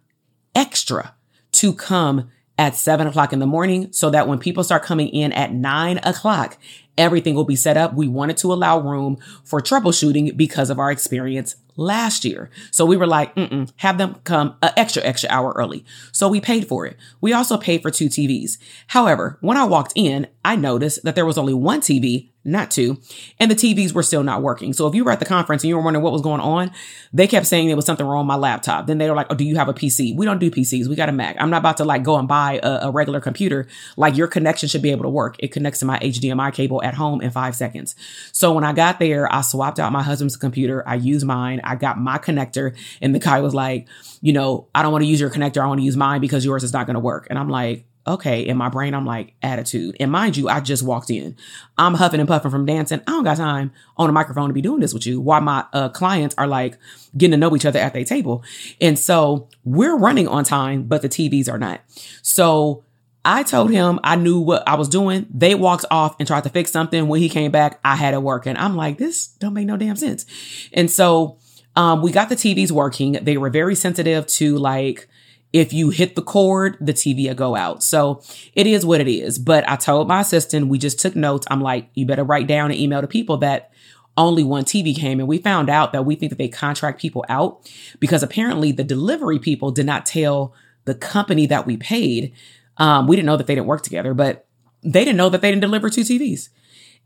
extra 0.55 1.15
to 1.53 1.73
come 1.73 2.31
at 2.59 2.77
seven 2.77 3.07
o'clock 3.07 3.33
in 3.33 3.39
the 3.39 3.47
morning 3.47 3.91
so 3.91 4.11
that 4.11 4.29
when 4.29 4.39
people 4.39 4.63
start 4.63 4.83
coming 4.83 5.09
in 5.09 5.33
at 5.33 5.53
nine 5.53 5.99
o'clock, 6.05 6.59
everything 6.97 7.35
will 7.35 7.45
be 7.45 7.57
set 7.57 7.77
up. 7.77 7.95
We 7.95 8.09
wanted 8.09 8.37
to 8.39 8.53
allow 8.53 8.79
room 8.79 9.19
for 9.45 9.61
troubleshooting 9.61 10.37
because 10.37 10.71
of 10.71 10.79
our 10.79 10.91
experience 10.91 11.57
last 11.77 12.25
year. 12.25 12.51
So 12.71 12.85
we 12.85 12.97
were 12.97 13.07
like, 13.07 13.35
mm 13.35 13.71
have 13.77 13.99
them 13.99 14.17
come 14.25 14.57
an 14.63 14.73
extra, 14.77 15.03
extra 15.03 15.31
hour 15.31 15.53
early. 15.57 15.85
So 16.13 16.29
we 16.29 16.41
paid 16.41 16.69
for 16.69 16.87
it. 16.87 16.97
We 17.21 17.33
also 17.33 17.57
paid 17.57 17.83
for 17.83 17.91
two 17.91 18.07
TVs. 18.07 18.59
However, 18.89 19.39
when 19.41 19.57
I 19.57 19.65
walked 19.65 19.93
in, 19.95 20.29
I 20.45 20.57
noticed 20.57 21.03
that 21.05 21.15
there 21.15 21.27
was 21.27 21.39
only 21.39 21.55
one 21.55 21.81
TV 21.81 22.31
not 22.45 22.71
two, 22.71 23.01
and 23.41 23.51
the 23.51 23.55
TVs 23.55 23.93
were 23.93 24.03
still 24.03 24.23
not 24.23 24.43
working. 24.43 24.73
So 24.73 24.87
if 24.87 24.95
you 24.95 25.05
were 25.05 25.11
at 25.11 25.21
the 25.21 25.27
conference 25.27 25.63
and 25.63 25.69
you 25.69 25.77
were 25.77 25.83
wondering 25.83 26.03
what 26.03 26.13
was 26.13 26.23
going 26.23 26.41
on, 26.41 26.71
they 27.13 27.27
kept 27.27 27.47
saying 27.47 27.69
there 27.69 27.77
was 27.77 27.87
something 27.87 28.07
wrong 28.07 28.27
with 28.27 28.29
my 28.29 28.37
laptop. 28.37 28.87
Then 28.87 28.99
they 28.99 29.09
were 29.09 29.17
like, 29.17 29.29
"Oh, 29.31 29.35
do 29.35 29.45
you 29.45 29.57
have 29.57 29.69
a 29.69 29.75
PC?" 29.75 30.15
We 30.15 30.27
don't 30.27 30.39
do 30.39 30.51
PCs. 30.51 30.89
We 30.89 30.97
got 30.97 31.09
a 31.09 31.13
Mac. 31.13 31.37
I'm 31.41 31.51
not 31.51 31.59
about 31.59 31.79
to 31.79 31.85
like 31.85 32.03
go 32.03 32.17
and 32.17 32.29
buy 32.29 32.61
a, 32.63 32.89
a 32.89 32.91
regular 32.91 33.21
computer. 33.21 33.67
Like 33.97 34.17
your 34.17 34.27
connection 34.27 34.69
should 34.69 34.83
be 34.83 34.91
able 34.91 35.05
to 35.05 35.09
work. 35.09 35.37
It 35.39 35.53
connects 35.53 35.81
to 35.81 35.87
my 35.87 35.99
HDMI 35.99 36.53
cable 36.53 36.83
at 36.83 36.95
home 36.95 37.21
in 37.21 37.31
five 37.31 37.57
seconds. 37.57 37.97
So 38.33 38.53
when 38.53 38.65
I 38.65 38.73
got 38.73 38.99
there, 38.99 39.33
I 39.33 39.41
swapped 39.41 39.79
out 39.81 39.93
my 39.93 40.03
husband's 40.03 40.37
computer. 40.37 40.87
I 40.87 40.97
used 40.97 41.25
mine. 41.25 41.61
I 41.65 41.77
got 41.77 41.99
my 41.99 42.19
connector 42.19 42.77
and 43.01 43.15
the 43.15 43.19
guy 43.19 43.41
was 43.41 43.55
like, 43.55 43.89
you 44.21 44.33
know, 44.33 44.69
I 44.75 44.83
don't 44.83 44.93
want 44.93 45.03
to 45.03 45.09
use 45.09 45.21
your 45.21 45.31
connector. 45.31 45.63
I 45.63 45.67
want 45.67 45.81
to 45.81 45.85
use 45.85 45.97
mine 45.97 46.21
because 46.21 46.45
yours 46.45 46.65
is 46.65 46.73
not 46.73 46.87
going 46.87 46.95
to 46.95 47.01
work. 47.01 47.27
And 47.31 47.39
I'm 47.39 47.49
like, 47.49 47.87
okay. 48.07 48.43
In 48.43 48.57
my 48.57 48.69
brain, 48.69 48.95
I'm 48.95 49.07
like, 49.07 49.35
attitude. 49.43 49.97
And 50.01 50.11
mind 50.11 50.37
you, 50.37 50.49
I 50.49 50.61
just 50.61 50.83
walked 50.83 51.11
in. 51.11 51.37
I'm 51.79 51.95
huffing 51.95 52.21
and 52.21 52.29
puffing 52.29 52.51
from 52.51 52.67
dancing. 52.67 53.01
I 53.07 53.13
don't 53.13 53.25
got 53.25 53.37
time 53.37 53.73
on 53.97 54.09
a 54.09 54.13
microphone 54.13 54.49
to 54.49 54.55
be 54.55 54.63
doing 54.63 54.81
this 54.81 54.95
with 54.95 55.07
you 55.07 55.21
while 55.21 55.41
my 55.41 55.65
uh, 55.73 55.89
clients 55.89 56.35
are 56.37 56.47
like 56.47 56.79
getting 57.17 57.33
to 57.33 57.37
know 57.37 57.55
each 57.57 57.67
other 57.67 57.79
at 57.79 57.95
their 57.95 58.05
table. 58.05 58.45
And 58.81 58.99
so 58.99 59.49
we're 59.65 59.97
running 59.97 60.29
on 60.29 60.45
time, 60.45 60.85
but 60.85 61.03
the 61.03 61.09
TVs 61.09 61.51
are 61.51 61.59
not. 61.59 61.81
So 62.23 62.85
I 63.25 63.43
told 63.43 63.71
him 63.71 64.01
I 64.05 64.17
knew 64.17 64.39
what 64.39 64.67
I 64.69 64.75
was 64.75 64.89
doing. 64.89 65.27
They 65.33 65.55
walked 65.55 65.87
off 65.91 66.17
and 66.19 66.29
tried 66.29 66.45
to 66.45 66.51
fix 66.51 66.71
something. 66.71 67.09
When 67.09 67.21
he 67.21 67.29
came 67.29 67.51
back, 67.51 67.81
I 67.83 67.97
had 67.97 68.13
it 68.13 68.23
working. 68.23 68.57
I'm 68.57 68.77
like, 68.77 68.99
this 68.99 69.29
don't 69.29 69.55
make 69.55 69.67
no 69.67 69.79
damn 69.79 69.97
sense. 69.97 70.27
And 70.73 70.91
so 70.91 71.39
um, 71.75 72.03
we 72.03 72.13
got 72.13 72.29
the 72.29 72.37
TVs 72.37 72.71
working. 72.71 73.13
They 73.13 73.39
were 73.39 73.51
very 73.51 73.75
sensitive 73.75 74.27
to 74.27 74.59
like, 74.59 75.09
if 75.55 75.73
you 75.73 75.91
hit 75.91 76.17
the 76.17 76.23
cord, 76.23 76.77
the 76.81 76.93
TV 76.93 77.29
will 77.29 77.35
go 77.37 77.55
out. 77.55 77.81
So 77.85 78.21
it 78.55 78.67
is 78.67 78.85
what 78.85 79.01
it 79.01 79.07
is. 79.07 79.39
But 79.39 79.67
I 79.71 79.77
told 79.77 80.09
my 80.09 80.23
assistant, 80.23 80.67
we 80.67 80.79
just 80.79 80.99
took 80.99 81.15
notes. 81.15 81.47
I'm 81.49 81.61
like, 81.61 81.89
you 81.95 82.07
better 82.07 82.25
write 82.25 82.49
down 82.49 82.73
and 82.73 82.81
email 82.81 83.01
to 83.01 83.07
people 83.07 83.37
that 83.37 83.71
only 84.17 84.43
one 84.43 84.65
TV 84.65 84.97
came. 84.97 85.21
And 85.21 85.29
we 85.29 85.39
found 85.39 85.71
out 85.71 85.93
that 85.93 86.05
we 86.05 86.17
think 86.17 86.31
that 86.31 86.39
they 86.39 86.49
contract 86.49 87.01
people 87.01 87.25
out 87.29 87.71
because 88.01 88.25
apparently 88.25 88.73
the 88.73 88.83
delivery 88.83 89.39
people 89.39 89.71
did 89.71 89.87
not 89.87 90.05
tell 90.05 90.53
the 90.87 90.95
company 90.95 91.47
that 91.47 91.67
we 91.67 91.77
paid. 91.77 92.33
Um, 92.77 93.07
we 93.07 93.15
didn't 93.15 93.27
know 93.27 93.37
that 93.37 93.47
they 93.47 93.55
didn't 93.55 93.69
work 93.69 93.83
together, 93.83 94.13
but 94.13 94.47
they 94.83 95.05
didn't 95.05 95.17
know 95.17 95.29
that 95.29 95.41
they 95.41 95.51
didn't 95.51 95.63
deliver 95.63 95.89
two 95.89 96.01
TVs. 96.01 96.49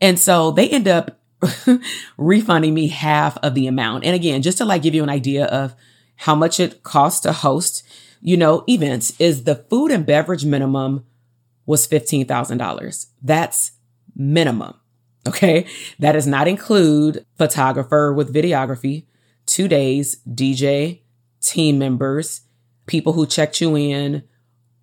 And 0.01 0.19
so 0.19 0.53
they 0.53 0.71
end 0.71 0.89
up 0.89 1.19
refunding 2.17 2.73
me 2.73 2.89
half 2.89 3.37
of 3.43 3.53
the 3.53 3.67
amount. 3.67 4.05
And 4.05 4.15
again, 4.15 4.41
just 4.41 4.57
to 4.57 4.65
like 4.65 4.81
give 4.81 4.95
you 4.95 5.03
an 5.03 5.11
idea 5.11 5.45
of 5.45 5.75
how 6.17 6.35
much 6.35 6.59
it 6.59 6.83
costs 6.83 7.21
to 7.21 7.33
host 7.33 7.85
you 8.21 8.37
know, 8.37 8.65
events 8.69 9.19
is 9.21 9.45
the 9.45 9.55
food 9.55 9.91
and 9.91 10.07
beverage 10.07 10.45
minimum 10.45 11.05
was 11.67 11.87
$15,000. 11.87 13.07
That's 13.23 13.73
minimum. 14.17 14.75
Okay. 15.27 15.67
That 15.99 16.13
does 16.13 16.27
not 16.27 16.49
include 16.49 17.27
photographer 17.37 18.13
with 18.13 18.35
videography, 18.35 19.05
two 19.47 19.69
days, 19.69 20.21
DJ, 20.29 21.01
team 21.41 21.79
members, 21.79 22.43
people 22.87 23.13
who 23.13 23.27
checked 23.27 23.61
you 23.61 23.77
in, 23.77 24.23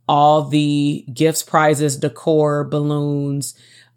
all 0.07 0.43
the 0.43 1.05
gifts, 1.11 1.41
prizes, 1.41 1.97
decor, 1.97 2.63
balloons, 2.63 3.55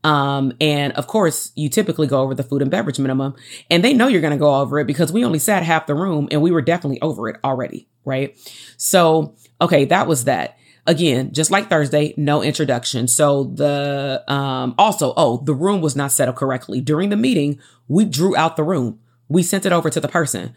um, 0.08 0.54
and 0.58 0.94
of 0.94 1.06
course, 1.06 1.52
you 1.54 1.68
typically 1.68 2.06
go 2.06 2.22
over 2.22 2.34
the 2.34 2.42
food 2.42 2.62
and 2.62 2.70
beverage 2.70 2.98
minimum 2.98 3.36
and 3.70 3.84
they 3.84 3.92
know 3.92 4.06
you're 4.06 4.22
going 4.22 4.30
to 4.30 4.38
go 4.38 4.54
over 4.54 4.78
it 4.78 4.86
because 4.86 5.12
we 5.12 5.22
only 5.22 5.38
sat 5.38 5.62
half 5.62 5.86
the 5.86 5.94
room 5.94 6.28
and 6.30 6.40
we 6.40 6.50
were 6.50 6.62
definitely 6.62 6.98
over 7.02 7.28
it 7.28 7.36
already. 7.44 7.86
Right. 8.06 8.34
So, 8.78 9.36
okay, 9.60 9.84
that 9.84 10.06
was 10.06 10.24
that. 10.24 10.56
Again, 10.86 11.34
just 11.34 11.50
like 11.50 11.68
Thursday, 11.68 12.14
no 12.16 12.42
introduction. 12.42 13.06
So 13.06 13.44
the, 13.44 14.24
um, 14.28 14.74
also, 14.78 15.12
oh, 15.14 15.42
the 15.44 15.52
room 15.52 15.82
was 15.82 15.94
not 15.94 16.10
set 16.10 16.26
up 16.26 16.36
correctly. 16.36 16.80
During 16.80 17.10
the 17.10 17.16
meeting, 17.16 17.58
we 17.86 18.06
drew 18.06 18.34
out 18.34 18.56
the 18.56 18.64
room. 18.64 19.00
We 19.28 19.42
sent 19.42 19.66
it 19.66 19.72
over 19.72 19.90
to 19.90 20.00
the 20.00 20.08
person. 20.08 20.54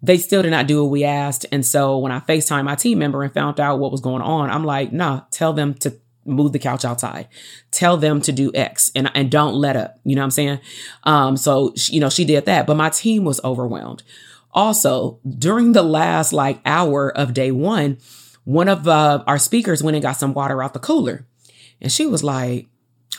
They 0.00 0.16
still 0.16 0.40
did 0.40 0.50
not 0.50 0.66
do 0.66 0.82
what 0.82 0.90
we 0.90 1.04
asked. 1.04 1.44
And 1.52 1.66
so 1.66 1.98
when 1.98 2.10
I 2.10 2.20
FaceTime 2.20 2.64
my 2.64 2.74
team 2.74 3.00
member 3.00 3.22
and 3.22 3.34
found 3.34 3.60
out 3.60 3.78
what 3.78 3.92
was 3.92 4.00
going 4.00 4.22
on, 4.22 4.48
I'm 4.48 4.64
like, 4.64 4.94
nah, 4.94 5.24
tell 5.30 5.52
them 5.52 5.74
to 5.74 5.94
move 6.24 6.52
the 6.52 6.58
couch 6.58 6.84
outside. 6.84 7.28
Tell 7.70 7.96
them 7.96 8.20
to 8.22 8.32
do 8.32 8.50
X 8.54 8.90
and, 8.94 9.10
and 9.14 9.30
don't 9.30 9.54
let 9.54 9.76
up. 9.76 9.98
You 10.04 10.16
know 10.16 10.22
what 10.22 10.26
I'm 10.26 10.30
saying? 10.30 10.60
Um, 11.04 11.36
so, 11.36 11.72
she, 11.76 11.94
you 11.94 12.00
know, 12.00 12.10
she 12.10 12.24
did 12.24 12.46
that, 12.46 12.66
but 12.66 12.76
my 12.76 12.90
team 12.90 13.24
was 13.24 13.40
overwhelmed. 13.44 14.02
Also, 14.52 15.18
during 15.26 15.72
the 15.72 15.82
last 15.82 16.32
like 16.32 16.60
hour 16.64 17.10
of 17.16 17.34
day 17.34 17.50
one, 17.50 17.98
one 18.44 18.68
of 18.68 18.86
uh, 18.86 19.24
our 19.26 19.38
speakers 19.38 19.82
went 19.82 19.96
and 19.96 20.02
got 20.02 20.16
some 20.16 20.34
water 20.34 20.62
out 20.62 20.74
the 20.74 20.78
cooler. 20.78 21.26
And 21.80 21.90
she 21.90 22.06
was 22.06 22.22
like, 22.22 22.68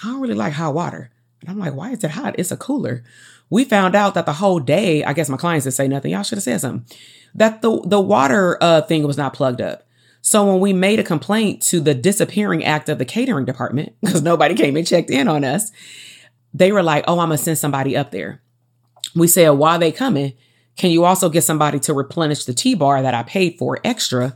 I 0.04 0.08
don't 0.08 0.22
really 0.22 0.34
like 0.34 0.54
hot 0.54 0.74
water. 0.74 1.12
And 1.42 1.50
I'm 1.50 1.60
like, 1.60 1.74
why 1.74 1.92
is 1.92 2.04
it 2.04 2.12
hot? 2.12 2.36
It's 2.38 2.52
a 2.52 2.58
cooler. 2.58 3.04
We 3.50 3.64
found 3.64 3.96
out 3.96 4.14
that 4.16 4.26
the 4.26 4.34
whole 4.34 4.60
day, 4.60 5.04
I 5.04 5.14
guess 5.14 5.30
my 5.30 5.38
clients 5.38 5.66
didn't 5.66 5.76
say 5.76 5.88
nothing. 5.88 6.12
Y'all 6.12 6.24
should 6.24 6.38
have 6.38 6.44
said 6.44 6.62
something. 6.62 6.98
That 7.36 7.62
the, 7.62 7.82
the 7.86 8.02
water 8.02 8.58
uh, 8.62 8.82
thing 8.82 9.06
was 9.06 9.18
not 9.18 9.34
plugged 9.34 9.62
up. 9.62 9.85
So 10.26 10.44
when 10.44 10.60
we 10.60 10.74
made 10.74 11.00
a 11.00 11.04
complaint 11.04 11.62
to 11.68 11.80
the 11.80 11.94
disappearing 11.94 12.64
act 12.64 12.90
of 12.90 12.98
the 12.98 13.06
catering 13.06 13.46
department, 13.46 13.94
because 14.02 14.24
nobody 14.24 14.56
came 14.56 14.76
and 14.76 14.86
checked 14.86 15.12
in 15.12 15.28
on 15.28 15.44
us, 15.44 15.72
they 16.52 16.72
were 16.72 16.82
like, 16.82 17.04
oh, 17.08 17.20
I'm 17.20 17.30
going 17.30 17.38
to 17.38 17.44
send 17.44 17.60
somebody 17.60 17.96
up 17.96 18.10
there. 18.10 18.42
We 19.14 19.28
said, 19.28 19.50
while 19.50 19.78
they 19.78 19.92
coming, 19.92 20.34
can 20.78 20.90
you 20.90 21.06
also 21.06 21.30
get 21.30 21.44
somebody 21.44 21.80
to 21.82 21.94
replenish 21.94 22.46
the 22.46 22.56
tea 22.56 22.74
bar 22.74 23.04
that 23.04 23.14
I 23.14 23.22
paid 23.22 23.60
for 23.60 23.80
extra? 23.84 24.36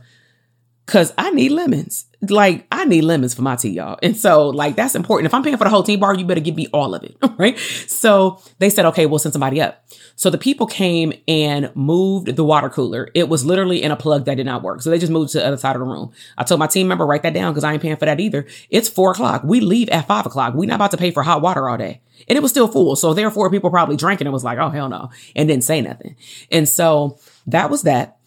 Cause 0.90 1.12
I 1.16 1.30
need 1.30 1.52
lemons 1.52 2.06
like 2.28 2.66
I 2.70 2.84
need 2.84 3.02
lemons 3.02 3.32
for 3.32 3.42
my 3.42 3.56
tea, 3.56 3.70
y'all. 3.70 3.98
And 4.02 4.16
so 4.16 4.48
like 4.50 4.76
that's 4.76 4.94
important. 4.94 5.26
If 5.26 5.34
I'm 5.34 5.42
paying 5.42 5.56
for 5.56 5.64
the 5.64 5.70
whole 5.70 5.82
tea 5.82 5.96
bar, 5.96 6.14
you 6.14 6.26
better 6.26 6.40
give 6.40 6.56
me 6.56 6.66
all 6.72 6.94
of 6.94 7.02
it. 7.04 7.16
Right. 7.40 7.58
So 7.58 8.38
they 8.58 8.68
said, 8.68 8.84
okay, 8.86 9.06
we'll 9.06 9.18
send 9.18 9.32
somebody 9.32 9.62
up. 9.62 9.82
So 10.14 10.28
the 10.28 10.36
people 10.36 10.66
came 10.66 11.14
and 11.26 11.74
moved 11.74 12.36
the 12.36 12.44
water 12.44 12.68
cooler. 12.68 13.08
It 13.14 13.30
was 13.30 13.46
literally 13.46 13.82
in 13.82 13.90
a 13.90 13.96
plug 13.96 14.26
that 14.26 14.34
did 14.34 14.44
not 14.44 14.62
work. 14.62 14.82
So 14.82 14.90
they 14.90 14.98
just 14.98 15.12
moved 15.12 15.32
to 15.32 15.38
the 15.38 15.46
other 15.46 15.56
side 15.56 15.74
of 15.74 15.80
the 15.80 15.86
room. 15.86 16.12
I 16.36 16.44
told 16.44 16.58
my 16.58 16.66
team 16.66 16.86
member, 16.86 17.06
write 17.06 17.22
that 17.22 17.32
down 17.32 17.52
because 17.52 17.64
I 17.64 17.72
ain't 17.72 17.80
paying 17.80 17.96
for 17.96 18.04
that 18.04 18.20
either. 18.20 18.46
It's 18.68 18.90
four 18.90 19.12
o'clock. 19.12 19.42
We 19.42 19.60
leave 19.60 19.88
at 19.88 20.06
five 20.06 20.26
o'clock. 20.26 20.52
we 20.52 20.66
not 20.66 20.74
about 20.74 20.90
to 20.90 20.98
pay 20.98 21.12
for 21.12 21.22
hot 21.22 21.40
water 21.40 21.66
all 21.66 21.78
day. 21.78 22.02
And 22.28 22.36
it 22.36 22.42
was 22.42 22.50
still 22.50 22.68
full. 22.68 22.94
So 22.96 23.14
therefore 23.14 23.48
people 23.50 23.70
probably 23.70 23.96
drank 23.96 24.20
and 24.20 24.28
it 24.28 24.32
was 24.32 24.44
like, 24.44 24.58
oh 24.58 24.68
hell 24.68 24.90
no. 24.90 25.08
And 25.34 25.48
didn't 25.48 25.64
say 25.64 25.80
nothing. 25.80 26.16
And 26.50 26.68
so 26.68 27.18
that 27.46 27.70
was 27.70 27.82
that. 27.82 28.18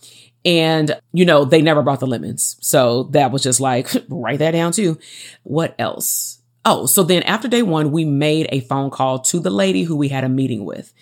And, 0.46 1.00
you 1.14 1.26
know, 1.26 1.46
they 1.46 1.62
never 1.62 1.82
brought 1.82 2.00
the 2.00 2.08
lemons. 2.08 2.58
So 2.62 3.04
that 3.12 3.32
was 3.32 3.44
just 3.44 3.60
like, 3.60 3.90
write 4.10 4.40
that 4.40 4.52
down 4.52 4.72
too. 4.72 5.00
What 5.44 5.76
else? 5.80 6.40
Oh, 6.66 6.86
so 6.86 7.04
then 7.04 7.24
after 7.24 7.50
day 7.50 7.62
one, 7.62 7.92
we 7.92 8.06
made 8.06 8.48
a 8.50 8.62
phone 8.62 8.90
call 8.90 9.20
to 9.20 9.40
the 9.42 9.50
lady 9.50 9.84
who 9.84 9.98
we 9.98 10.08
had 10.08 10.24
a 10.24 10.30
meeting 10.30 10.64
with. 10.64 10.94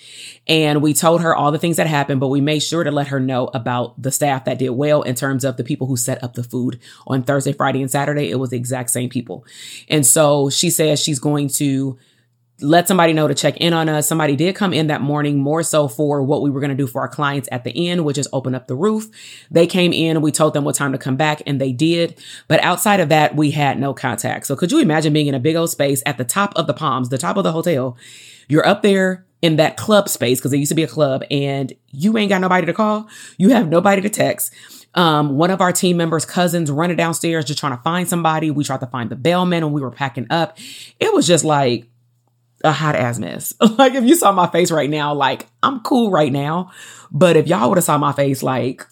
And 0.48 0.82
we 0.82 0.96
told 0.96 1.22
her 1.22 1.36
all 1.36 1.52
the 1.52 1.60
things 1.60 1.78
that 1.78 1.86
happened, 1.86 2.20
but 2.20 2.30
we 2.30 2.42
made 2.42 2.64
sure 2.64 2.84
to 2.84 2.90
let 2.90 3.10
her 3.10 3.20
know 3.20 3.48
about 3.54 4.02
the 4.02 4.12
staff 4.12 4.46
that 4.46 4.58
did 4.58 4.72
well 4.72 5.04
in 5.04 5.14
terms 5.14 5.46
of 5.46 5.58
the 5.58 5.64
people 5.64 5.86
who 5.86 5.98
set 5.98 6.24
up 6.24 6.34
the 6.34 6.44
food 6.44 6.80
on 7.06 7.22
Thursday, 7.22 7.54
Friday, 7.54 7.82
and 7.82 7.92
Saturday. 7.92 8.32
It 8.32 8.40
was 8.40 8.50
the 8.50 8.58
exact 8.58 8.90
same 8.90 9.10
people. 9.10 9.46
And 9.88 10.04
so 10.04 10.50
she 10.50 10.72
says 10.72 11.00
she's 11.00 11.20
going 11.20 11.48
to 11.50 12.00
let 12.62 12.88
somebody 12.88 13.14
know 13.14 13.28
to 13.28 13.34
check 13.34 13.58
in 13.58 13.74
on 13.74 13.90
us. 13.90 14.08
Somebody 14.08 14.36
did 14.36 14.56
come 14.56 14.74
in 14.74 14.88
that 14.88 15.02
morning 15.02 15.40
more 15.40 15.64
so 15.64 15.88
for 15.88 16.22
what 16.22 16.42
we 16.42 16.50
were 16.50 16.60
going 16.60 16.70
to 16.70 16.76
do 16.76 16.88
for 16.88 17.02
our 17.02 17.08
clients 17.08 17.50
at 17.52 17.64
the 17.64 17.90
end, 17.90 18.06
which 18.06 18.18
is 18.18 18.28
open 18.32 18.56
up 18.56 18.68
the 18.68 18.76
roof. 18.76 19.08
They 19.50 19.68
came 19.68 19.94
in, 19.94 20.22
we 20.22 20.32
told 20.32 20.54
them 20.54 20.64
what 20.64 20.76
time 20.76 20.92
to 20.92 20.98
come 20.98 21.16
back 21.16 21.42
and 21.46 21.60
they 21.60 21.72
did. 21.72 22.18
But 22.48 22.64
outside 22.64 23.00
of 23.00 23.10
that, 23.10 23.36
we 23.36 23.52
had 23.52 23.80
no 23.80 23.94
contact. 23.94 24.48
So 24.48 24.56
could 24.56 24.72
you 24.72 24.80
imagine 24.80 25.14
being 25.14 25.28
in 25.28 25.36
a 25.36 25.40
big 25.40 25.56
old 25.56 25.70
space 25.70 26.04
at 26.06 26.18
the 26.18 26.26
top 26.26 26.54
of 26.56 26.68
the 26.68 26.74
palms, 26.74 27.10
the 27.10 27.18
top 27.18 27.38
of 27.38 27.44
the 27.44 27.52
hotel? 27.52 27.98
You're 28.48 28.68
up 28.68 28.82
there 28.82 29.26
in 29.42 29.56
that 29.56 29.78
club 29.78 30.08
space 30.08 30.40
because 30.40 30.54
it 30.54 30.58
used 30.58 30.70
to 30.70 30.76
be 30.76 30.84
a 30.84 30.88
club 30.88 31.24
and 31.32 31.74
you 31.92 32.18
ain't 32.18 32.30
got 32.30 32.42
nobody 32.42 32.66
to 32.68 32.74
call. 32.74 33.08
You 33.38 33.50
have 33.50 33.70
nobody 33.70 34.02
to 34.02 34.10
text. 34.10 34.54
Um, 34.94 35.38
one 35.38 35.52
of 35.52 35.62
our 35.62 35.72
team 35.72 35.98
members' 35.98 36.26
cousins 36.26 36.70
running 36.70 36.98
downstairs 36.98 37.46
just 37.46 37.60
trying 37.60 37.76
to 37.76 37.82
find 37.82 38.08
somebody. 38.08 38.52
We 38.52 38.64
tried 38.64 38.82
to 38.82 38.88
find 38.88 39.10
the 39.10 39.16
bellman 39.16 39.64
when 39.64 39.74
we 39.74 39.82
were 39.82 39.92
packing 39.92 40.28
up. 40.30 40.58
It 41.00 41.14
was 41.14 41.26
just 41.26 41.46
like, 41.46 41.88
a 42.64 42.72
hot 42.72 42.96
ass 42.96 43.20
mess. 43.20 43.54
like 43.78 43.94
if 43.94 44.04
you 44.04 44.16
saw 44.16 44.32
my 44.32 44.48
face 44.48 44.72
right 44.72 44.90
now, 44.90 45.14
like 45.14 45.48
I'm 45.64 45.82
cool 45.82 46.12
right 46.12 46.32
now. 46.32 46.72
But 47.12 47.36
if 47.36 47.48
y'all 47.48 47.70
would 47.70 47.78
have 47.78 47.86
saw 47.86 47.98
my 47.98 48.14
face 48.14 48.42
like 48.42 48.86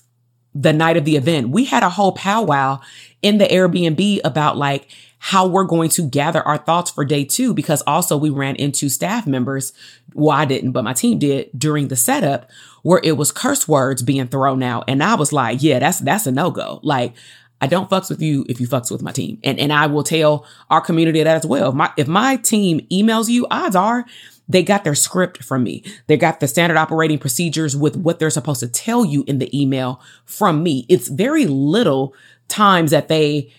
the 0.53 0.73
night 0.73 0.97
of 0.97 1.05
the 1.05 1.15
event, 1.15 1.49
we 1.49 1.65
had 1.65 1.83
a 1.83 1.89
whole 1.89 2.11
powwow 2.11 2.81
in 3.21 3.37
the 3.37 3.45
Airbnb 3.45 4.21
about 4.23 4.57
like 4.57 4.87
how 5.19 5.45
we're 5.45 5.65
going 5.65 5.89
to 5.89 6.07
gather 6.07 6.41
our 6.41 6.57
thoughts 6.57 6.89
for 6.91 7.03
day 7.03 7.25
two, 7.25 7.53
because 7.53 7.81
also 7.85 8.17
we 8.17 8.29
ran 8.29 8.55
into 8.55 8.87
staff 8.87 9.27
members. 9.27 9.73
Well, 10.13 10.35
I 10.35 10.45
didn't, 10.45 10.71
but 10.71 10.85
my 10.85 10.93
team 10.93 11.19
did 11.19 11.49
during 11.57 11.89
the 11.89 11.97
setup 11.97 12.49
where 12.83 13.01
it 13.03 13.17
was 13.17 13.31
curse 13.31 13.67
words 13.67 14.01
being 14.01 14.27
thrown 14.27 14.63
out. 14.63 14.85
And 14.87 15.03
I 15.03 15.15
was 15.15 15.33
like, 15.33 15.61
yeah, 15.61 15.79
that's, 15.79 15.99
that's 15.99 16.25
a 16.25 16.31
no 16.31 16.51
go. 16.51 16.79
Like 16.83 17.13
I 17.61 17.67
don't 17.67 17.89
fucks 17.89 18.09
with 18.09 18.21
you 18.21 18.45
if 18.47 18.59
you 18.59 18.67
fucks 18.67 18.91
with 18.91 19.01
my 19.01 19.11
team. 19.11 19.39
And 19.43 19.59
and 19.59 19.73
I 19.73 19.87
will 19.87 20.03
tell 20.03 20.45
our 20.69 20.81
community 20.81 21.21
that 21.21 21.35
as 21.35 21.45
well. 21.45 21.69
If 21.69 21.75
my 21.75 21.91
if 21.97 22.07
my 22.07 22.37
team 22.37 22.79
emails 22.91 23.29
you, 23.29 23.47
odds 23.51 23.75
are 23.75 24.05
they 24.49 24.63
got 24.63 24.83
their 24.83 24.95
script 24.95 25.43
from 25.43 25.63
me. 25.63 25.83
They 26.07 26.17
got 26.17 26.39
the 26.39 26.47
standard 26.47 26.77
operating 26.77 27.19
procedures 27.19 27.77
with 27.77 27.95
what 27.95 28.17
they're 28.17 28.31
supposed 28.31 28.61
to 28.61 28.67
tell 28.67 29.05
you 29.05 29.23
in 29.27 29.37
the 29.37 29.57
email 29.57 30.01
from 30.25 30.63
me. 30.63 30.87
It's 30.89 31.07
very 31.07 31.45
little 31.45 32.15
times 32.47 32.89
that 32.91 33.07
they 33.09 33.53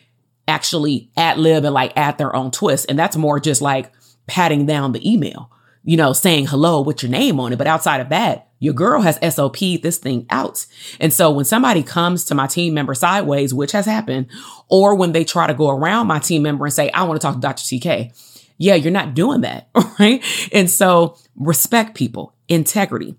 actually 0.48 1.08
ad 1.16 1.38
lib 1.38 1.64
and 1.64 1.72
like 1.72 1.92
add 1.96 2.18
their 2.18 2.34
own 2.34 2.50
twist. 2.50 2.86
And 2.88 2.98
that's 2.98 3.16
more 3.16 3.38
just 3.38 3.62
like 3.62 3.92
patting 4.26 4.66
down 4.66 4.90
the 4.90 5.10
email, 5.10 5.50
you 5.84 5.96
know, 5.96 6.12
saying 6.12 6.46
hello 6.46 6.80
with 6.80 7.02
your 7.02 7.10
name 7.10 7.40
on 7.40 7.52
it. 7.52 7.56
But 7.56 7.66
outside 7.66 8.00
of 8.00 8.10
that, 8.10 8.48
your 8.58 8.74
girl 8.74 9.00
has 9.00 9.18
SOP 9.34 9.58
this 9.82 9.96
thing 9.98 10.26
out. 10.28 10.66
And 11.00 11.12
so 11.12 11.30
when 11.30 11.46
somebody 11.46 11.82
comes 11.82 12.24
to 12.26 12.34
my 12.34 12.46
team 12.46 12.74
member 12.74 12.94
sideways, 12.94 13.54
which 13.54 13.72
has 13.72 13.86
happened, 13.86 14.26
or 14.68 14.94
when 14.94 15.12
they 15.12 15.24
try 15.24 15.46
to 15.46 15.54
go 15.54 15.70
around 15.70 16.06
my 16.06 16.18
team 16.18 16.42
member 16.42 16.66
and 16.66 16.74
say, 16.74 16.90
I 16.90 17.04
want 17.04 17.20
to 17.20 17.26
talk 17.26 17.34
to 17.36 17.40
Dr. 17.40 17.62
TK, 17.62 18.12
Yeah, 18.58 18.74
you're 18.74 18.92
not 18.92 19.14
doing 19.14 19.40
that. 19.42 19.68
Right. 19.98 20.22
And 20.52 20.70
so 20.70 21.18
respect 21.36 21.94
people, 21.94 22.34
integrity. 22.48 23.16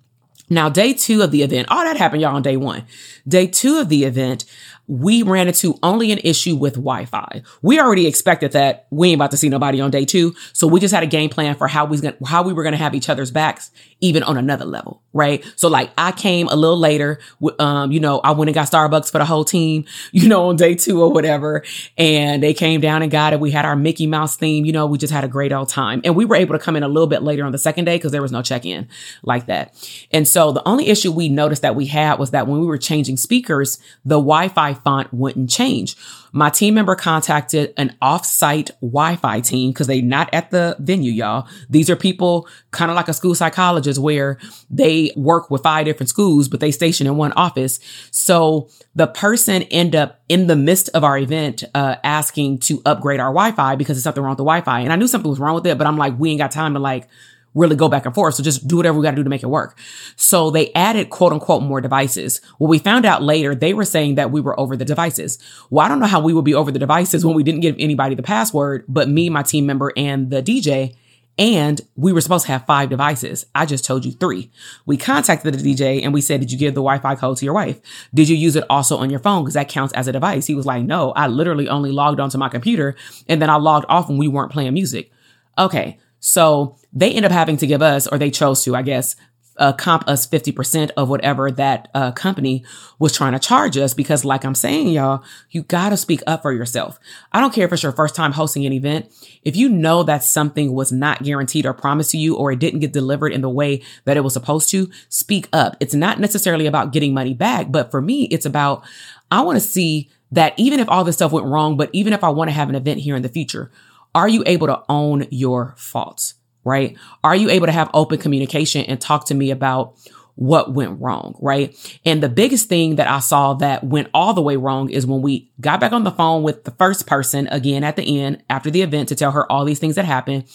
Now, 0.49 0.67
day 0.67 0.93
two 0.93 1.21
of 1.21 1.31
the 1.31 1.43
event, 1.43 1.67
all 1.69 1.83
that 1.83 1.95
happened, 1.95 2.21
y'all, 2.21 2.35
on 2.35 2.41
day 2.41 2.57
one. 2.57 2.85
Day 3.27 3.47
two 3.47 3.77
of 3.77 3.87
the 3.87 4.03
event, 4.03 4.45
we 4.87 5.23
ran 5.23 5.47
into 5.47 5.77
only 5.83 6.11
an 6.11 6.19
issue 6.23 6.55
with 6.55 6.73
Wi-Fi. 6.73 7.43
We 7.61 7.79
already 7.79 8.07
expected 8.07 8.51
that 8.53 8.87
we 8.89 9.09
ain't 9.09 9.15
about 9.15 9.31
to 9.31 9.37
see 9.37 9.49
nobody 9.49 9.79
on 9.79 9.91
day 9.91 10.05
two. 10.05 10.35
So 10.53 10.67
we 10.67 10.79
just 10.79 10.93
had 10.93 11.03
a 11.03 11.07
game 11.07 11.29
plan 11.29 11.55
for 11.55 11.67
how 11.67 11.85
we 11.85 11.99
how 12.25 12.43
we 12.43 12.53
were 12.53 12.63
going 12.63 12.73
to 12.73 12.77
have 12.77 12.95
each 12.95 13.09
other's 13.09 13.31
backs, 13.31 13.71
even 14.01 14.23
on 14.23 14.37
another 14.37 14.65
level. 14.65 15.01
Right. 15.13 15.43
So 15.57 15.67
like 15.67 15.91
I 15.97 16.13
came 16.13 16.47
a 16.47 16.55
little 16.55 16.77
later. 16.77 17.19
Um, 17.59 17.91
you 17.91 17.99
know, 17.99 18.19
I 18.23 18.31
went 18.31 18.47
and 18.47 18.55
got 18.55 18.67
Starbucks 18.67 19.11
for 19.11 19.17
the 19.17 19.25
whole 19.25 19.43
team, 19.43 19.85
you 20.11 20.27
know, 20.27 20.49
on 20.49 20.55
day 20.55 20.75
two 20.75 21.01
or 21.01 21.11
whatever. 21.11 21.63
And 21.97 22.41
they 22.41 22.53
came 22.53 22.79
down 22.79 23.01
and 23.01 23.11
got 23.11 23.33
it. 23.33 23.39
We 23.39 23.51
had 23.51 23.65
our 23.65 23.75
Mickey 23.75 24.07
Mouse 24.07 24.37
theme. 24.37 24.65
You 24.65 24.71
know, 24.71 24.85
we 24.85 24.97
just 24.97 25.11
had 25.11 25.23
a 25.23 25.27
great 25.27 25.51
old 25.51 25.69
time 25.69 26.01
and 26.03 26.15
we 26.15 26.25
were 26.25 26.35
able 26.35 26.57
to 26.57 26.59
come 26.59 26.75
in 26.75 26.83
a 26.83 26.87
little 26.87 27.07
bit 27.07 27.23
later 27.23 27.43
on 27.43 27.51
the 27.51 27.57
second 27.57 27.85
day 27.85 27.97
because 27.97 28.11
there 28.11 28.21
was 28.21 28.31
no 28.31 28.41
check 28.41 28.65
in 28.65 28.87
like 29.23 29.47
that. 29.47 29.75
And 30.11 30.27
so 30.27 30.51
the 30.51 30.65
only 30.67 30.87
issue 30.87 31.11
we 31.11 31.29
noticed 31.29 31.61
that 31.61 31.75
we 31.75 31.87
had 31.87 32.17
was 32.17 32.31
that 32.31 32.47
when 32.47 32.59
we 32.61 32.65
were 32.65 32.77
changing 32.77 33.17
speakers, 33.17 33.79
the 34.05 34.17
Wi-Fi 34.17 34.75
font 34.75 35.13
wouldn't 35.13 35.49
change. 35.49 35.95
My 36.31 36.49
team 36.49 36.75
member 36.75 36.95
contacted 36.95 37.73
an 37.77 37.95
off-site 38.01 38.71
Wi-Fi 38.81 39.41
team 39.41 39.71
because 39.71 39.87
they're 39.87 40.01
not 40.01 40.33
at 40.33 40.51
the 40.51 40.75
venue, 40.79 41.11
y'all. 41.11 41.47
These 41.69 41.89
are 41.89 41.95
people 41.95 42.47
kind 42.71 42.89
of 42.89 42.95
like 42.95 43.07
a 43.07 43.13
school 43.13 43.35
psychologist 43.35 43.99
where 43.99 44.37
they 44.69 45.11
work 45.15 45.51
with 45.51 45.63
five 45.63 45.85
different 45.85 46.09
schools, 46.09 46.47
but 46.47 46.59
they 46.59 46.71
station 46.71 47.07
in 47.07 47.17
one 47.17 47.33
office. 47.33 47.79
So 48.11 48.69
the 48.95 49.07
person 49.07 49.63
end 49.63 49.95
up 49.95 50.21
in 50.29 50.47
the 50.47 50.55
midst 50.55 50.89
of 50.89 51.03
our 51.03 51.17
event, 51.17 51.63
uh, 51.75 51.97
asking 52.03 52.59
to 52.59 52.81
upgrade 52.85 53.19
our 53.19 53.33
Wi-Fi 53.33 53.75
because 53.75 53.97
there's 53.97 54.03
something 54.03 54.23
wrong 54.23 54.31
with 54.31 54.37
the 54.37 54.43
Wi-Fi. 54.43 54.79
And 54.79 54.93
I 54.93 54.95
knew 54.95 55.07
something 55.07 55.29
was 55.29 55.39
wrong 55.39 55.55
with 55.55 55.67
it, 55.67 55.77
but 55.77 55.87
I'm 55.87 55.97
like, 55.97 56.17
we 56.17 56.29
ain't 56.29 56.39
got 56.39 56.51
time 56.51 56.73
to 56.73 56.79
like 56.79 57.07
really 57.53 57.75
go 57.75 57.89
back 57.89 58.05
and 58.05 58.15
forth. 58.15 58.35
So 58.35 58.43
just 58.43 58.67
do 58.67 58.77
whatever 58.77 58.97
we 58.97 59.03
got 59.03 59.11
to 59.11 59.17
do 59.17 59.23
to 59.23 59.29
make 59.29 59.43
it 59.43 59.47
work. 59.47 59.77
So 60.15 60.51
they 60.51 60.71
added 60.73 61.09
quote 61.09 61.33
unquote 61.33 61.63
more 61.63 61.81
devices. 61.81 62.41
Well, 62.59 62.69
we 62.69 62.79
found 62.79 63.05
out 63.05 63.23
later 63.23 63.55
they 63.55 63.73
were 63.73 63.85
saying 63.85 64.15
that 64.15 64.31
we 64.31 64.41
were 64.41 64.59
over 64.59 64.75
the 64.75 64.85
devices. 64.85 65.37
Well, 65.69 65.85
I 65.85 65.89
don't 65.89 65.99
know 65.99 66.05
how 66.05 66.21
we 66.21 66.33
would 66.33 66.45
be 66.45 66.55
over 66.55 66.71
the 66.71 66.79
devices 66.79 67.25
when 67.25 67.35
we 67.35 67.43
didn't 67.43 67.61
give 67.61 67.75
anybody 67.77 68.15
the 68.15 68.23
password, 68.23 68.85
but 68.87 69.09
me, 69.09 69.29
my 69.29 69.43
team 69.43 69.65
member 69.65 69.91
and 69.95 70.29
the 70.29 70.41
DJ. 70.41 70.95
And 71.37 71.79
we 71.95 72.11
were 72.11 72.21
supposed 72.21 72.45
to 72.45 72.51
have 72.51 72.65
five 72.65 72.89
devices. 72.89 73.45
I 73.55 73.65
just 73.65 73.85
told 73.85 74.05
you 74.05 74.11
three. 74.11 74.51
We 74.85 74.97
contacted 74.97 75.53
the 75.53 75.73
DJ 75.73 76.03
and 76.03 76.13
we 76.13 76.21
said, 76.21 76.41
Did 76.41 76.51
you 76.51 76.57
give 76.57 76.73
the 76.75 76.81
Wi 76.81 76.99
Fi 76.99 77.15
code 77.15 77.37
to 77.37 77.45
your 77.45 77.53
wife? 77.53 77.79
Did 78.13 78.27
you 78.29 78.35
use 78.35 78.55
it 78.55 78.65
also 78.69 78.97
on 78.97 79.09
your 79.09 79.19
phone? 79.19 79.43
Because 79.43 79.53
that 79.53 79.69
counts 79.69 79.93
as 79.93 80.07
a 80.07 80.11
device. 80.11 80.45
He 80.45 80.55
was 80.55 80.65
like, 80.65 80.83
No, 80.83 81.11
I 81.13 81.27
literally 81.27 81.69
only 81.69 81.91
logged 81.91 82.19
onto 82.19 82.37
my 82.37 82.49
computer 82.49 82.95
and 83.27 83.41
then 83.41 83.49
I 83.49 83.55
logged 83.55 83.85
off 83.87 84.09
when 84.09 84.17
we 84.17 84.27
weren't 84.27 84.51
playing 84.51 84.73
music. 84.73 85.09
Okay. 85.57 85.97
So 86.21 86.77
they 86.93 87.11
end 87.11 87.25
up 87.25 87.31
having 87.31 87.57
to 87.57 87.67
give 87.67 87.81
us, 87.81 88.07
or 88.07 88.17
they 88.17 88.31
chose 88.31 88.63
to, 88.63 88.75
I 88.75 88.83
guess, 88.83 89.17
uh, 89.57 89.73
comp 89.73 90.07
us 90.07 90.25
50% 90.25 90.91
of 90.97 91.09
whatever 91.09 91.51
that 91.51 91.89
uh, 91.93 92.11
company 92.13 92.63
was 92.99 93.15
trying 93.15 93.33
to 93.33 93.39
charge 93.39 93.77
us 93.77 93.93
because 93.93 94.23
like 94.23 94.45
I'm 94.45 94.55
saying, 94.55 94.87
y'all, 94.87 95.23
you 95.49 95.63
got 95.63 95.89
to 95.89 95.97
speak 95.97 96.21
up 96.25 96.41
for 96.41 96.53
yourself. 96.53 96.97
I 97.31 97.39
don't 97.39 97.53
care 97.53 97.65
if 97.65 97.73
it's 97.73 97.83
your 97.83 97.91
first 97.91 98.15
time 98.15 98.31
hosting 98.31 98.65
an 98.65 98.73
event. 98.73 99.11
If 99.43 99.55
you 99.55 99.67
know 99.67 100.03
that 100.03 100.23
something 100.23 100.73
was 100.73 100.91
not 100.91 101.23
guaranteed 101.23 101.65
or 101.65 101.73
promised 101.73 102.11
to 102.11 102.17
you 102.17 102.35
or 102.35 102.51
it 102.51 102.59
didn't 102.59 102.79
get 102.79 102.93
delivered 102.93 103.33
in 103.33 103.41
the 103.41 103.49
way 103.49 103.83
that 104.05 104.17
it 104.17 104.21
was 104.21 104.33
supposed 104.33 104.69
to, 104.69 104.89
speak 105.09 105.47
up. 105.51 105.75
It's 105.79 105.93
not 105.93 106.19
necessarily 106.19 106.65
about 106.65 106.93
getting 106.93 107.13
money 107.13 107.33
back, 107.33 107.71
but 107.71 107.91
for 107.91 108.01
me, 108.01 108.23
it's 108.31 108.45
about, 108.45 108.83
I 109.29 109.41
want 109.41 109.57
to 109.57 109.65
see 109.65 110.09
that 110.31 110.53
even 110.57 110.79
if 110.79 110.87
all 110.89 111.03
this 111.03 111.15
stuff 111.17 111.33
went 111.33 111.45
wrong, 111.45 111.75
but 111.75 111.89
even 111.93 112.13
if 112.13 112.23
I 112.23 112.29
want 112.29 112.49
to 112.49 112.53
have 112.53 112.69
an 112.69 112.75
event 112.75 113.01
here 113.01 113.15
in 113.15 113.21
the 113.21 113.29
future, 113.29 113.69
are 114.13 114.29
you 114.29 114.43
able 114.45 114.67
to 114.67 114.83
own 114.89 115.27
your 115.31 115.75
faults? 115.77 116.35
Right? 116.63 116.97
Are 117.23 117.35
you 117.35 117.49
able 117.49 117.65
to 117.65 117.71
have 117.71 117.89
open 117.93 118.19
communication 118.19 118.85
and 118.85 119.01
talk 119.01 119.25
to 119.27 119.33
me 119.33 119.49
about 119.49 119.95
what 120.35 120.73
went 120.73 120.99
wrong, 120.99 121.35
right? 121.39 121.75
And 122.05 122.21
the 122.21 122.29
biggest 122.29 122.69
thing 122.69 122.95
that 122.95 123.07
I 123.07 123.19
saw 123.19 123.53
that 123.55 123.83
went 123.83 124.09
all 124.13 124.33
the 124.33 124.41
way 124.41 124.55
wrong 124.55 124.89
is 124.89 125.05
when 125.05 125.21
we 125.21 125.51
got 125.59 125.79
back 125.79 125.91
on 125.91 126.03
the 126.03 126.11
phone 126.11 126.43
with 126.43 126.63
the 126.63 126.71
first 126.71 127.05
person 127.05 127.47
again 127.47 127.83
at 127.83 127.95
the 127.95 128.19
end 128.19 128.43
after 128.49 128.71
the 128.71 128.81
event 128.81 129.09
to 129.09 129.15
tell 129.15 129.31
her 129.31 129.51
all 129.51 129.65
these 129.65 129.79
things 129.79 129.95
that 129.95 130.05
happened. 130.05 130.45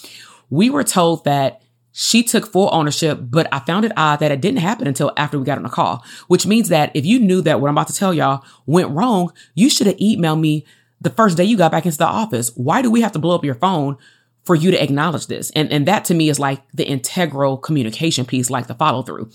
We 0.49 0.69
were 0.69 0.83
told 0.83 1.25
that 1.25 1.61
she 1.91 2.21
took 2.21 2.51
full 2.51 2.69
ownership, 2.71 3.17
but 3.21 3.47
I 3.51 3.59
found 3.59 3.85
it 3.85 3.91
odd 3.97 4.19
that 4.19 4.31
it 4.31 4.41
didn't 4.41 4.59
happen 4.59 4.87
until 4.87 5.13
after 5.17 5.39
we 5.39 5.45
got 5.45 5.57
on 5.57 5.63
the 5.63 5.69
call, 5.69 6.03
which 6.27 6.45
means 6.45 6.69
that 6.69 6.91
if 6.93 7.05
you 7.05 7.19
knew 7.19 7.41
that 7.41 7.59
what 7.59 7.69
I'm 7.69 7.73
about 7.73 7.87
to 7.87 7.93
tell 7.93 8.13
y'all 8.13 8.43
went 8.65 8.91
wrong, 8.91 9.31
you 9.55 9.69
should 9.69 9.87
have 9.87 9.97
emailed 9.97 10.39
me 10.39 10.65
the 11.01 11.09
first 11.09 11.37
day 11.37 11.43
you 11.43 11.57
got 11.57 11.71
back 11.71 11.85
into 11.85 11.97
the 11.97 12.05
office. 12.05 12.51
Why 12.55 12.81
do 12.81 12.91
we 12.91 13.01
have 13.01 13.11
to 13.13 13.19
blow 13.19 13.35
up 13.35 13.45
your 13.45 13.55
phone 13.55 13.97
for 14.43 14.55
you 14.55 14.71
to 14.71 14.81
acknowledge 14.81 15.27
this? 15.27 15.51
And, 15.51 15.71
and 15.71 15.87
that 15.87 16.05
to 16.05 16.13
me 16.13 16.29
is 16.29 16.39
like 16.39 16.63
the 16.73 16.87
integral 16.87 17.57
communication 17.57 18.25
piece, 18.25 18.49
like 18.49 18.67
the 18.67 18.75
follow 18.75 19.03
through. 19.03 19.29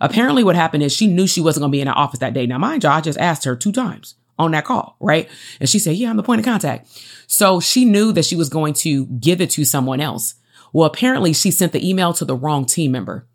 Apparently 0.00 0.44
what 0.44 0.56
happened 0.56 0.82
is 0.82 0.92
she 0.92 1.06
knew 1.06 1.26
she 1.26 1.40
wasn't 1.40 1.62
going 1.62 1.72
to 1.72 1.76
be 1.76 1.80
in 1.80 1.88
the 1.88 1.94
office 1.94 2.20
that 2.20 2.34
day. 2.34 2.46
Now, 2.46 2.58
mind 2.58 2.84
you, 2.84 2.90
I 2.90 3.00
just 3.00 3.18
asked 3.18 3.44
her 3.44 3.56
two 3.56 3.72
times 3.72 4.14
on 4.38 4.50
that 4.50 4.64
call, 4.64 4.96
right? 5.00 5.28
And 5.60 5.68
she 5.68 5.78
said, 5.78 5.96
yeah, 5.96 6.10
I'm 6.10 6.16
the 6.16 6.22
point 6.22 6.40
of 6.40 6.44
contact. 6.44 6.88
So 7.26 7.60
she 7.60 7.84
knew 7.84 8.12
that 8.12 8.24
she 8.24 8.36
was 8.36 8.48
going 8.48 8.74
to 8.74 9.06
give 9.06 9.40
it 9.40 9.50
to 9.50 9.64
someone 9.64 10.00
else. 10.00 10.34
Well, 10.72 10.86
apparently 10.86 11.32
she 11.32 11.50
sent 11.50 11.72
the 11.72 11.88
email 11.88 12.12
to 12.14 12.24
the 12.24 12.36
wrong 12.36 12.66
team 12.66 12.92
member. 12.92 13.26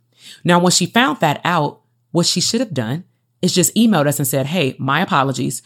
Now, 0.44 0.60
when 0.60 0.72
she 0.72 0.86
found 0.86 1.20
that 1.20 1.42
out, 1.44 1.82
what 2.12 2.26
she 2.26 2.42
should 2.42 2.60
have 2.60 2.74
done 2.74 3.06
is 3.42 3.54
just 3.54 3.74
emailed 3.76 4.08
us 4.08 4.20
and 4.20 4.28
said, 4.28 4.48
Hey, 4.48 4.76
my 4.78 5.02
apologies. 5.02 5.62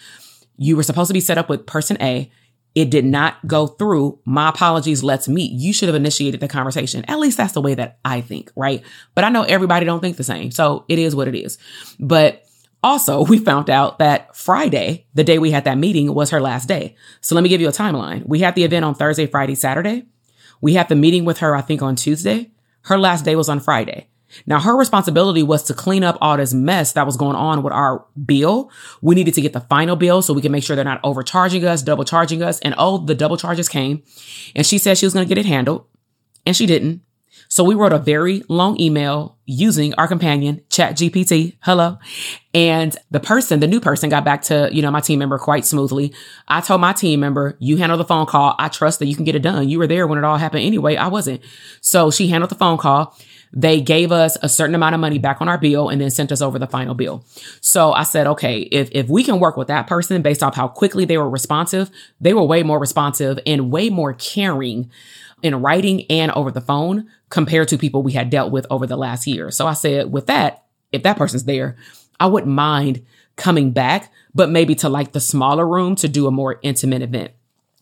You 0.58 0.76
were 0.76 0.84
supposed 0.84 1.08
to 1.08 1.14
be 1.14 1.20
set 1.20 1.38
up 1.38 1.50
with 1.50 1.66
person 1.66 1.98
A. 2.02 2.32
It 2.74 2.90
did 2.90 3.06
not 3.06 3.46
go 3.48 3.68
through. 3.68 4.20
My 4.26 4.50
apologies. 4.50 5.04
Let's 5.04 5.28
meet. 5.28 5.52
You 5.52 5.72
should 5.72 5.88
have 5.88 5.96
initiated 5.96 6.42
the 6.42 6.48
conversation. 6.48 7.06
At 7.08 7.20
least 7.20 7.38
that's 7.38 7.54
the 7.54 7.62
way 7.62 7.74
that 7.74 8.00
I 8.04 8.22
think, 8.22 8.52
right? 8.56 8.84
But 9.16 9.24
I 9.24 9.30
know 9.30 9.44
everybody 9.44 9.86
don't 9.86 10.02
think 10.02 10.18
the 10.18 10.24
same. 10.24 10.52
So 10.52 10.84
it 10.90 11.00
is 11.00 11.16
what 11.16 11.30
it 11.30 11.36
is. 11.36 11.58
But 12.00 12.44
also, 12.84 13.24
we 13.30 13.38
found 13.38 13.70
out 13.70 14.00
that 14.00 14.36
Friday, 14.36 15.08
the 15.14 15.24
day 15.24 15.40
we 15.40 15.52
had 15.52 15.64
that 15.64 15.78
meeting, 15.78 16.14
was 16.14 16.32
her 16.32 16.42
last 16.42 16.68
day. 16.68 16.96
So 17.22 17.34
let 17.34 17.42
me 17.42 17.50
give 17.50 17.62
you 17.62 17.70
a 17.70 17.74
timeline. 17.74 18.26
We 18.26 18.40
had 18.40 18.56
the 18.56 18.64
event 18.64 18.86
on 18.86 18.96
Thursday, 18.96 19.26
Friday, 19.26 19.56
Saturday. 19.56 20.06
We 20.62 20.74
had 20.74 20.90
the 20.90 20.96
meeting 20.96 21.26
with 21.26 21.40
her, 21.40 21.56
I 21.56 21.62
think, 21.62 21.82
on 21.82 21.96
Tuesday. 21.96 22.52
Her 22.84 22.98
last 22.98 23.26
day 23.26 23.36
was 23.36 23.50
on 23.50 23.60
Friday. 23.60 24.10
Now, 24.46 24.60
her 24.60 24.76
responsibility 24.76 25.44
was 25.44 25.64
to 25.64 25.74
clean 25.74 26.04
up 26.04 26.18
all 26.22 26.38
this 26.38 26.54
mess 26.54 26.94
that 26.94 27.06
was 27.06 27.18
going 27.18 27.36
on 27.36 27.64
with 27.64 27.74
our 27.74 28.06
bill. 28.26 28.72
We 29.02 29.16
needed 29.16 29.34
to 29.36 29.42
get 29.42 29.54
the 29.54 29.62
final 29.62 29.96
bill 29.96 30.22
so 30.22 30.34
we 30.34 30.42
can 30.42 30.52
make 30.52 30.64
sure 30.64 30.76
they're 30.76 30.86
not 30.86 31.02
overcharging 31.04 31.66
us, 31.66 31.82
double 31.82 32.06
charging 32.06 32.42
us. 32.42 32.60
And 32.60 32.76
oh, 32.78 32.98
the 32.98 33.16
double 33.16 33.38
charges 33.38 33.70
came. 33.70 34.04
And 34.56 34.66
she 34.66 34.78
said 34.78 34.98
she 34.98 35.06
was 35.06 35.14
going 35.14 35.28
to 35.28 35.34
get 35.34 35.44
it 35.44 35.48
handled, 35.48 35.86
and 36.46 36.56
she 36.56 36.66
didn't. 36.66 37.02
So 37.48 37.64
we 37.64 37.76
wrote 37.76 37.94
a 37.94 38.00
very 38.00 38.44
long 38.50 38.80
email 38.80 39.38
using 39.46 39.94
our 39.96 40.08
companion, 40.08 40.62
ChatGPT. 40.70 41.58
Hello. 41.62 41.98
And 42.54 42.96
the 43.12 43.20
person, 43.20 43.60
the 43.60 43.68
new 43.68 43.80
person 43.80 44.10
got 44.10 44.26
back 44.26 44.42
to, 44.44 44.70
you 44.72 44.82
know, 44.82 44.90
my 44.90 45.00
team 45.00 45.20
member 45.20 45.38
quite 45.38 45.66
smoothly. 45.66 46.14
I 46.48 46.62
told 46.62 46.82
my 46.82 46.94
team 46.94 47.20
member, 47.20 47.56
you 47.60 47.78
handle 47.78 47.98
the 47.98 48.06
phone 48.06 48.26
call. 48.26 48.56
I 48.58 48.70
trust 48.70 49.00
that 49.00 49.06
you 49.06 49.16
can 49.16 49.26
get 49.26 49.36
it 49.36 49.42
done. 49.42 49.70
You 49.70 49.78
were 49.78 49.88
there 49.88 50.08
when 50.08 50.18
it 50.18 50.24
all 50.24 50.38
happened 50.38 50.64
anyway. 50.64 50.96
I 50.96 51.08
wasn't. 51.08 51.42
So 51.82 52.10
she 52.10 52.28
handled 52.28 52.50
the 52.50 52.56
phone 52.56 52.78
call. 52.78 53.16
They 53.56 53.80
gave 53.80 54.12
us 54.12 54.38
a 54.42 54.50
certain 54.50 54.76
amount 54.76 54.96
of 54.96 55.02
money 55.02 55.18
back 55.18 55.42
on 55.42 55.48
our 55.48 55.58
bill 55.58 55.88
and 55.88 56.02
then 56.02 56.12
sent 56.12 56.32
us 56.32 56.42
over 56.42 56.60
the 56.60 56.68
final 56.68 56.94
bill. 56.94 57.24
So 57.62 57.94
I 57.94 58.04
said, 58.04 58.28
okay, 58.28 58.60
if, 58.60 58.90
if 58.92 59.08
we 59.08 59.24
can 59.24 59.40
work 59.40 59.56
with 59.56 59.70
that 59.70 59.88
person 59.88 60.22
based 60.22 60.44
off 60.44 60.56
how 60.56 60.68
quickly 60.68 61.06
they 61.06 61.18
were 61.18 61.30
responsive, 61.30 61.90
they 62.20 62.34
were 62.34 62.44
way 62.44 62.64
more 62.64 62.80
responsive 62.80 63.40
and 63.46 63.72
way 63.72 63.90
more 63.90 64.14
caring 64.14 64.92
in 65.42 65.62
writing 65.62 66.06
and 66.10 66.32
over 66.32 66.52
the 66.52 66.62
phone 66.62 67.08
compared 67.30 67.70
to 67.70 67.78
people 67.78 68.04
we 68.04 68.14
had 68.14 68.30
dealt 68.30 68.52
with 68.52 68.68
over 68.70 68.86
the 68.86 68.98
last 68.98 69.26
year. 69.26 69.52
So 69.52 69.68
I 69.68 69.74
said, 69.74 70.12
with 70.12 70.28
that, 70.28 70.66
if 70.92 71.04
that 71.04 71.18
person's 71.18 71.46
there, 71.46 71.78
I 72.20 72.28
wouldn't 72.28 72.52
mind 72.52 73.06
coming 73.36 73.72
back, 73.72 74.12
but 74.34 74.50
maybe 74.50 74.76
to 74.76 74.90
like 74.90 75.12
the 75.12 75.20
smaller 75.20 75.68
room 75.68 75.96
to 75.96 76.08
do 76.08 76.28
a 76.28 76.32
more 76.32 76.60
intimate 76.62 77.02
event. 77.02 77.32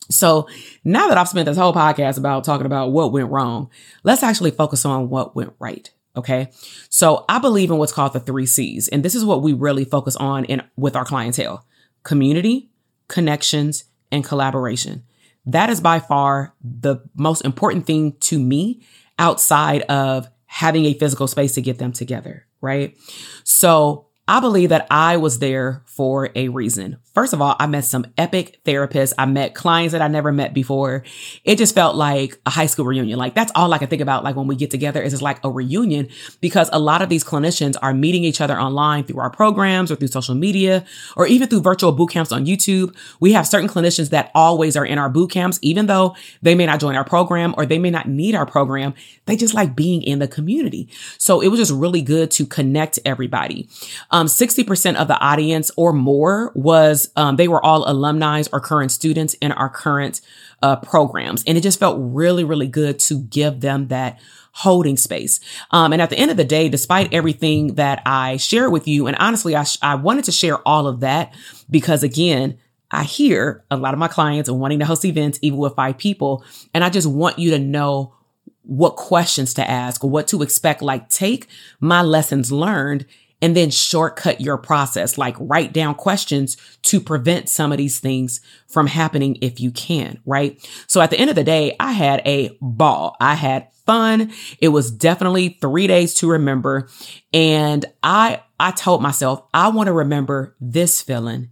So 0.10 0.48
now 0.84 1.08
that 1.08 1.18
I've 1.18 1.30
spent 1.30 1.46
this 1.46 1.58
whole 1.58 1.74
podcast 1.74 2.18
about 2.18 2.44
talking 2.44 2.66
about 2.66 2.92
what 2.92 3.12
went 3.12 3.30
wrong, 3.30 3.70
let's 4.04 4.24
actually 4.24 4.52
focus 4.52 4.86
on 4.86 5.10
what 5.10 5.36
went 5.36 5.54
right. 5.60 5.90
Okay. 6.16 6.52
So 6.90 7.26
I 7.28 7.40
believe 7.40 7.72
in 7.72 7.78
what's 7.78 7.92
called 7.92 8.14
the 8.14 8.20
three 8.20 8.46
C's. 8.46 8.88
And 8.88 9.04
this 9.04 9.16
is 9.16 9.26
what 9.26 9.42
we 9.42 9.54
really 9.54 9.86
focus 9.86 10.16
on 10.16 10.46
in 10.46 10.62
with 10.76 10.96
our 10.96 11.06
clientele 11.06 11.66
community, 12.04 12.70
connections, 13.08 13.86
and 14.12 14.24
collaboration. 14.24 15.04
That 15.46 15.70
is 15.70 15.82
by 15.82 16.00
far 16.00 16.54
the 16.62 16.98
most 17.16 17.44
important 17.44 17.88
thing 17.88 18.14
to 18.22 18.40
me 18.40 18.84
outside 19.18 19.82
of 19.84 20.28
having 20.46 20.86
a 20.86 20.94
physical 20.94 21.28
space 21.28 21.54
to 21.54 21.62
get 21.62 21.80
them 21.80 21.94
together. 21.94 22.46
Right. 22.62 22.96
So 23.44 24.08
I 24.28 24.40
believe 24.40 24.70
that 24.70 24.88
I 24.90 25.18
was 25.18 25.40
there 25.40 25.84
for 25.86 26.30
a 26.36 26.50
reason. 26.50 26.98
First 27.14 27.34
of 27.34 27.42
all, 27.44 27.56
I 27.60 27.68
met 27.68 27.86
some 27.86 28.08
epic 28.18 28.60
therapists. 28.66 29.14
I 29.20 29.28
met 29.28 29.54
clients 29.54 29.92
that 29.92 30.02
I 30.02 30.08
never 30.08 30.32
met 30.32 30.52
before. 30.52 31.04
It 31.44 31.60
just 31.60 31.76
felt 31.76 31.96
like 31.96 32.40
a 32.48 32.50
high 32.50 32.66
school 32.66 32.86
reunion. 32.86 33.20
Like 33.20 33.36
that's 33.36 33.52
all 33.54 33.72
I 33.72 33.78
can 33.78 33.88
think 33.88 34.02
about. 34.02 34.24
Like 34.24 34.36
when 34.36 34.48
we 34.48 34.56
get 34.56 34.72
together 34.72 35.00
is 35.00 35.14
it's 35.14 35.22
like 35.22 35.38
a 35.44 35.52
reunion 35.52 36.10
because 36.42 36.72
a 36.74 36.80
lot 36.80 37.04
of 37.04 37.10
these 37.10 37.24
clinicians 37.24 37.76
are 37.84 37.94
meeting 37.94 38.24
each 38.24 38.42
other 38.42 38.60
online 38.60 39.04
through 39.04 39.20
our 39.20 39.30
programs 39.30 39.92
or 39.92 39.96
through 39.96 40.08
social 40.08 40.34
media 40.34 40.84
or 41.16 41.28
even 41.28 41.48
through 41.48 41.62
virtual 41.62 41.92
boot 41.92 42.10
camps 42.10 42.32
on 42.32 42.48
YouTube. 42.48 42.96
We 43.20 43.34
have 43.34 43.46
certain 43.46 43.70
clinicians 43.70 44.10
that 44.10 44.32
always 44.34 44.76
are 44.76 44.86
in 44.86 44.98
our 44.98 45.10
boot 45.10 45.30
camps, 45.30 45.60
even 45.62 45.86
though 45.86 46.16
they 46.42 46.56
may 46.56 46.66
not 46.66 46.80
join 46.80 46.96
our 46.96 47.06
program 47.06 47.54
or 47.58 47.68
they 47.68 47.78
may 47.78 47.92
not 47.92 48.08
need 48.08 48.34
our 48.34 48.48
program. 48.48 48.96
They 49.26 49.36
just 49.36 49.54
like 49.54 49.76
being 49.76 50.02
in 50.02 50.18
the 50.18 50.28
community. 50.28 50.90
So 51.20 51.42
it 51.42 51.50
was 51.50 51.60
just 51.60 51.72
really 51.72 52.02
good 52.02 52.32
to 52.32 52.48
connect 52.48 52.98
everybody. 53.06 53.70
Um, 54.10 54.26
60% 54.26 54.96
of 54.96 55.08
the 55.08 55.20
audience 55.20 55.70
or 55.78 55.94
more 55.94 56.52
was, 56.56 57.03
um, 57.16 57.36
they 57.36 57.48
were 57.48 57.64
all 57.64 57.90
alumni 57.90 58.44
or 58.52 58.60
current 58.60 58.92
students 58.92 59.34
in 59.36 59.52
our 59.52 59.70
current 59.70 60.22
uh, 60.62 60.78
programs. 60.78 61.44
And 61.46 61.58
it 61.58 61.62
just 61.62 61.80
felt 61.80 61.98
really, 62.00 62.44
really 62.44 62.68
good 62.68 63.00
to 63.00 63.20
give 63.20 63.62
them 63.62 63.88
that 63.88 64.20
holding 64.54 64.98
space. 64.98 65.40
Um, 65.72 65.94
and 65.94 66.02
at 66.02 66.10
the 66.10 66.18
end 66.18 66.32
of 66.32 66.38
the 66.38 66.44
day, 66.44 66.70
despite 66.70 67.14
everything 67.14 67.76
that 67.76 68.02
I 68.06 68.38
share 68.38 68.70
with 68.70 68.88
you, 68.88 69.08
and 69.08 69.18
honestly, 69.20 69.56
I, 69.56 69.64
sh- 69.64 69.80
I 69.82 69.96
wanted 69.96 70.26
to 70.26 70.32
share 70.32 70.66
all 70.68 70.88
of 70.88 71.02
that 71.02 71.34
because 71.70 72.04
again, 72.04 72.58
I 72.92 73.04
hear 73.04 73.64
a 73.72 73.78
lot 73.78 73.94
of 73.94 74.00
my 74.00 74.08
clients 74.08 74.50
wanting 74.50 74.80
to 74.80 74.86
host 74.86 75.04
events, 75.04 75.40
even 75.42 75.58
with 75.58 75.76
five 75.76 75.98
people. 75.98 76.46
And 76.74 76.84
I 76.84 76.90
just 76.90 77.08
want 77.08 77.40
you 77.40 77.50
to 77.52 77.60
know 77.60 78.14
what 78.62 78.96
questions 78.96 79.56
to 79.56 79.70
ask 79.70 80.04
or 80.04 80.10
what 80.10 80.28
to 80.28 80.42
expect. 80.44 80.82
Like 80.82 81.10
take 81.10 81.48
my 81.80 82.02
lessons 82.02 82.52
learned 82.52 83.06
and 83.44 83.58
then 83.58 83.70
shortcut 83.70 84.40
your 84.40 84.58
process, 84.58 85.18
like 85.18 85.36
write 85.38 85.74
down 85.74 85.96
questions 85.96 86.56
to 86.82 87.02
prevent 87.02 87.50
some 87.50 87.74
of 87.74 87.78
these 87.78 88.00
things 88.00 88.40
from 88.70 88.88
happening 88.88 89.38
if 89.42 89.60
you 89.60 89.70
can, 89.70 90.18
right? 90.26 90.58
So 90.88 91.02
at 91.02 91.10
the 91.10 91.20
end 91.20 91.30
of 91.30 91.36
the 91.36 91.44
day, 91.44 91.76
I 91.78 91.92
had 91.92 92.22
a 92.26 92.58
ball. 92.62 93.18
I 93.20 93.36
had 93.36 93.68
fun. 93.86 94.32
It 94.60 94.70
was 94.70 94.92
definitely 94.92 95.58
three 95.60 95.88
days 95.88 96.14
to 96.16 96.30
remember. 96.30 96.88
And 97.34 97.86
I, 98.02 98.44
I 98.62 98.72
told 98.72 99.02
myself, 99.02 99.44
I 99.54 99.68
want 99.68 99.88
to 99.88 99.94
remember 99.94 100.56
this 100.62 101.02
feeling, 101.02 101.50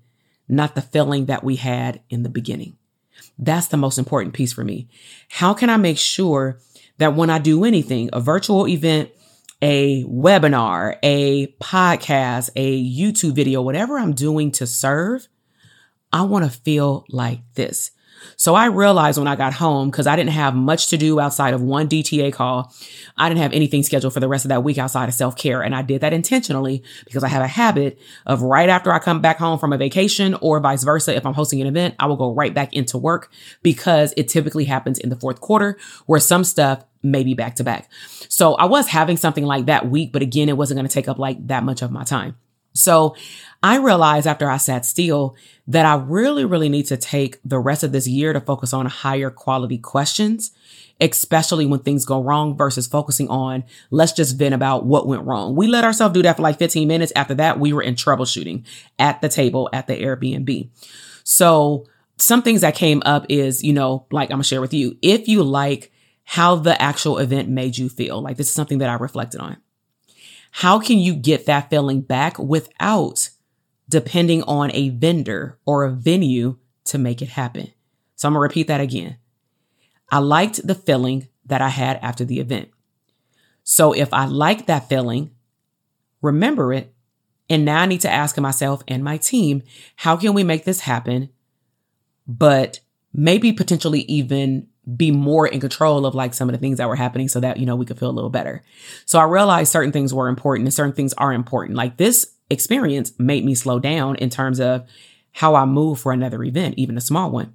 not 0.47 0.75
the 0.75 0.81
feeling 0.81 1.25
that 1.25 1.43
we 1.43 1.57
had 1.57 2.01
in 2.09 2.23
the 2.23 2.29
beginning. 2.29 2.77
That's 3.37 3.67
the 3.67 3.75
most 3.75 3.97
important 3.97 4.33
piece 4.33 4.53
for 4.53 4.63
me. 4.63 4.87
How 5.27 5.53
can 5.53 5.69
I 5.69 5.75
make 5.75 5.97
sure 5.97 6.61
that 6.99 7.17
when 7.17 7.29
I 7.29 7.37
do 7.37 7.65
anything, 7.65 8.09
a 8.13 8.21
virtual 8.21 8.65
event, 8.65 9.09
a 9.61 10.03
webinar, 10.05 10.97
a 11.03 11.47
podcast, 11.61 12.49
a 12.55 12.83
YouTube 12.83 13.33
video, 13.33 13.61
whatever 13.61 13.99
I'm 13.99 14.13
doing 14.13 14.51
to 14.53 14.67
serve, 14.67 15.27
I 16.11 16.23
want 16.23 16.45
to 16.45 16.51
feel 16.51 17.05
like 17.09 17.41
this. 17.53 17.91
So 18.35 18.55
I 18.55 18.65
realized 18.65 19.17
when 19.17 19.27
I 19.27 19.35
got 19.35 19.53
home, 19.53 19.89
because 19.89 20.07
I 20.07 20.15
didn't 20.15 20.31
have 20.31 20.55
much 20.55 20.87
to 20.87 20.97
do 20.97 21.19
outside 21.19 21.53
of 21.53 21.61
one 21.61 21.87
DTA 21.87 22.33
call, 22.33 22.73
I 23.17 23.29
didn't 23.29 23.41
have 23.41 23.53
anything 23.53 23.83
scheduled 23.83 24.13
for 24.13 24.19
the 24.19 24.27
rest 24.27 24.45
of 24.45 24.49
that 24.49 24.63
week 24.63 24.77
outside 24.77 25.09
of 25.09 25.15
self 25.15 25.35
care. 25.35 25.61
And 25.61 25.75
I 25.75 25.81
did 25.81 26.01
that 26.01 26.13
intentionally 26.13 26.83
because 27.05 27.23
I 27.23 27.27
have 27.29 27.43
a 27.43 27.47
habit 27.47 27.99
of 28.25 28.41
right 28.41 28.69
after 28.69 28.91
I 28.91 28.99
come 28.99 29.21
back 29.21 29.37
home 29.37 29.59
from 29.59 29.73
a 29.73 29.77
vacation 29.77 30.35
or 30.35 30.59
vice 30.59 30.83
versa. 30.83 31.15
If 31.15 31.25
I'm 31.25 31.33
hosting 31.33 31.61
an 31.61 31.67
event, 31.67 31.95
I 31.99 32.05
will 32.05 32.17
go 32.17 32.33
right 32.33 32.53
back 32.53 32.73
into 32.73 32.97
work 32.97 33.31
because 33.63 34.13
it 34.17 34.27
typically 34.27 34.65
happens 34.65 34.99
in 34.99 35.09
the 35.09 35.15
fourth 35.15 35.41
quarter 35.41 35.77
where 36.05 36.19
some 36.19 36.43
stuff 36.43 36.83
maybe 37.03 37.33
back 37.33 37.55
to 37.55 37.63
back. 37.63 37.89
So 38.29 38.55
I 38.55 38.65
was 38.65 38.87
having 38.87 39.17
something 39.17 39.45
like 39.45 39.65
that 39.65 39.89
week, 39.89 40.11
but 40.11 40.21
again, 40.21 40.49
it 40.49 40.57
wasn't 40.57 40.77
going 40.77 40.87
to 40.87 40.93
take 40.93 41.07
up 41.07 41.19
like 41.19 41.47
that 41.47 41.63
much 41.63 41.81
of 41.81 41.91
my 41.91 42.03
time. 42.03 42.35
So 42.73 43.15
I 43.61 43.77
realized 43.77 44.27
after 44.27 44.49
I 44.49 44.57
sat 44.57 44.85
still 44.85 45.35
that 45.67 45.85
I 45.85 45.95
really, 45.95 46.45
really 46.45 46.69
need 46.69 46.87
to 46.87 46.97
take 46.97 47.37
the 47.43 47.59
rest 47.59 47.83
of 47.83 47.91
this 47.91 48.07
year 48.07 48.33
to 48.33 48.41
focus 48.41 48.73
on 48.73 48.85
higher 48.85 49.29
quality 49.29 49.77
questions, 49.77 50.51
especially 50.99 51.65
when 51.65 51.79
things 51.79 52.05
go 52.05 52.23
wrong 52.23 52.55
versus 52.55 52.87
focusing 52.87 53.27
on 53.27 53.63
let's 53.89 54.13
just 54.13 54.37
vent 54.37 54.53
about 54.53 54.85
what 54.85 55.07
went 55.07 55.25
wrong. 55.25 55.55
We 55.55 55.67
let 55.67 55.83
ourselves 55.83 56.13
do 56.13 56.21
that 56.23 56.37
for 56.37 56.43
like 56.43 56.59
15 56.59 56.87
minutes. 56.87 57.11
After 57.15 57.35
that, 57.35 57.59
we 57.59 57.73
were 57.73 57.83
in 57.83 57.95
troubleshooting 57.95 58.65
at 58.97 59.21
the 59.21 59.29
table 59.29 59.69
at 59.73 59.87
the 59.87 59.95
Airbnb. 59.95 60.69
So 61.23 61.85
some 62.17 62.41
things 62.41 62.61
that 62.61 62.75
came 62.75 63.01
up 63.05 63.25
is, 63.29 63.63
you 63.63 63.73
know, 63.73 64.05
like 64.11 64.29
I'm 64.29 64.35
gonna 64.35 64.43
share 64.43 64.61
with 64.61 64.73
you. 64.73 64.97
If 65.01 65.27
you 65.27 65.43
like 65.43 65.90
how 66.31 66.55
the 66.55 66.81
actual 66.81 67.17
event 67.17 67.49
made 67.49 67.77
you 67.77 67.89
feel. 67.89 68.21
Like 68.21 68.37
this 68.37 68.47
is 68.47 68.53
something 68.53 68.77
that 68.77 68.89
I 68.89 68.93
reflected 68.93 69.41
on. 69.41 69.57
How 70.51 70.79
can 70.79 70.97
you 70.97 71.13
get 71.13 71.45
that 71.47 71.69
feeling 71.69 71.99
back 71.99 72.39
without 72.39 73.31
depending 73.89 74.41
on 74.43 74.71
a 74.73 74.91
vendor 74.91 75.59
or 75.65 75.83
a 75.83 75.91
venue 75.91 76.57
to 76.85 76.97
make 76.97 77.21
it 77.21 77.27
happen? 77.27 77.73
So 78.15 78.29
I'm 78.29 78.33
going 78.33 78.39
to 78.39 78.43
repeat 78.43 78.67
that 78.67 78.79
again. 78.79 79.17
I 80.09 80.19
liked 80.19 80.65
the 80.65 80.73
feeling 80.73 81.27
that 81.47 81.61
I 81.61 81.67
had 81.67 81.99
after 82.01 82.23
the 82.23 82.39
event. 82.39 82.69
So 83.63 83.91
if 83.91 84.13
I 84.13 84.23
like 84.23 84.67
that 84.67 84.87
feeling, 84.87 85.31
remember 86.21 86.71
it. 86.71 86.93
And 87.49 87.65
now 87.65 87.81
I 87.81 87.87
need 87.87 88.01
to 88.01 88.09
ask 88.09 88.37
myself 88.39 88.83
and 88.87 89.03
my 89.03 89.17
team, 89.17 89.63
how 89.97 90.15
can 90.15 90.33
we 90.33 90.45
make 90.45 90.63
this 90.63 90.79
happen? 90.79 91.27
But 92.25 92.79
maybe 93.11 93.51
potentially 93.51 94.03
even 94.03 94.67
be 94.97 95.11
more 95.11 95.47
in 95.47 95.59
control 95.59 96.05
of 96.05 96.15
like 96.15 96.33
some 96.33 96.49
of 96.49 96.53
the 96.53 96.59
things 96.59 96.77
that 96.77 96.87
were 96.87 96.95
happening 96.95 97.27
so 97.27 97.39
that, 97.39 97.57
you 97.57 97.65
know, 97.65 97.75
we 97.75 97.85
could 97.85 97.99
feel 97.99 98.09
a 98.09 98.11
little 98.11 98.29
better. 98.29 98.63
So 99.05 99.19
I 99.19 99.23
realized 99.23 99.71
certain 99.71 99.91
things 99.91 100.13
were 100.13 100.27
important 100.27 100.67
and 100.67 100.73
certain 100.73 100.93
things 100.93 101.13
are 101.13 101.33
important. 101.33 101.77
Like 101.77 101.97
this 101.97 102.33
experience 102.49 103.13
made 103.19 103.45
me 103.45 103.53
slow 103.53 103.79
down 103.79 104.15
in 104.15 104.29
terms 104.29 104.59
of 104.59 104.87
how 105.33 105.55
I 105.55 105.65
move 105.65 105.99
for 105.99 106.11
another 106.11 106.43
event, 106.43 106.75
even 106.77 106.97
a 106.97 107.01
small 107.01 107.29
one. 107.29 107.53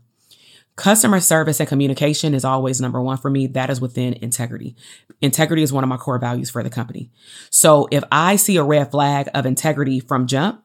Customer 0.77 1.21
service 1.21 1.59
and 1.59 1.69
communication 1.69 2.35
is 2.35 2.45
always 2.45 2.81
number 2.81 3.01
one 3.01 3.17
for 3.17 3.31
me. 3.31 3.47
That 3.47 3.71
is 3.71 3.81
within 3.81 4.13
integrity. 4.15 4.77
Integrity 5.21 5.63
is 5.63 5.73
one 5.73 5.83
of 5.83 5.89
my 5.89 5.97
core 5.97 6.19
values 6.19 6.51
for 6.51 6.63
the 6.63 6.71
company. 6.71 7.11
So 7.51 7.89
if 7.91 8.05
I 8.13 8.37
see 8.37 8.57
a 8.57 8.63
red 8.63 8.91
flag 8.91 9.29
of 9.35 9.47
integrity 9.47 10.01
from 10.01 10.27
jump, 10.27 10.63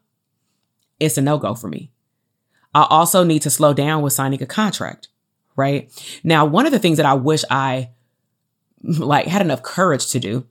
it's 1.00 1.18
a 1.18 1.22
no 1.22 1.38
go 1.38 1.56
for 1.56 1.70
me. 1.70 1.92
I 2.76 2.86
also 2.90 3.24
need 3.24 3.42
to 3.44 3.50
slow 3.50 3.74
down 3.74 4.02
with 4.02 4.14
signing 4.14 4.44
a 4.44 4.46
contract 4.46 5.08
right? 5.56 5.92
Now, 6.24 6.46
one 6.46 6.66
of 6.66 6.72
the 6.72 6.80
things 6.80 6.98
that 6.98 7.06
I 7.06 7.14
wish 7.14 7.44
I 7.50 7.90
like 8.84 9.28
had 9.28 9.42
enough 9.42 9.64
courage 9.64 10.10
to 10.12 10.20
do 10.20 10.48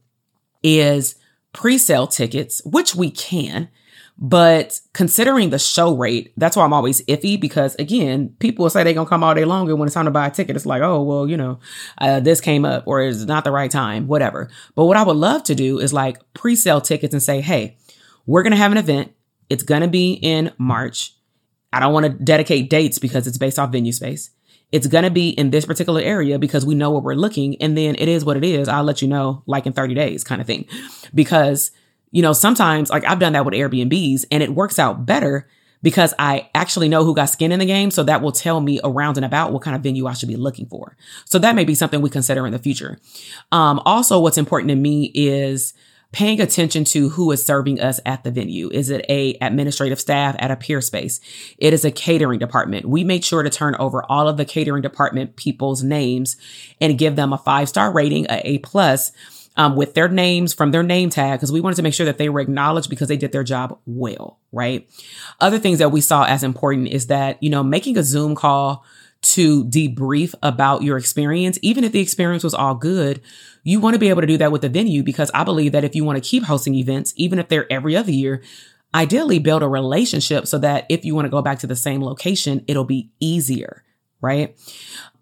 is 0.62 1.16
pre-sale 1.52 2.06
tickets, 2.06 2.62
which 2.64 2.94
we 2.94 3.10
can, 3.10 3.68
but 4.22 4.80
considering 4.92 5.48
the 5.48 5.58
show 5.58 5.96
rate, 5.96 6.32
that's 6.36 6.54
why 6.54 6.64
I'm 6.64 6.74
always 6.74 7.02
iffy 7.06 7.40
because 7.40 7.74
again, 7.76 8.36
people 8.38 8.68
say 8.68 8.84
they're 8.84 8.92
gonna 8.92 9.08
come 9.08 9.24
all 9.24 9.34
day 9.34 9.46
long, 9.46 9.68
and 9.70 9.78
when 9.78 9.86
it's 9.86 9.94
time 9.94 10.04
to 10.04 10.10
buy 10.10 10.26
a 10.26 10.30
ticket, 10.30 10.56
it's 10.56 10.66
like, 10.66 10.82
oh 10.82 11.02
well, 11.02 11.26
you 11.26 11.36
know, 11.36 11.58
uh, 11.98 12.20
this 12.20 12.40
came 12.40 12.64
up 12.66 12.84
or 12.86 13.00
it's 13.00 13.24
not 13.24 13.44
the 13.44 13.50
right 13.50 13.70
time, 13.70 14.06
whatever. 14.06 14.50
But 14.74 14.84
what 14.84 14.98
I 14.98 15.02
would 15.02 15.16
love 15.16 15.42
to 15.44 15.54
do 15.54 15.78
is 15.78 15.92
like 15.92 16.18
pre-sale 16.34 16.82
tickets 16.82 17.14
and 17.14 17.22
say, 17.22 17.40
hey, 17.40 17.78
we're 18.26 18.42
gonna 18.42 18.56
have 18.56 18.72
an 18.72 18.78
event. 18.78 19.12
It's 19.48 19.62
gonna 19.62 19.88
be 19.88 20.12
in 20.12 20.52
March. 20.58 21.14
I 21.72 21.80
don't 21.80 21.94
want 21.94 22.04
to 22.04 22.12
dedicate 22.12 22.68
dates 22.68 22.98
because 22.98 23.26
it's 23.26 23.38
based 23.38 23.58
off 23.58 23.72
venue 23.72 23.92
space 23.92 24.30
it's 24.72 24.86
going 24.86 25.04
to 25.04 25.10
be 25.10 25.30
in 25.30 25.50
this 25.50 25.66
particular 25.66 26.00
area 26.00 26.38
because 26.38 26.64
we 26.64 26.74
know 26.74 26.90
where 26.90 27.00
we're 27.00 27.14
looking. 27.14 27.60
And 27.60 27.76
then 27.76 27.96
it 27.96 28.08
is 28.08 28.24
what 28.24 28.36
it 28.36 28.44
is. 28.44 28.68
I'll 28.68 28.84
let 28.84 29.02
you 29.02 29.08
know 29.08 29.42
like 29.46 29.66
in 29.66 29.72
30 29.72 29.94
days 29.94 30.24
kind 30.24 30.40
of 30.40 30.46
thing. 30.46 30.66
Because, 31.14 31.70
you 32.10 32.22
know, 32.22 32.32
sometimes 32.32 32.90
like 32.90 33.04
I've 33.04 33.18
done 33.18 33.32
that 33.32 33.44
with 33.44 33.54
Airbnbs 33.54 34.26
and 34.30 34.42
it 34.42 34.54
works 34.54 34.78
out 34.78 35.04
better 35.06 35.48
because 35.82 36.14
I 36.18 36.50
actually 36.54 36.88
know 36.88 37.04
who 37.04 37.14
got 37.14 37.30
skin 37.30 37.52
in 37.52 37.58
the 37.58 37.66
game. 37.66 37.90
So 37.90 38.02
that 38.04 38.22
will 38.22 38.32
tell 38.32 38.60
me 38.60 38.80
around 38.84 39.16
and 39.16 39.24
about 39.24 39.52
what 39.52 39.62
kind 39.62 39.74
of 39.74 39.82
venue 39.82 40.06
I 40.06 40.12
should 40.12 40.28
be 40.28 40.36
looking 40.36 40.66
for. 40.66 40.96
So 41.24 41.38
that 41.38 41.54
may 41.54 41.64
be 41.64 41.74
something 41.74 42.00
we 42.00 42.10
consider 42.10 42.46
in 42.46 42.52
the 42.52 42.58
future. 42.58 42.98
Um, 43.50 43.80
also 43.84 44.20
what's 44.20 44.38
important 44.38 44.68
to 44.68 44.76
me 44.76 45.10
is, 45.14 45.74
paying 46.12 46.40
attention 46.40 46.84
to 46.84 47.10
who 47.10 47.30
is 47.30 47.44
serving 47.44 47.80
us 47.80 48.00
at 48.04 48.24
the 48.24 48.30
venue. 48.30 48.68
Is 48.70 48.90
it 48.90 49.04
a 49.08 49.34
administrative 49.40 50.00
staff 50.00 50.34
at 50.38 50.50
a 50.50 50.56
Peerspace? 50.56 51.20
It 51.58 51.72
is 51.72 51.84
a 51.84 51.90
catering 51.90 52.40
department. 52.40 52.86
We 52.86 53.04
made 53.04 53.24
sure 53.24 53.42
to 53.42 53.50
turn 53.50 53.76
over 53.76 54.04
all 54.10 54.28
of 54.28 54.36
the 54.36 54.44
catering 54.44 54.82
department 54.82 55.36
people's 55.36 55.82
names 55.82 56.36
and 56.80 56.98
give 56.98 57.16
them 57.16 57.32
a 57.32 57.38
five 57.38 57.68
star 57.68 57.92
rating, 57.92 58.26
a 58.28 58.40
A 58.44 58.58
plus. 58.58 59.12
Um, 59.56 59.74
with 59.74 59.94
their 59.94 60.08
names 60.08 60.54
from 60.54 60.70
their 60.70 60.84
name 60.84 61.10
tag 61.10 61.38
because 61.38 61.50
we 61.50 61.60
wanted 61.60 61.74
to 61.74 61.82
make 61.82 61.92
sure 61.92 62.06
that 62.06 62.18
they 62.18 62.28
were 62.28 62.40
acknowledged 62.40 62.88
because 62.88 63.08
they 63.08 63.16
did 63.16 63.32
their 63.32 63.42
job 63.42 63.78
well, 63.84 64.38
right? 64.52 64.88
Other 65.40 65.58
things 65.58 65.80
that 65.80 65.90
we 65.90 66.00
saw 66.00 66.22
as 66.22 66.44
important 66.44 66.88
is 66.88 67.08
that, 67.08 67.42
you 67.42 67.50
know, 67.50 67.64
making 67.64 67.98
a 67.98 68.04
Zoom 68.04 68.36
call 68.36 68.84
to 69.22 69.64
debrief 69.66 70.34
about 70.42 70.82
your 70.82 70.96
experience, 70.96 71.58
even 71.62 71.84
if 71.84 71.92
the 71.92 72.00
experience 72.00 72.42
was 72.42 72.54
all 72.54 72.74
good, 72.74 73.20
you 73.62 73.80
want 73.80 73.94
to 73.94 74.00
be 74.00 74.08
able 74.08 74.22
to 74.22 74.26
do 74.26 74.38
that 74.38 74.52
with 74.52 74.62
the 74.62 74.68
venue 74.68 75.02
because 75.02 75.30
I 75.34 75.44
believe 75.44 75.72
that 75.72 75.84
if 75.84 75.94
you 75.94 76.04
want 76.04 76.22
to 76.22 76.28
keep 76.28 76.44
hosting 76.44 76.74
events, 76.74 77.12
even 77.16 77.38
if 77.38 77.48
they're 77.48 77.70
every 77.70 77.96
other 77.96 78.10
year, 78.10 78.42
ideally 78.94 79.38
build 79.38 79.62
a 79.62 79.68
relationship 79.68 80.46
so 80.46 80.58
that 80.58 80.86
if 80.88 81.04
you 81.04 81.14
want 81.14 81.26
to 81.26 81.30
go 81.30 81.42
back 81.42 81.58
to 81.60 81.66
the 81.66 81.76
same 81.76 82.02
location, 82.02 82.64
it'll 82.66 82.84
be 82.84 83.10
easier, 83.20 83.84
right? 84.20 84.56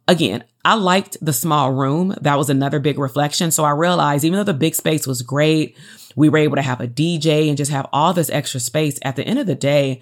again, 0.09 0.42
I 0.64 0.74
liked 0.74 1.18
the 1.20 1.32
small 1.32 1.72
room. 1.72 2.14
That 2.22 2.38
was 2.38 2.51
another 2.51 2.80
big 2.80 2.99
reflection. 2.99 3.51
So 3.51 3.62
I 3.62 3.70
realized 3.70 4.24
even 4.24 4.38
though 4.38 4.44
the 4.44 4.55
big 4.55 4.74
space 4.74 5.07
was 5.07 5.22
great, 5.22 5.76
we 6.16 6.28
were 6.28 6.38
able 6.38 6.57
to 6.57 6.62
have 6.62 6.80
a 6.80 6.88
DJ 6.88 7.49
and 7.49 7.57
just 7.57 7.70
have 7.70 7.86
all 7.92 8.12
this 8.12 8.30
extra 8.30 8.59
space. 8.59 8.99
At 9.03 9.14
the 9.14 9.24
end 9.24 9.38
of 9.38 9.46
the 9.46 9.55
day, 9.55 10.01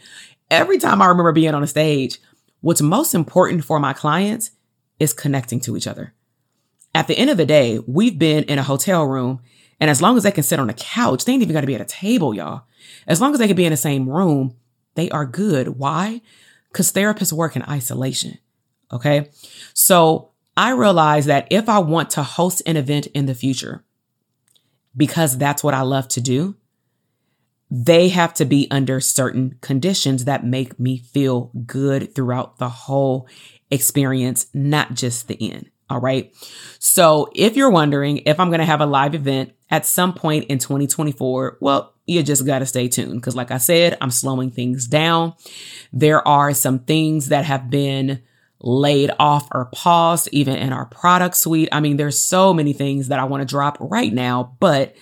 every 0.51 0.79
time 0.79 1.03
I 1.03 1.07
remember 1.07 1.33
being 1.33 1.55
on 1.55 1.63
a 1.63 1.67
stage, 1.67 2.19
what's 2.61 2.83
most 2.83 3.15
important 3.15 3.65
for 3.65 3.79
my 3.79 3.93
clients 3.93 4.51
is 4.99 5.13
connecting 5.13 5.61
to 5.61 5.77
each 5.77 5.87
other. 5.87 6.15
At 6.95 7.09
the 7.09 7.19
end 7.19 7.31
of 7.31 7.37
the 7.37 7.45
day, 7.45 7.79
we've 7.87 8.19
been 8.19 8.45
in 8.45 8.59
a 8.59 8.63
hotel 8.63 9.05
room, 9.05 9.41
and 9.79 9.91
as 9.91 10.01
long 10.01 10.17
as 10.17 10.23
they 10.23 10.31
can 10.31 10.43
sit 10.43 10.59
on 10.59 10.71
a 10.71 10.75
couch, 10.75 11.25
they 11.25 11.33
ain't 11.33 11.43
even 11.43 11.53
got 11.53 11.61
to 11.61 11.67
be 11.67 11.75
at 11.75 11.81
a 11.81 11.85
table, 11.85 12.35
y'all. 12.35 12.63
As 13.07 13.21
long 13.21 13.33
as 13.35 13.39
they 13.39 13.47
can 13.47 13.57
be 13.57 13.67
in 13.67 13.73
the 13.73 13.77
same 13.77 14.09
room, 14.09 14.57
they 14.95 15.11
are 15.11 15.27
good. 15.27 15.79
Why? 15.79 16.23
Because 16.73 16.93
therapists 16.93 17.33
work 17.33 17.55
in 17.55 17.63
isolation. 17.65 18.39
Okay. 18.91 19.31
So 19.75 20.31
I 20.57 20.71
realized 20.71 21.29
that 21.29 21.49
if 21.51 21.69
I 21.69 21.79
want 21.81 22.11
to 22.11 22.23
host 22.23 22.63
an 22.65 22.77
event 22.77 23.07
in 23.09 23.27
the 23.27 23.35
future, 23.35 23.85
because 24.97 25.37
that's 25.37 25.63
what 25.63 25.75
I 25.75 25.83
love 25.83 26.09
to 26.09 26.21
do, 26.21 26.57
they 27.71 28.09
have 28.09 28.33
to 28.35 28.45
be 28.45 28.69
under 28.71 29.01
certain 29.01 29.59
conditions 29.61 30.25
that 30.25 30.45
make 30.45 30.79
me 30.79 30.99
feel 30.99 31.51
good 31.67 32.15
throughout 32.15 32.59
the 32.59 32.69
whole 32.69 33.29
experience, 33.71 34.47
not 34.55 34.95
just 34.95 35.29
the 35.29 35.53
end. 35.53 35.71
All 35.89 36.01
right. 36.01 36.33
So 36.79 37.29
if 37.35 37.57
you're 37.57 37.71
wondering 37.71 38.19
if 38.27 38.41
I'm 38.41 38.49
going 38.49 38.61
to 38.61 38.67
have 38.67 38.81
a 38.81 38.87
live 38.87 39.15
event 39.15 39.53
at 39.71 39.87
some 39.87 40.15
point 40.15 40.47
in 40.47 40.59
2024, 40.59 41.59
well, 41.61 41.95
you 42.07 42.23
just 42.23 42.47
got 42.47 42.61
to 42.61 42.67
stay 42.67 42.89
tuned 42.89 43.21
because, 43.21 43.37
like 43.37 43.51
I 43.51 43.59
said, 43.59 43.97
I'm 44.01 44.11
slowing 44.11 44.51
things 44.51 44.87
down. 44.87 45.35
There 45.93 46.27
are 46.27 46.55
some 46.55 46.81
things 46.81 47.29
that 47.29 47.45
have 47.45 47.69
been 47.69 48.23
laid 48.61 49.11
off 49.19 49.49
or 49.53 49.67
paused, 49.67 50.29
even 50.33 50.57
in 50.57 50.73
our 50.73 50.87
product 50.87 51.37
suite. 51.37 51.69
I 51.73 51.81
mean, 51.81 51.97
there's 51.97 52.21
so 52.21 52.55
many 52.55 52.73
things 52.73 53.09
that 53.09 53.19
I 53.19 53.25
want 53.25 53.43
to 53.43 53.45
drop 53.47 53.77
right 53.81 54.13
now, 54.13 54.57
but 54.61 54.95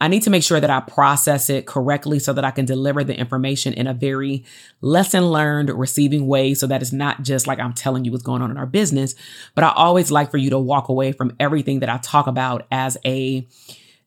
I 0.00 0.08
need 0.08 0.22
to 0.24 0.30
make 0.30 0.42
sure 0.42 0.60
that 0.60 0.68
I 0.68 0.80
process 0.80 1.48
it 1.48 1.66
correctly 1.66 2.18
so 2.18 2.32
that 2.34 2.44
I 2.44 2.50
can 2.50 2.66
deliver 2.66 3.02
the 3.02 3.18
information 3.18 3.72
in 3.72 3.86
a 3.86 3.94
very 3.94 4.44
lesson 4.82 5.26
learned, 5.26 5.70
receiving 5.70 6.26
way 6.26 6.52
so 6.54 6.66
that 6.66 6.82
it's 6.82 6.92
not 6.92 7.22
just 7.22 7.46
like 7.46 7.58
I'm 7.58 7.72
telling 7.72 8.04
you 8.04 8.12
what's 8.12 8.22
going 8.22 8.42
on 8.42 8.50
in 8.50 8.58
our 8.58 8.66
business, 8.66 9.14
but 9.54 9.64
I 9.64 9.72
always 9.74 10.10
like 10.10 10.30
for 10.30 10.36
you 10.36 10.50
to 10.50 10.58
walk 10.58 10.88
away 10.88 11.12
from 11.12 11.34
everything 11.40 11.80
that 11.80 11.88
I 11.88 11.96
talk 11.98 12.26
about 12.26 12.66
as 12.70 12.98
a 13.06 13.46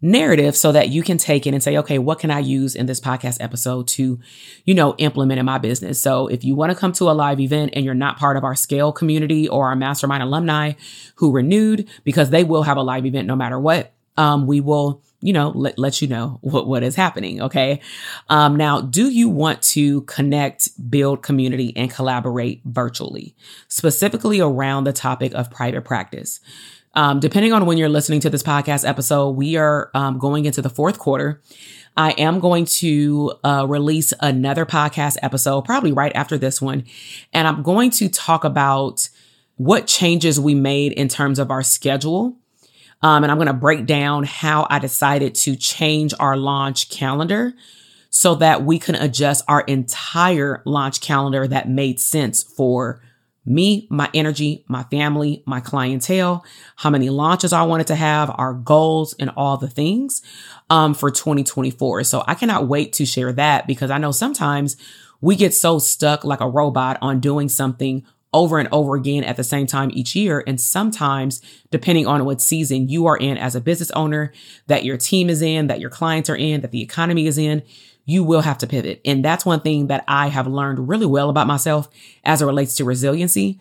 narrative 0.01 0.55
so 0.55 0.71
that 0.71 0.89
you 0.89 1.03
can 1.03 1.17
take 1.17 1.45
it 1.45 1.53
and 1.53 1.61
say, 1.61 1.77
okay, 1.77 1.97
what 1.97 2.19
can 2.19 2.31
I 2.31 2.39
use 2.39 2.75
in 2.75 2.85
this 2.85 3.01
podcast 3.01 3.37
episode 3.41 3.87
to, 3.89 4.19
you 4.63 4.73
know, 4.73 4.95
implement 4.97 5.39
in 5.39 5.45
my 5.45 5.57
business? 5.57 6.01
So 6.01 6.27
if 6.27 6.43
you 6.43 6.55
want 6.55 6.71
to 6.71 6.77
come 6.77 6.93
to 6.93 7.09
a 7.09 7.11
live 7.11 7.39
event 7.39 7.71
and 7.73 7.83
you're 7.83 7.93
not 7.93 8.17
part 8.17 8.37
of 8.37 8.43
our 8.43 8.55
scale 8.55 8.91
community 8.91 9.47
or 9.49 9.67
our 9.67 9.75
mastermind 9.75 10.23
alumni 10.23 10.73
who 11.15 11.31
renewed, 11.31 11.89
because 12.03 12.29
they 12.29 12.43
will 12.43 12.63
have 12.63 12.77
a 12.77 12.81
live 12.81 13.05
event 13.05 13.27
no 13.27 13.35
matter 13.35 13.59
what, 13.59 13.91
um, 14.15 14.47
we 14.47 14.61
will 14.61 15.01
you 15.21 15.33
know, 15.33 15.49
let, 15.49 15.77
let 15.77 16.01
you 16.01 16.07
know 16.07 16.39
what, 16.41 16.67
what 16.67 16.83
is 16.83 16.95
happening. 16.95 17.41
Okay. 17.41 17.81
Um, 18.29 18.55
now, 18.55 18.81
do 18.81 19.09
you 19.09 19.27
want 19.29 19.61
to 19.63 20.01
connect, 20.01 20.89
build 20.89 21.23
community 21.23 21.73
and 21.75 21.91
collaborate 21.91 22.61
virtually, 22.65 23.35
specifically 23.67 24.39
around 24.39 24.85
the 24.85 24.93
topic 24.93 25.33
of 25.33 25.51
private 25.51 25.83
practice? 25.83 26.39
Um, 26.95 27.19
depending 27.19 27.53
on 27.53 27.65
when 27.65 27.77
you're 27.77 27.89
listening 27.89 28.19
to 28.21 28.29
this 28.29 28.43
podcast 28.43 28.87
episode, 28.87 29.31
we 29.31 29.57
are 29.57 29.91
um, 29.93 30.17
going 30.17 30.45
into 30.45 30.61
the 30.61 30.69
fourth 30.69 30.97
quarter. 30.97 31.41
I 31.95 32.11
am 32.11 32.39
going 32.39 32.65
to 32.65 33.33
uh, 33.43 33.65
release 33.67 34.13
another 34.21 34.65
podcast 34.65 35.17
episode, 35.21 35.65
probably 35.65 35.91
right 35.91 36.11
after 36.15 36.37
this 36.37 36.61
one. 36.61 36.85
And 37.33 37.47
I'm 37.47 37.61
going 37.61 37.91
to 37.91 38.09
talk 38.09 38.43
about 38.43 39.09
what 39.57 39.85
changes 39.85 40.39
we 40.39 40.55
made 40.55 40.93
in 40.93 41.09
terms 41.09 41.39
of 41.39 41.51
our 41.51 41.61
schedule. 41.61 42.37
Um, 43.01 43.23
and 43.23 43.31
I'm 43.31 43.37
going 43.37 43.47
to 43.47 43.53
break 43.53 43.85
down 43.85 44.23
how 44.23 44.67
I 44.69 44.79
decided 44.79 45.35
to 45.35 45.55
change 45.55 46.13
our 46.19 46.35
launch 46.35 46.89
calendar 46.89 47.53
so 48.09 48.35
that 48.35 48.63
we 48.63 48.79
can 48.79 48.95
adjust 48.95 49.43
our 49.47 49.61
entire 49.61 50.61
launch 50.65 50.99
calendar 50.99 51.47
that 51.47 51.69
made 51.69 51.99
sense 51.99 52.43
for 52.43 53.01
me, 53.45 53.87
my 53.89 54.09
energy, 54.13 54.63
my 54.67 54.83
family, 54.83 55.43
my 55.45 55.59
clientele, 55.59 56.45
how 56.75 56.89
many 56.89 57.09
launches 57.09 57.53
I 57.53 57.63
wanted 57.63 57.87
to 57.87 57.95
have, 57.95 58.33
our 58.37 58.53
goals, 58.53 59.15
and 59.17 59.31
all 59.35 59.57
the 59.57 59.69
things 59.69 60.21
um, 60.69 60.93
for 60.93 61.09
2024. 61.09 62.03
So 62.03 62.23
I 62.27 62.35
cannot 62.35 62.67
wait 62.67 62.93
to 62.93 63.05
share 63.05 63.33
that 63.33 63.65
because 63.65 63.89
I 63.89 63.97
know 63.97 64.11
sometimes 64.11 64.77
we 65.21 65.35
get 65.35 65.53
so 65.53 65.79
stuck 65.79 66.23
like 66.23 66.41
a 66.41 66.49
robot 66.49 66.97
on 67.01 67.19
doing 67.19 67.49
something 67.49 68.05
over 68.33 68.59
and 68.59 68.69
over 68.71 68.95
again 68.95 69.23
at 69.23 69.37
the 69.37 69.43
same 69.43 69.65
time 69.65 69.89
each 69.93 70.15
year. 70.15 70.43
And 70.45 70.59
sometimes, 70.59 71.41
depending 71.71 72.05
on 72.07 72.25
what 72.25 72.41
season 72.41 72.87
you 72.87 73.07
are 73.07 73.17
in 73.17 73.37
as 73.37 73.55
a 73.55 73.61
business 73.61 73.91
owner, 73.91 74.31
that 74.67 74.85
your 74.85 74.97
team 74.97 75.29
is 75.29 75.41
in, 75.41 75.67
that 75.67 75.79
your 75.79 75.89
clients 75.89 76.29
are 76.29 76.35
in, 76.35 76.61
that 76.61 76.71
the 76.71 76.81
economy 76.81 77.27
is 77.27 77.37
in, 77.37 77.63
you 78.05 78.23
will 78.23 78.41
have 78.41 78.57
to 78.59 78.67
pivot. 78.67 79.01
And 79.05 79.23
that's 79.23 79.45
one 79.45 79.61
thing 79.61 79.87
that 79.87 80.03
I 80.07 80.27
have 80.27 80.47
learned 80.47 80.87
really 80.87 81.05
well 81.05 81.29
about 81.29 81.47
myself 81.47 81.89
as 82.23 82.41
it 82.41 82.45
relates 82.45 82.75
to 82.75 82.83
resiliency. 82.83 83.59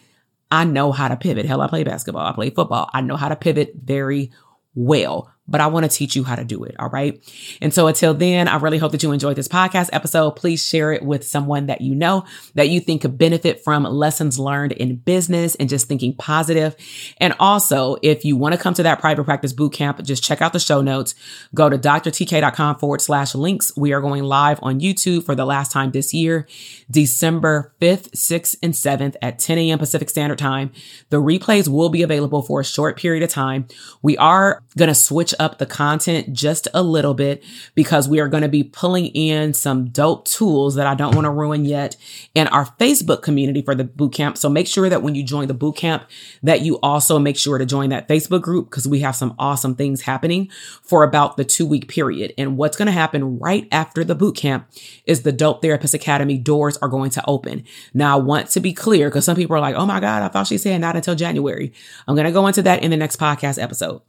I 0.51 0.65
know 0.65 0.93
how 0.93 1.09
to 1.09 1.17
pivot. 1.17 1.47
Hell, 1.47 1.61
I 1.61 1.69
play 1.69 1.85
basketball, 1.85 2.27
I 2.27 2.33
play 2.33 2.51
football. 2.51 2.89
I 2.93 3.01
know 3.01 3.17
how 3.17 3.29
to 3.29 3.37
pivot 3.37 3.75
very 3.83 4.31
well 4.75 5.33
but 5.49 5.61
I 5.61 5.67
want 5.67 5.91
to 5.91 5.97
teach 5.97 6.15
you 6.15 6.25
how 6.25 6.37
to 6.37 6.45
do 6.45 6.65
it. 6.65 6.77
All 6.79 6.91
right. 6.91 7.21
And 7.61 7.73
so 7.73 7.87
until 7.87 8.15
then, 8.15 8.47
I 8.49 8.57
really 8.57 8.79
hope 8.79 8.93
that 8.93 9.03
you 9.03 9.13
enjoyed 9.13 9.37
this 9.37 9.49
podcast 9.49 9.89
episode. 9.93 10.33
Please 10.33 10.65
share 10.65 10.93
it 10.93 11.03
with 11.03 11.27
someone 11.27 11.67
that 11.67 11.81
you 11.81 11.95
know 11.95 12.25
that 12.55 12.69
you 12.69 12.81
think 12.81 13.03
could 13.03 13.19
benefit 13.19 13.65
from 13.65 13.85
lessons 13.85 14.39
learned 14.39 14.73
in 14.73 14.97
business 14.97 15.55
and 15.55 15.69
just 15.69 15.89
thinking 15.89 16.15
positive. 16.15 16.77
And 17.19 17.35
also, 17.41 17.97
if 18.03 18.25
you 18.25 18.37
want 18.37 18.55
to 18.55 18.61
come 18.61 18.75
to 18.75 18.83
that 18.83 19.01
private 19.01 19.25
practice 19.25 19.53
boot 19.53 19.73
camp, 19.73 20.03
just 20.05 20.23
check 20.23 20.43
out 20.43 20.53
the 20.53 20.61
show 20.61 20.83
notes. 20.83 21.15
Go 21.55 21.69
to 21.69 21.79
drtk.com 21.79 22.77
forward 22.77 23.01
slash 23.01 23.35
links. 23.35 23.73
We 23.77 23.93
are 23.93 24.01
going 24.01 24.25
live 24.25 24.59
on 24.63 24.81
YouTube 24.81 25.25
for 25.25 25.35
the 25.35 25.47
last 25.47 25.73
time 25.73 25.93
this 25.93 26.13
year, 26.13 26.47
December 26.91 27.73
5th, 27.81 28.11
6th, 28.11 28.57
and 28.63 28.75
7th 28.75 29.17
at 29.23 29.39
10 29.39 29.59
a.m. 29.59 29.79
Pacific 29.79 30.11
Standard 30.11 30.39
Time. 30.39 30.73
The 31.11 31.21
replays 31.21 31.69
will 31.69 31.89
be 31.89 32.03
available 32.03 32.43
for 32.43 32.61
a 32.61 32.65
short 32.65 32.99
period 32.99 33.23
of 33.23 33.31
time. 33.31 33.67
We 34.03 34.17
are 34.19 34.63
going 34.77 34.89
to 34.89 34.95
switch 34.95 35.35
up 35.39 35.59
the 35.59 35.67
content 35.67 36.33
just 36.33 36.69
a 36.75 36.83
little 36.83 37.15
bit 37.15 37.45
because 37.75 38.09
we 38.09 38.21
are 38.21 38.29
going 38.29 38.43
to 38.43 38.49
be 38.49 38.65
pulling 38.65 39.07
in 39.07 39.53
some 39.55 39.89
dope 39.89 40.27
tools 40.27 40.75
that 40.75 40.87
I 40.87 40.95
don't 40.95 41.15
want 41.15 41.25
to 41.25 41.31
ruin 41.31 41.65
yet 41.65 41.97
in 42.35 42.47
our 42.49 42.67
Facebook 42.79 43.23
community 43.23 43.63
for 43.63 43.75
the 43.75 43.85
bootcamp. 43.85 44.37
So 44.37 44.49
make 44.49 44.67
sure 44.67 44.89
that 44.89 45.03
when 45.03 45.15
you 45.15 45.23
join 45.23 45.49
the 45.49 45.55
bootcamp 45.55 46.05
that 46.43 46.63
you 46.63 46.79
also 46.83 47.19
make 47.19 47.37
sure 47.37 47.59
to 47.59 47.67
join 47.67 47.91
that 47.91 48.09
Facebook 48.09 48.43
group 48.43 48.71
because 48.71 48.87
we 48.87 49.01
have 49.01 49.17
some 49.17 49.35
awesome 49.39 49.75
things 49.75 50.03
happening 50.03 50.51
for 50.83 51.03
about 51.03 51.37
the 51.37 51.45
two 51.45 51.67
week 51.67 51.89
period. 51.89 52.35
And 52.39 52.57
what's 52.57 52.77
going 52.77 52.87
to 52.87 52.93
happen 52.93 53.39
right 53.39 53.69
after 53.73 54.05
the 54.05 54.17
bootcamp 54.17 54.65
is 55.07 55.23
the 55.23 55.33
Dope 55.33 55.63
Therapist 55.63 55.95
Academy 55.95 56.39
doors 56.39 56.77
are 56.79 56.89
going 56.89 57.11
to 57.11 57.25
open. 57.27 57.65
Now 57.95 58.19
I 58.19 58.21
want 58.21 58.51
to 58.51 58.61
be 58.61 58.73
clear 58.73 59.09
because 59.09 59.25
some 59.25 59.37
people 59.37 59.57
are 59.57 59.61
like, 59.61 59.77
Oh 59.77 59.87
my 59.87 60.01
God, 60.01 60.23
I 60.23 60.29
thought 60.29 60.47
she 60.47 60.59
said 60.59 60.81
not 60.81 60.97
until 60.97 61.15
January. 61.15 61.73
I'm 62.07 62.15
going 62.15 62.27
to 62.27 62.33
go 62.33 62.47
into 62.47 62.63
that 62.63 62.83
in 62.83 62.91
the 62.91 62.97
next 62.97 63.17
podcast 63.19 63.63
episode. 63.63 64.03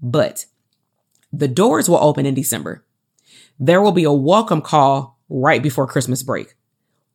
But 0.00 0.46
the 1.32 1.48
doors 1.48 1.88
will 1.88 1.98
open 1.98 2.26
in 2.26 2.34
December. 2.34 2.84
There 3.58 3.80
will 3.80 3.92
be 3.92 4.04
a 4.04 4.12
welcome 4.12 4.60
call 4.60 5.18
right 5.28 5.62
before 5.62 5.86
Christmas 5.86 6.22
break. 6.22 6.54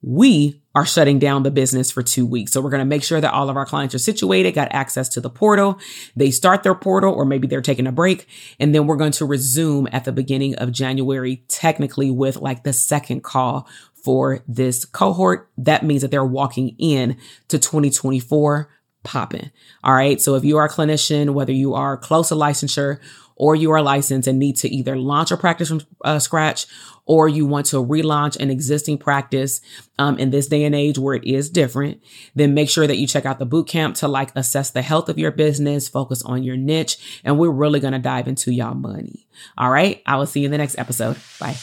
We 0.01 0.61
are 0.75 0.85
shutting 0.85 1.17
down 1.17 1.41
the 1.41 1.51
business 1.51 1.89
for 1.91 2.03
two 2.03 2.25
weeks. 2.25 2.51
So 2.51 2.61
we're 2.61 2.69
going 2.69 2.79
to 2.79 2.85
make 2.85 3.03
sure 3.03 3.19
that 3.19 3.33
all 3.33 3.49
of 3.49 3.57
our 3.57 3.65
clients 3.65 3.95
are 3.95 3.99
situated, 3.99 4.53
got 4.53 4.71
access 4.71 5.09
to 5.09 5.21
the 5.21 5.29
portal. 5.29 5.79
They 6.15 6.29
start 6.29 6.61
their 6.61 6.75
portal 6.75 7.13
or 7.13 7.25
maybe 7.25 7.47
they're 7.47 7.61
taking 7.61 7.87
a 7.87 7.91
break. 7.91 8.27
And 8.59 8.75
then 8.75 8.85
we're 8.85 8.95
going 8.95 9.11
to 9.13 9.25
resume 9.25 9.87
at 9.91 10.05
the 10.05 10.11
beginning 10.11 10.55
of 10.55 10.71
January, 10.71 11.43
technically 11.47 12.11
with 12.11 12.37
like 12.37 12.63
the 12.63 12.73
second 12.73 13.23
call 13.23 13.67
for 13.95 14.43
this 14.47 14.85
cohort. 14.85 15.49
That 15.57 15.83
means 15.83 16.03
that 16.03 16.11
they're 16.11 16.23
walking 16.23 16.75
in 16.77 17.17
to 17.47 17.57
2024 17.57 18.69
popping. 19.03 19.49
All 19.83 19.95
right. 19.95 20.21
So 20.21 20.35
if 20.35 20.45
you 20.45 20.57
are 20.57 20.65
a 20.65 20.69
clinician, 20.69 21.31
whether 21.31 21.53
you 21.53 21.73
are 21.73 21.97
close 21.97 22.29
to 22.29 22.35
licensure 22.35 22.99
or 23.37 23.55
you 23.55 23.71
are 23.71 23.81
licensed 23.81 24.27
and 24.27 24.39
need 24.39 24.57
to 24.57 24.69
either 24.69 24.95
launch 24.95 25.31
a 25.31 25.37
practice 25.37 25.69
from 25.69 25.81
uh, 26.03 26.19
scratch 26.19 26.65
or 27.07 27.29
you 27.29 27.45
want 27.45 27.65
to 27.67 27.77
relaunch 27.77 28.37
an 28.37 28.51
existing 28.51 28.97
practice 28.97 29.61
um, 29.97 30.19
in 30.19 30.29
this 30.29 30.47
day 30.47 30.65
and 30.65 30.75
age 30.75 30.99
where 30.99 31.15
it 31.15 31.23
is 31.23 31.49
different, 31.49 32.03
then 32.35 32.53
make 32.53 32.69
sure 32.69 32.85
that 32.85 32.97
you 32.97 33.07
check 33.07 33.25
out 33.25 33.39
the 33.39 33.45
boot 33.45 33.67
camp 33.67 33.95
to 33.95 34.07
like 34.07 34.29
assess 34.35 34.69
the 34.71 34.81
health 34.81 35.07
of 35.09 35.17
your 35.17 35.31
business, 35.31 35.87
focus 35.87 36.21
on 36.23 36.43
your 36.43 36.57
niche, 36.57 37.21
and 37.23 37.39
we're 37.39 37.49
really 37.49 37.79
going 37.79 37.93
to 37.93 37.99
dive 37.99 38.27
into 38.27 38.51
y'all 38.51 38.75
money. 38.75 39.25
All 39.57 39.71
right. 39.71 40.03
I 40.05 40.17
will 40.17 40.25
see 40.25 40.41
you 40.41 40.45
in 40.45 40.51
the 40.51 40.57
next 40.57 40.77
episode. 40.77 41.17
Bye. 41.39 41.55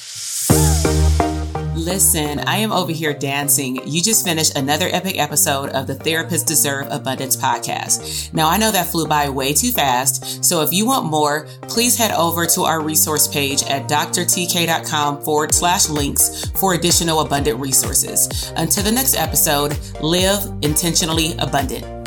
Listen, 1.74 2.38
I 2.40 2.58
am 2.58 2.70
over 2.70 2.92
here 2.92 3.12
dancing. 3.12 3.80
You 3.84 4.00
just 4.00 4.24
finished 4.24 4.56
another 4.56 4.88
epic 4.92 5.18
episode 5.18 5.70
of 5.70 5.88
the 5.88 5.96
Therapists 5.96 6.46
Deserve 6.46 6.86
Abundance 6.88 7.36
podcast. 7.36 8.32
Now, 8.32 8.48
I 8.48 8.58
know 8.58 8.70
that 8.70 8.86
flew 8.86 9.08
by 9.08 9.28
way 9.28 9.52
too 9.52 9.72
fast, 9.72 10.44
so 10.44 10.62
if 10.62 10.72
you 10.72 10.86
want 10.86 11.06
more, 11.06 11.48
please 11.62 11.98
head 11.98 12.12
over 12.12 12.46
to 12.46 12.62
our 12.62 12.80
resource 12.80 13.26
page 13.26 13.64
at 13.64 13.88
drtk.com 13.88 15.22
forward 15.22 15.52
slash 15.52 15.88
links 15.88 16.48
for 16.60 16.74
additional 16.74 17.20
abundant 17.20 17.58
resources. 17.58 18.52
Until 18.56 18.84
the 18.84 18.92
next 18.92 19.16
episode, 19.16 19.76
live 20.00 20.46
intentionally 20.62 21.36
abundant. 21.38 22.03